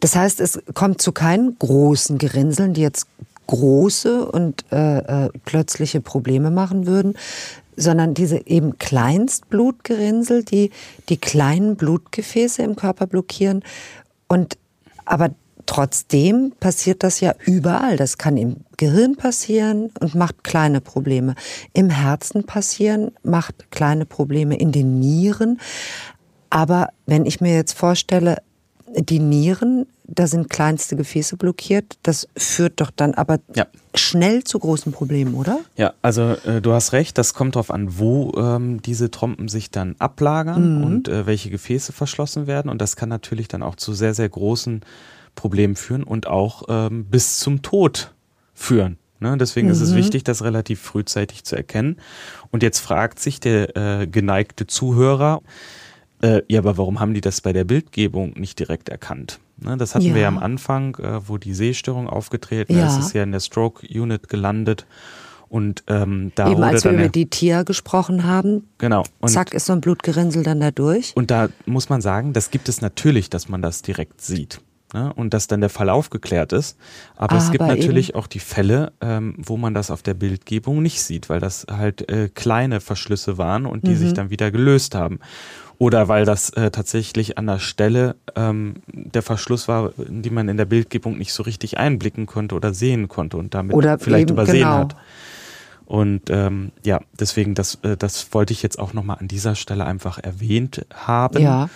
Das 0.00 0.16
heißt, 0.16 0.40
es 0.40 0.60
kommt 0.74 1.00
zu 1.00 1.12
keinen 1.12 1.56
großen 1.58 2.18
Gerinnseln, 2.18 2.74
die 2.74 2.80
jetzt 2.80 3.06
große 3.46 4.26
und 4.26 4.64
äh, 4.72 5.26
äh, 5.26 5.30
plötzliche 5.44 6.00
Probleme 6.00 6.50
machen 6.50 6.86
würden, 6.86 7.14
sondern 7.76 8.14
diese 8.14 8.46
eben 8.46 8.78
Kleinstblutgerinnsel, 8.78 10.44
die 10.44 10.70
die 11.08 11.16
kleinen 11.16 11.76
Blutgefäße 11.76 12.62
im 12.62 12.76
Körper 12.76 13.06
blockieren. 13.06 13.62
Und 14.28 14.56
aber 15.04 15.30
trotzdem 15.70 16.52
passiert 16.58 17.04
das 17.04 17.20
ja 17.20 17.32
überall. 17.46 17.96
Das 17.96 18.18
kann 18.18 18.36
im 18.36 18.56
Gehirn 18.76 19.14
passieren 19.14 19.90
und 20.00 20.16
macht 20.16 20.42
kleine 20.42 20.80
Probleme. 20.80 21.36
Im 21.72 21.90
Herzen 21.90 22.42
passieren, 22.42 23.12
macht 23.22 23.70
kleine 23.70 24.04
Probleme 24.04 24.58
in 24.58 24.72
den 24.72 24.98
Nieren. 24.98 25.60
Aber 26.50 26.88
wenn 27.06 27.24
ich 27.24 27.40
mir 27.40 27.54
jetzt 27.54 27.74
vorstelle, 27.74 28.38
die 28.96 29.20
Nieren, 29.20 29.86
da 30.08 30.26
sind 30.26 30.50
kleinste 30.50 30.96
Gefäße 30.96 31.36
blockiert. 31.36 31.98
Das 32.02 32.26
führt 32.36 32.80
doch 32.80 32.90
dann 32.90 33.14
aber 33.14 33.38
ja. 33.54 33.68
schnell 33.94 34.42
zu 34.42 34.58
großen 34.58 34.90
Problemen, 34.90 35.34
oder? 35.34 35.60
Ja, 35.76 35.92
also 36.02 36.34
äh, 36.46 36.60
du 36.60 36.72
hast 36.72 36.92
recht, 36.92 37.16
das 37.16 37.32
kommt 37.32 37.54
darauf 37.54 37.70
an, 37.70 37.96
wo 37.96 38.32
ähm, 38.36 38.82
diese 38.82 39.12
Trompen 39.12 39.46
sich 39.46 39.70
dann 39.70 39.94
ablagern 40.00 40.78
mhm. 40.78 40.84
und 40.84 41.08
äh, 41.08 41.26
welche 41.26 41.48
Gefäße 41.48 41.92
verschlossen 41.92 42.48
werden. 42.48 42.68
Und 42.68 42.80
das 42.80 42.96
kann 42.96 43.08
natürlich 43.08 43.46
dann 43.46 43.62
auch 43.62 43.76
zu 43.76 43.92
sehr, 43.92 44.14
sehr 44.14 44.28
großen 44.28 44.80
Problemen 45.34 45.76
führen 45.76 46.02
und 46.02 46.26
auch 46.26 46.64
ähm, 46.68 47.04
bis 47.04 47.38
zum 47.38 47.62
Tod 47.62 48.14
führen. 48.54 48.98
Ne? 49.20 49.36
Deswegen 49.38 49.68
mhm. 49.68 49.72
ist 49.72 49.80
es 49.80 49.92
mhm. 49.92 49.96
wichtig, 49.96 50.24
das 50.24 50.42
relativ 50.42 50.80
frühzeitig 50.80 51.44
zu 51.44 51.56
erkennen. 51.56 51.96
Und 52.50 52.62
jetzt 52.62 52.80
fragt 52.80 53.18
sich 53.20 53.40
der 53.40 53.76
äh, 53.76 54.06
geneigte 54.06 54.66
Zuhörer, 54.66 55.42
äh, 56.22 56.42
ja, 56.48 56.60
aber 56.60 56.76
warum 56.76 57.00
haben 57.00 57.14
die 57.14 57.20
das 57.20 57.40
bei 57.40 57.52
der 57.52 57.64
Bildgebung 57.64 58.32
nicht 58.32 58.58
direkt 58.58 58.88
erkannt? 58.88 59.40
Ne, 59.56 59.76
das 59.76 59.94
hatten 59.94 60.06
ja. 60.06 60.14
wir 60.14 60.22
ja 60.22 60.28
am 60.28 60.38
Anfang, 60.38 60.96
äh, 60.96 61.28
wo 61.28 61.38
die 61.38 61.54
Sehstörung 61.54 62.08
aufgetreten 62.08 62.76
ja. 62.76 62.86
ist, 62.86 62.98
ist 62.98 63.12
ja 63.14 63.22
in 63.22 63.32
der 63.32 63.40
Stroke 63.40 63.86
Unit 63.86 64.28
gelandet. 64.28 64.86
Und 65.48 65.82
ähm, 65.88 66.30
da 66.36 66.50
Eben 66.50 66.62
als 66.62 66.84
wir 66.84 66.92
über 66.92 67.08
die 67.08 67.28
TIA 67.28 67.64
gesprochen 67.64 68.24
haben, 68.24 68.68
genau. 68.78 69.02
Und 69.18 69.30
zack, 69.30 69.52
ist 69.52 69.66
so 69.66 69.72
ein 69.72 69.80
Blutgerinnsel 69.80 70.44
dann 70.44 70.60
da 70.60 70.70
durch. 70.70 71.12
Und 71.16 71.32
da 71.32 71.48
muss 71.66 71.88
man 71.88 72.00
sagen, 72.00 72.32
das 72.32 72.52
gibt 72.52 72.68
es 72.68 72.80
natürlich, 72.80 73.30
dass 73.30 73.48
man 73.48 73.60
das 73.60 73.82
direkt 73.82 74.20
sieht. 74.20 74.60
Ne? 74.92 75.12
Und 75.14 75.34
dass 75.34 75.46
dann 75.46 75.60
der 75.60 75.70
Verlauf 75.70 76.10
geklärt 76.10 76.52
ist. 76.52 76.76
Aber, 77.16 77.32
Aber 77.32 77.42
es 77.42 77.50
gibt 77.50 77.64
natürlich 77.64 78.14
auch 78.14 78.26
die 78.26 78.40
Fälle, 78.40 78.92
ähm, 79.00 79.34
wo 79.38 79.56
man 79.56 79.74
das 79.74 79.90
auf 79.90 80.02
der 80.02 80.14
Bildgebung 80.14 80.82
nicht 80.82 81.02
sieht, 81.02 81.28
weil 81.28 81.40
das 81.40 81.66
halt 81.70 82.10
äh, 82.10 82.28
kleine 82.28 82.80
Verschlüsse 82.80 83.38
waren 83.38 83.66
und 83.66 83.86
die 83.86 83.92
mhm. 83.92 83.96
sich 83.96 84.12
dann 84.14 84.30
wieder 84.30 84.50
gelöst 84.50 84.94
haben. 84.94 85.20
Oder 85.78 86.08
weil 86.08 86.26
das 86.26 86.50
äh, 86.50 86.70
tatsächlich 86.70 87.38
an 87.38 87.46
der 87.46 87.58
Stelle 87.58 88.16
ähm, 88.36 88.74
der 88.92 89.22
Verschluss 89.22 89.66
war, 89.66 89.92
die 89.96 90.28
man 90.28 90.48
in 90.48 90.58
der 90.58 90.66
Bildgebung 90.66 91.16
nicht 91.16 91.32
so 91.32 91.42
richtig 91.42 91.78
einblicken 91.78 92.26
konnte 92.26 92.54
oder 92.54 92.74
sehen 92.74 93.08
konnte 93.08 93.38
und 93.38 93.54
damit 93.54 93.74
oder 93.74 93.98
vielleicht 93.98 94.28
eben, 94.28 94.34
übersehen 94.36 94.64
genau. 94.64 94.78
hat. 94.78 94.96
Und 95.86 96.30
ähm, 96.30 96.72
ja, 96.84 97.00
deswegen, 97.18 97.54
das, 97.54 97.78
äh, 97.82 97.96
das 97.96 98.32
wollte 98.32 98.52
ich 98.52 98.62
jetzt 98.62 98.78
auch 98.78 98.92
nochmal 98.92 99.16
an 99.20 99.26
dieser 99.26 99.54
Stelle 99.54 99.86
einfach 99.86 100.18
erwähnt 100.18 100.86
haben, 100.94 101.42
ja. 101.42 101.70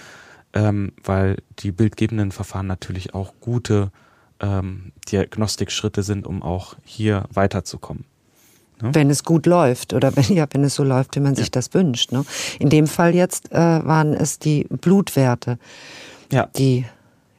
Ähm, 0.55 0.93
weil 1.03 1.37
die 1.59 1.73
bildgebenden 1.73 2.33
Verfahren 2.33 2.67
natürlich 2.67 3.15
auch 3.15 3.35
gute 3.41 3.91
ähm, 4.41 4.93
Diagnostikschritte 5.11 6.03
sind, 6.03 6.27
um 6.27 6.43
auch 6.43 6.77
hier 6.85 7.25
weiterzukommen. 7.33 8.05
Ne? 8.81 8.91
Wenn 8.95 9.11
es 9.11 9.25
gut 9.25 9.47
läuft 9.47 9.93
oder 9.93 10.15
wenn, 10.17 10.25
ja, 10.35 10.47
wenn 10.51 10.65
es 10.65 10.75
so 10.75 10.85
läuft, 10.85 11.17
wie 11.17 11.21
man 11.21 11.35
ja. 11.35 11.41
sich 11.41 11.51
das 11.51 11.75
wünscht. 11.75 12.13
Ne? 12.13 12.25
In 12.59 12.71
dem 12.71 12.87
Fall 12.87 13.15
jetzt 13.15 13.53
äh, 13.53 13.57
waren 13.57 14.15
es 14.15 14.39
die 14.39 14.65
Blutwerte, 14.65 15.59
ja. 16.33 16.49
die 16.57 16.85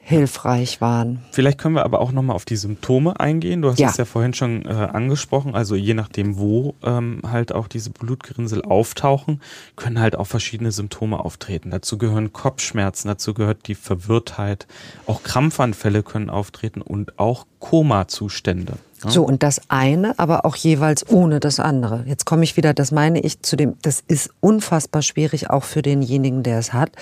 hilfreich 0.08 0.80
waren. 0.80 1.18
Vielleicht 1.32 1.58
können 1.58 1.74
wir 1.74 1.84
aber 1.84 2.00
auch 2.00 2.12
nochmal 2.12 2.36
auf 2.36 2.44
die 2.44 2.54
Symptome 2.54 3.18
eingehen. 3.18 3.60
Du 3.60 3.70
hast 3.70 3.80
ja. 3.80 3.88
es 3.88 3.96
ja 3.96 4.04
vorhin 4.04 4.34
schon 4.34 4.64
äh, 4.64 4.68
angesprochen. 4.68 5.56
Also 5.56 5.74
je 5.74 5.94
nachdem, 5.94 6.38
wo 6.38 6.76
ähm, 6.84 7.22
halt 7.28 7.52
auch 7.52 7.66
diese 7.66 7.90
Blutgerinnsel 7.90 8.62
auftauchen, 8.62 9.42
können 9.74 9.98
halt 9.98 10.14
auch 10.14 10.28
verschiedene 10.28 10.70
Symptome 10.70 11.18
auftreten. 11.18 11.72
Dazu 11.72 11.98
gehören 11.98 12.32
Kopfschmerzen, 12.32 13.08
dazu 13.08 13.34
gehört 13.34 13.66
die 13.66 13.74
Verwirrtheit. 13.74 14.68
Auch 15.08 15.24
Krampfanfälle 15.24 16.04
können 16.04 16.30
auftreten 16.30 16.82
und 16.82 17.18
auch 17.18 17.44
Koma-Zustände. 17.58 18.74
Ja? 19.02 19.10
So, 19.10 19.24
und 19.24 19.42
das 19.42 19.60
eine, 19.66 20.16
aber 20.20 20.44
auch 20.44 20.54
jeweils 20.54 21.08
ohne 21.10 21.40
das 21.40 21.58
andere. 21.58 22.04
Jetzt 22.06 22.26
komme 22.26 22.44
ich 22.44 22.56
wieder, 22.56 22.74
das 22.74 22.92
meine 22.92 23.18
ich 23.18 23.42
zu 23.42 23.56
dem, 23.56 23.74
das 23.82 24.04
ist 24.06 24.30
unfassbar 24.38 25.02
schwierig, 25.02 25.50
auch 25.50 25.64
für 25.64 25.82
denjenigen, 25.82 26.44
der 26.44 26.60
es 26.60 26.72
hat. 26.72 26.92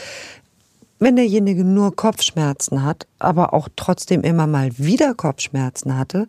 Wenn 0.99 1.17
derjenige 1.17 1.65
nur 1.65 1.95
Kopfschmerzen 1.95 2.83
hat, 2.83 3.07
aber 3.19 3.53
auch 3.53 3.69
trotzdem 3.77 4.23
immer 4.23 4.47
mal 4.47 4.71
wieder 4.79 5.15
Kopfschmerzen 5.15 5.97
hatte, 5.97 6.29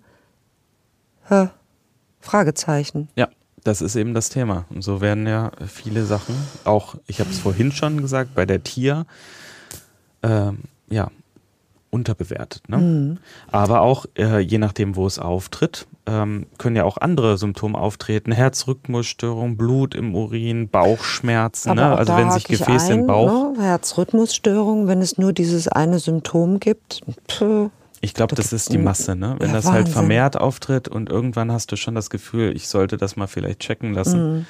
hä, 1.30 1.50
Fragezeichen. 2.20 3.10
Ja, 3.16 3.30
das 3.64 3.82
ist 3.82 3.96
eben 3.96 4.14
das 4.14 4.30
Thema. 4.30 4.66
Und 4.70 4.82
so 4.82 5.02
werden 5.02 5.28
ja 5.28 5.52
viele 5.68 6.06
Sachen, 6.06 6.36
auch, 6.64 6.96
ich 7.08 7.20
habe 7.20 7.30
es 7.30 7.40
vorhin 7.40 7.72
schon 7.72 8.02
gesagt, 8.02 8.34
bei 8.34 8.46
der 8.46 8.64
Tier, 8.64 9.06
ähm, 10.24 10.60
ja, 10.90 11.12
unterbewertet. 11.96 12.70
Ne? 12.70 12.78
Mhm. 12.78 13.18
Aber 13.52 13.82
auch, 13.82 14.06
äh, 14.18 14.40
je 14.40 14.58
nachdem, 14.58 14.96
wo 14.96 15.08
es 15.08 15.18
auftritt, 15.18 15.88
ähm, 16.06 16.46
können 16.58 16.76
ja 16.76 16.84
auch 16.84 16.98
andere 16.98 17.38
Symptome 17.38 17.78
auftreten. 17.78 18.32
Herzrhythmusstörung, 18.32 19.58
Blut 19.58 19.96
im 19.96 20.14
Urin, 20.14 20.70
Bauchschmerzen. 20.70 21.76
Ne? 21.76 21.96
Also 21.96 22.16
wenn 22.16 22.32
sich 22.32 22.44
Gefäße 22.44 22.94
ein, 22.94 23.00
im 23.00 23.08
Bauch... 23.08 23.54
Ne? 23.58 23.64
Herzrhythmusstörung, 23.64 24.88
wenn 24.88 25.02
es 25.02 25.18
nur 25.18 25.34
dieses 25.34 25.68
eine 25.68 26.00
Symptom 26.00 26.60
gibt. 26.60 27.02
Pff. 27.30 27.70
Ich 28.02 28.14
glaube, 28.14 28.36
das 28.36 28.54
ist 28.54 28.72
die 28.72 28.78
Masse, 28.78 29.16
ne? 29.16 29.36
Wenn 29.40 29.48
ja, 29.48 29.56
das 29.56 29.66
halt 29.66 29.78
Wahnsinn. 29.78 29.86
halt 29.86 29.90
vermehrt 29.90 30.38
auftritt 30.38 30.88
und 30.88 31.10
irgendwann 31.10 31.52
hast 31.52 31.72
du 31.72 31.76
schon 31.76 31.96
das 31.96 32.12
Gefühl, 32.12 32.56
ich 32.56 32.68
sollte 32.68 32.98
das 32.98 33.16
mal 33.16 33.26
vielleicht 33.26 33.62
checken 33.62 33.96
lassen, 33.96 34.34
mhm. 34.34 34.46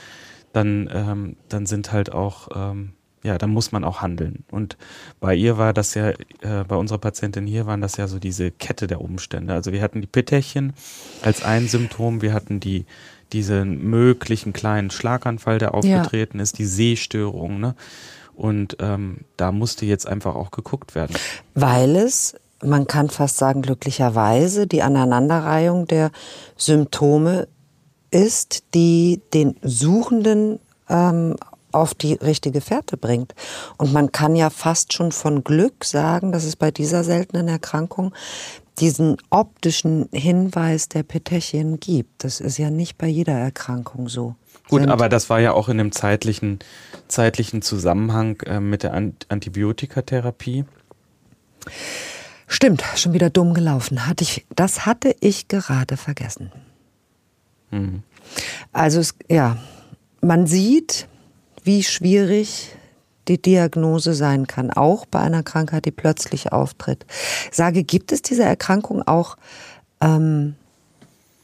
dann, 0.52 0.90
ähm, 0.92 1.38
dann 1.48 1.66
sind 1.66 1.94
halt 1.94 2.12
auch 2.12 2.50
ähm, 2.54 2.94
ja, 3.26 3.40
da 3.40 3.48
muss 3.48 3.72
man 3.72 3.84
auch 3.84 4.02
handeln. 4.02 4.46
Und 4.52 4.78
bei 5.20 5.34
ihr 5.34 5.58
war 5.58 5.74
das 5.74 5.96
ja, 5.96 6.10
äh, 6.10 6.64
bei 6.68 6.76
unserer 6.76 7.00
Patientin 7.00 7.48
hier 7.48 7.66
waren 7.66 7.82
das 7.82 7.98
ja 7.98 8.08
so 8.08 8.20
diese 8.20 8.52
Kette 8.52 8.86
der 8.86 9.02
Umstände. 9.02 9.54
Also 9.54 9.72
wir 9.72 9.82
hatten 9.82 10.02
die 10.02 10.08
Pittärchen 10.08 10.74
als 11.24 11.44
ein 11.44 11.68
Symptom, 11.68 12.22
wir 12.22 12.34
hatten 12.34 12.60
die 12.60 12.86
diesen 13.34 13.84
möglichen 13.84 14.54
kleinen 14.54 14.92
Schlaganfall, 14.92 15.58
der 15.58 15.74
aufgetreten 15.74 16.38
ja. 16.38 16.44
ist, 16.44 16.60
die 16.60 16.66
Sehstörung, 16.66 17.60
ne? 17.60 17.76
Und 18.36 18.78
ähm, 18.80 19.22
da 19.38 19.52
musste 19.52 19.86
jetzt 19.86 20.08
einfach 20.08 20.36
auch 20.36 20.52
geguckt 20.52 20.94
werden. 20.94 21.16
Weil 21.54 21.96
es, 21.96 22.36
man 22.62 22.86
kann 22.86 23.10
fast 23.10 23.38
sagen, 23.38 23.62
glücklicherweise 23.62 24.68
die 24.68 24.84
Aneinanderreihung 24.84 25.88
der 25.88 26.12
Symptome 26.58 27.48
ist, 28.12 28.64
die 28.74 29.22
den 29.34 29.56
Suchenden 29.62 30.60
ähm, 30.90 31.38
auf 31.76 31.94
die 31.94 32.14
richtige 32.14 32.62
Fährte 32.62 32.98
bringt. 32.98 33.36
Und 33.78 33.94
man 33.94 34.12
kann 34.12 34.36
ja 34.36 34.50
fast 34.50 34.94
schon 34.94 35.12
von 35.12 35.44
Glück 35.44 35.86
sagen, 35.86 36.32
dass 36.32 36.44
es 36.44 36.56
bei 36.56 36.72
dieser 36.72 37.04
seltenen 37.04 37.48
Erkrankung 37.48 38.14
diesen 38.80 39.18
optischen 39.30 40.10
Hinweis 40.12 40.90
der 40.90 41.04
Petechien 41.04 41.80
gibt. 41.80 42.24
Das 42.24 42.40
ist 42.40 42.58
ja 42.58 42.70
nicht 42.70 42.98
bei 42.98 43.08
jeder 43.08 43.34
Erkrankung 43.34 44.10
so. 44.10 44.36
Gut, 44.68 44.82
Sind 44.82 44.90
aber 44.90 45.10
das 45.10 45.30
war 45.30 45.40
ja 45.40 45.54
auch 45.54 45.70
in 45.70 45.78
dem 45.78 45.92
zeitlichen, 45.92 46.60
zeitlichen 47.08 47.62
Zusammenhang 47.62 48.42
äh, 48.42 48.60
mit 48.60 48.84
der 48.84 48.94
Antibiotikatherapie. 48.94 50.66
Stimmt, 52.48 52.84
schon 52.96 53.14
wieder 53.14 53.30
dumm 53.30 53.54
gelaufen. 53.54 54.08
Hatte 54.08 54.24
ich, 54.24 54.46
das 54.56 54.86
hatte 54.86 55.16
ich 55.20 55.48
gerade 55.48 55.98
vergessen. 55.98 56.52
Mhm. 57.72 58.04
Also 58.72 59.00
es, 59.00 59.16
ja, 59.30 59.58
man 60.22 60.48
sieht, 60.48 61.08
wie 61.66 61.84
schwierig 61.84 62.76
die 63.28 63.42
Diagnose 63.42 64.14
sein 64.14 64.48
kann, 64.48 64.70
auch 64.70 65.06
bei 65.06 65.20
einer 65.20 65.44
Krankheit, 65.44 65.86
die 65.86 65.92
plötzlich 65.92 66.52
auftritt. 66.52 67.06
Sage, 67.52 67.84
gibt 67.84 68.12
es 68.12 68.22
diese 68.22 68.44
Erkrankung 68.44 69.02
auch, 69.02 69.36
ähm, 70.00 70.56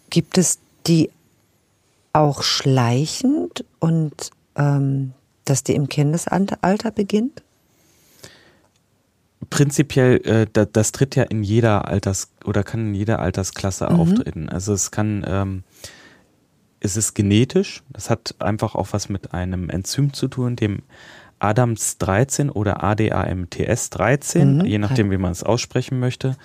gibt 0.10 0.38
es 0.38 0.60
die 0.86 1.10
auch 2.14 2.44
schleichend 2.44 3.66
und 3.80 4.32
ähm, 4.56 5.14
dass 5.46 5.64
die 5.64 5.76
im 5.76 5.90
Kindesalter 5.90 6.92
beginnt? 6.92 7.42
Prinzipiell, 9.50 10.18
äh, 10.26 10.48
das, 10.52 10.68
das, 10.72 10.92
tritt 10.92 11.16
ja 11.16 11.24
in 11.24 11.44
jeder 11.44 11.88
Alters- 11.88 12.30
oder 12.46 12.64
kann 12.64 12.88
in 12.88 12.94
jeder 12.94 13.20
Altersklasse 13.20 13.90
mhm. 13.90 14.00
auftreten. 14.00 14.50
Also 14.50 14.74
es 14.74 14.92
kann 14.92 15.26
ähm, 15.28 15.64
es 16.82 16.98
ist 16.98 17.14
genetisch. 17.14 17.84
Das 17.90 18.10
hat 18.10 18.36
einfach 18.40 18.76
auch 18.76 18.90
was 18.92 19.08
mit 19.08 19.34
einem 19.34 19.70
Enzym 19.70 20.12
zu 20.14 20.28
tun, 20.28 20.58
dem 20.58 20.80
Adams 21.40 21.98
13 22.00 22.50
oder 22.50 22.84
ADAMTS 22.84 23.90
13, 23.92 24.58
mhm. 24.58 24.66
je 24.66 24.78
nachdem, 24.78 25.10
wie 25.10 25.18
man 25.18 25.32
es 25.32 25.44
aussprechen 25.44 26.00
möchte. 26.00 26.36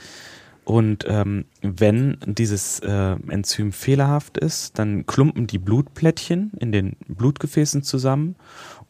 Und 0.65 1.05
ähm, 1.07 1.45
wenn 1.63 2.19
dieses 2.27 2.81
äh, 2.81 3.17
Enzym 3.29 3.73
fehlerhaft 3.73 4.37
ist, 4.37 4.79
dann 4.79 5.07
klumpen 5.07 5.47
die 5.47 5.59
Blutplättchen 5.59 6.51
in 6.59 6.73
den 6.73 6.97
Blutgefäßen 7.07 7.83
zusammen 7.83 8.35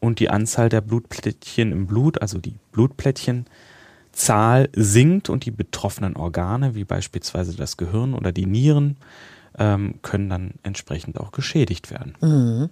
und 0.01 0.19
die 0.19 0.31
Anzahl 0.31 0.71
der 0.71 0.81
Blutplättchen 0.81 1.73
im 1.73 1.87
Blut, 1.87 2.23
also 2.23 2.39
die 2.39 2.55
Blutplättchenzahl 2.73 4.71
sinkt 4.75 5.29
und 5.29 5.45
die 5.45 5.51
betroffenen 5.51 6.17
Organe, 6.17 6.75
wie 6.75 6.85
beispielsweise 6.85 7.55
das 7.55 7.77
Gehirn 7.77 8.15
oder 8.15 8.33
die 8.33 8.47
Nieren, 8.47 8.97
ähm, 9.59 10.01
können 10.03 10.29
dann 10.29 10.55
entsprechend 10.63 11.19
auch 11.19 11.33
geschädigt 11.33 11.91
werden. 11.91 12.15
Mhm. 12.21 12.71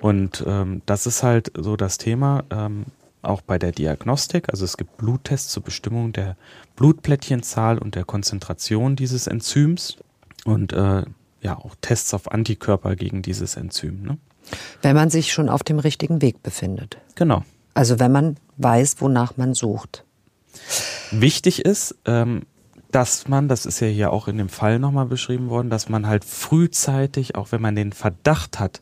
Und 0.00 0.44
ähm, 0.46 0.82
das 0.86 1.06
ist 1.06 1.22
halt 1.22 1.52
so 1.56 1.76
das 1.76 1.98
Thema. 1.98 2.44
Ähm, 2.50 2.86
auch 3.26 3.40
bei 3.40 3.58
der 3.58 3.72
Diagnostik. 3.72 4.48
Also 4.50 4.64
es 4.64 4.76
gibt 4.76 4.96
Bluttests 4.96 5.52
zur 5.52 5.62
Bestimmung 5.62 6.12
der 6.12 6.36
Blutplättchenzahl 6.76 7.78
und 7.78 7.94
der 7.94 8.04
Konzentration 8.04 8.96
dieses 8.96 9.26
Enzyms 9.26 9.96
und 10.44 10.72
äh, 10.72 11.02
ja 11.40 11.58
auch 11.58 11.74
Tests 11.80 12.14
auf 12.14 12.30
Antikörper 12.30 12.96
gegen 12.96 13.22
dieses 13.22 13.56
Enzym. 13.56 14.02
Ne? 14.02 14.18
Wenn 14.82 14.96
man 14.96 15.10
sich 15.10 15.32
schon 15.32 15.48
auf 15.48 15.62
dem 15.62 15.78
richtigen 15.78 16.22
Weg 16.22 16.42
befindet. 16.42 16.98
Genau. 17.14 17.42
Also 17.74 17.98
wenn 17.98 18.12
man 18.12 18.36
weiß, 18.56 18.96
wonach 19.00 19.36
man 19.36 19.54
sucht. 19.54 20.04
Wichtig 21.10 21.64
ist, 21.64 21.94
ähm, 22.06 22.42
dass 22.96 23.28
man, 23.28 23.46
das 23.46 23.66
ist 23.66 23.80
ja 23.80 23.88
hier 23.88 24.10
auch 24.10 24.26
in 24.26 24.38
dem 24.38 24.48
Fall 24.48 24.78
nochmal 24.78 25.04
beschrieben 25.04 25.50
worden, 25.50 25.68
dass 25.68 25.90
man 25.90 26.06
halt 26.06 26.24
frühzeitig, 26.24 27.34
auch 27.34 27.52
wenn 27.52 27.60
man 27.60 27.76
den 27.76 27.92
Verdacht 27.92 28.58
hat, 28.58 28.80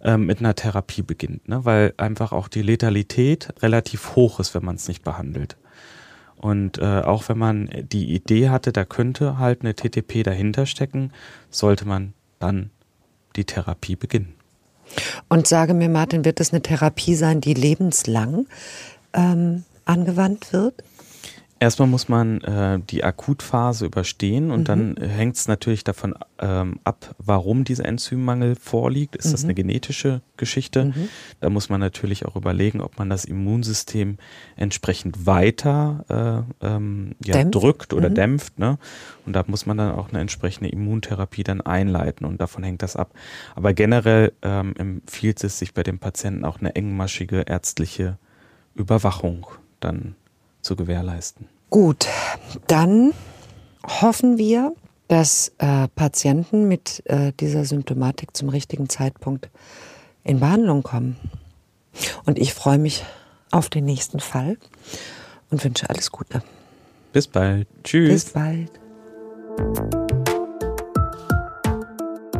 ähm, 0.00 0.24
mit 0.24 0.38
einer 0.38 0.54
Therapie 0.54 1.02
beginnt, 1.02 1.46
ne? 1.46 1.62
weil 1.66 1.92
einfach 1.98 2.32
auch 2.32 2.48
die 2.48 2.62
Letalität 2.62 3.52
relativ 3.60 4.16
hoch 4.16 4.40
ist, 4.40 4.54
wenn 4.54 4.64
man 4.64 4.76
es 4.76 4.88
nicht 4.88 5.04
behandelt. 5.04 5.58
Und 6.38 6.78
äh, 6.78 7.02
auch 7.02 7.28
wenn 7.28 7.36
man 7.36 7.68
die 7.92 8.14
Idee 8.14 8.48
hatte, 8.48 8.72
da 8.72 8.86
könnte 8.86 9.38
halt 9.38 9.60
eine 9.60 9.74
TTP 9.74 10.22
dahinter 10.22 10.64
stecken, 10.64 11.12
sollte 11.50 11.86
man 11.86 12.14
dann 12.38 12.70
die 13.36 13.44
Therapie 13.44 13.96
beginnen. 13.96 14.36
Und 15.28 15.46
sage 15.46 15.74
mir, 15.74 15.90
Martin, 15.90 16.24
wird 16.24 16.40
es 16.40 16.54
eine 16.54 16.62
Therapie 16.62 17.14
sein, 17.14 17.42
die 17.42 17.52
lebenslang 17.52 18.46
ähm, 19.12 19.64
angewandt 19.84 20.54
wird? 20.54 20.82
Erstmal 21.60 21.88
muss 21.88 22.08
man 22.08 22.40
äh, 22.40 22.80
die 22.80 23.04
Akutphase 23.04 23.86
überstehen 23.86 24.50
und 24.50 24.60
mhm. 24.60 24.64
dann 24.64 24.96
hängt 24.96 25.36
es 25.36 25.46
natürlich 25.46 25.84
davon 25.84 26.14
ähm, 26.38 26.80
ab, 26.82 27.14
warum 27.18 27.64
dieser 27.64 27.86
Enzymmangel 27.86 28.56
vorliegt. 28.56 29.14
Ist 29.16 29.28
mhm. 29.28 29.32
das 29.32 29.44
eine 29.44 29.54
genetische 29.54 30.20
Geschichte? 30.36 30.86
Mhm. 30.86 31.08
Da 31.40 31.50
muss 31.50 31.68
man 31.68 31.80
natürlich 31.80 32.26
auch 32.26 32.34
überlegen, 32.34 32.80
ob 32.80 32.98
man 32.98 33.08
das 33.08 33.24
Immunsystem 33.24 34.18
entsprechend 34.56 35.26
weiter 35.26 36.44
äh, 36.60 36.66
ähm, 36.66 37.14
ja, 37.24 37.44
drückt 37.44 37.92
oder 37.92 38.10
mhm. 38.10 38.14
dämpft. 38.14 38.58
Ne? 38.58 38.76
Und 39.24 39.34
da 39.34 39.44
muss 39.46 39.64
man 39.64 39.78
dann 39.78 39.92
auch 39.92 40.10
eine 40.10 40.20
entsprechende 40.20 40.70
Immuntherapie 40.70 41.44
dann 41.44 41.60
einleiten 41.60 42.26
und 42.26 42.40
davon 42.40 42.64
hängt 42.64 42.82
das 42.82 42.96
ab. 42.96 43.14
Aber 43.54 43.72
generell 43.74 44.32
ähm, 44.42 44.74
empfiehlt 44.76 45.42
es 45.44 45.60
sich 45.60 45.72
bei 45.72 45.84
dem 45.84 46.00
Patienten 46.00 46.44
auch 46.44 46.58
eine 46.58 46.74
engmaschige 46.74 47.42
ärztliche 47.46 48.18
Überwachung 48.74 49.46
dann 49.78 50.16
zu 50.64 50.76
gewährleisten. 50.76 51.48
Gut, 51.70 52.06
dann 52.66 53.12
hoffen 53.86 54.38
wir, 54.38 54.74
dass 55.08 55.52
äh, 55.58 55.88
Patienten 55.94 56.66
mit 56.68 57.02
äh, 57.06 57.32
dieser 57.38 57.64
Symptomatik 57.64 58.36
zum 58.36 58.48
richtigen 58.48 58.88
Zeitpunkt 58.88 59.50
in 60.22 60.40
Behandlung 60.40 60.82
kommen. 60.82 61.16
Und 62.24 62.38
ich 62.38 62.54
freue 62.54 62.78
mich 62.78 63.04
auf 63.50 63.68
den 63.68 63.84
nächsten 63.84 64.20
Fall 64.20 64.56
und 65.50 65.62
wünsche 65.62 65.88
alles 65.88 66.10
Gute. 66.10 66.42
Bis 67.12 67.28
bald. 67.28 67.68
Tschüss. 67.84 68.24
Bis 68.24 68.32
bald. 68.32 68.70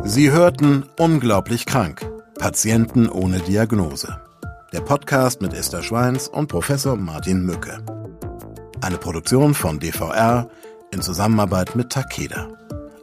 Sie 0.03 0.31
hörten 0.31 0.83
Unglaublich 0.97 1.65
krank. 1.65 2.05
Patienten 2.37 3.07
ohne 3.07 3.39
Diagnose. 3.39 4.19
Der 4.73 4.81
Podcast 4.81 5.41
mit 5.41 5.53
Esther 5.53 5.83
Schweins 5.83 6.27
und 6.27 6.47
Professor 6.47 6.97
Martin 6.97 7.45
Mücke. 7.45 7.94
Eine 8.85 8.99
Produktion 8.99 9.55
von 9.55 9.79
DVR 9.79 10.47
in 10.91 11.01
Zusammenarbeit 11.01 11.75
mit 11.75 11.89
Takeda. 11.89 12.49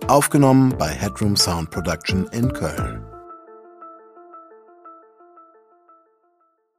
Aufgenommen 0.06 0.76
bei 0.78 0.86
Headroom 0.86 1.34
Sound 1.34 1.72
Production 1.72 2.28
in 2.28 2.52
Köln. 2.52 3.04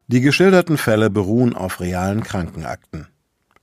Die 0.08 0.22
geschilderten 0.22 0.78
Fälle 0.78 1.10
beruhen 1.10 1.54
auf 1.54 1.82
realen 1.82 2.24
Krankenakten. 2.24 3.08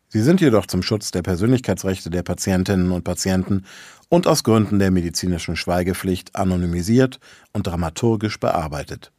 Sie 0.08 0.20
sind 0.20 0.42
jedoch 0.42 0.66
zum 0.66 0.82
Schutz 0.82 1.10
der 1.10 1.22
Persönlichkeitsrechte 1.22 2.10
der 2.10 2.22
Patientinnen 2.22 2.92
und 2.92 3.04
Patienten 3.04 3.64
und 4.10 4.26
aus 4.26 4.44
Gründen 4.44 4.78
der 4.78 4.90
medizinischen 4.90 5.56
Schweigepflicht 5.56 6.36
anonymisiert 6.36 7.18
und 7.54 7.66
dramaturgisch 7.66 8.38
bearbeitet. 8.38 9.10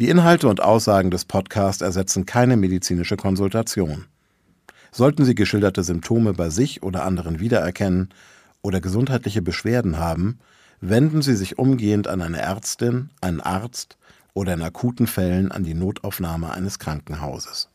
Die 0.00 0.08
Inhalte 0.08 0.48
und 0.48 0.60
Aussagen 0.60 1.12
des 1.12 1.24
Podcasts 1.24 1.82
ersetzen 1.82 2.26
keine 2.26 2.56
medizinische 2.56 3.16
Konsultation. 3.16 4.06
Sollten 4.92 5.24
Sie 5.24 5.34
geschilderte 5.34 5.84
Symptome 5.84 6.32
bei 6.32 6.50
sich 6.50 6.82
oder 6.82 7.04
anderen 7.04 7.40
wiedererkennen 7.40 8.08
oder 8.62 8.80
gesundheitliche 8.80 9.42
Beschwerden 9.42 9.98
haben, 9.98 10.38
wenden 10.80 11.22
Sie 11.22 11.36
sich 11.36 11.58
umgehend 11.58 12.08
an 12.08 12.22
eine 12.22 12.40
Ärztin, 12.40 13.10
einen 13.20 13.40
Arzt 13.40 13.96
oder 14.34 14.54
in 14.54 14.62
akuten 14.62 15.06
Fällen 15.06 15.52
an 15.52 15.64
die 15.64 15.74
Notaufnahme 15.74 16.52
eines 16.52 16.78
Krankenhauses 16.78 17.68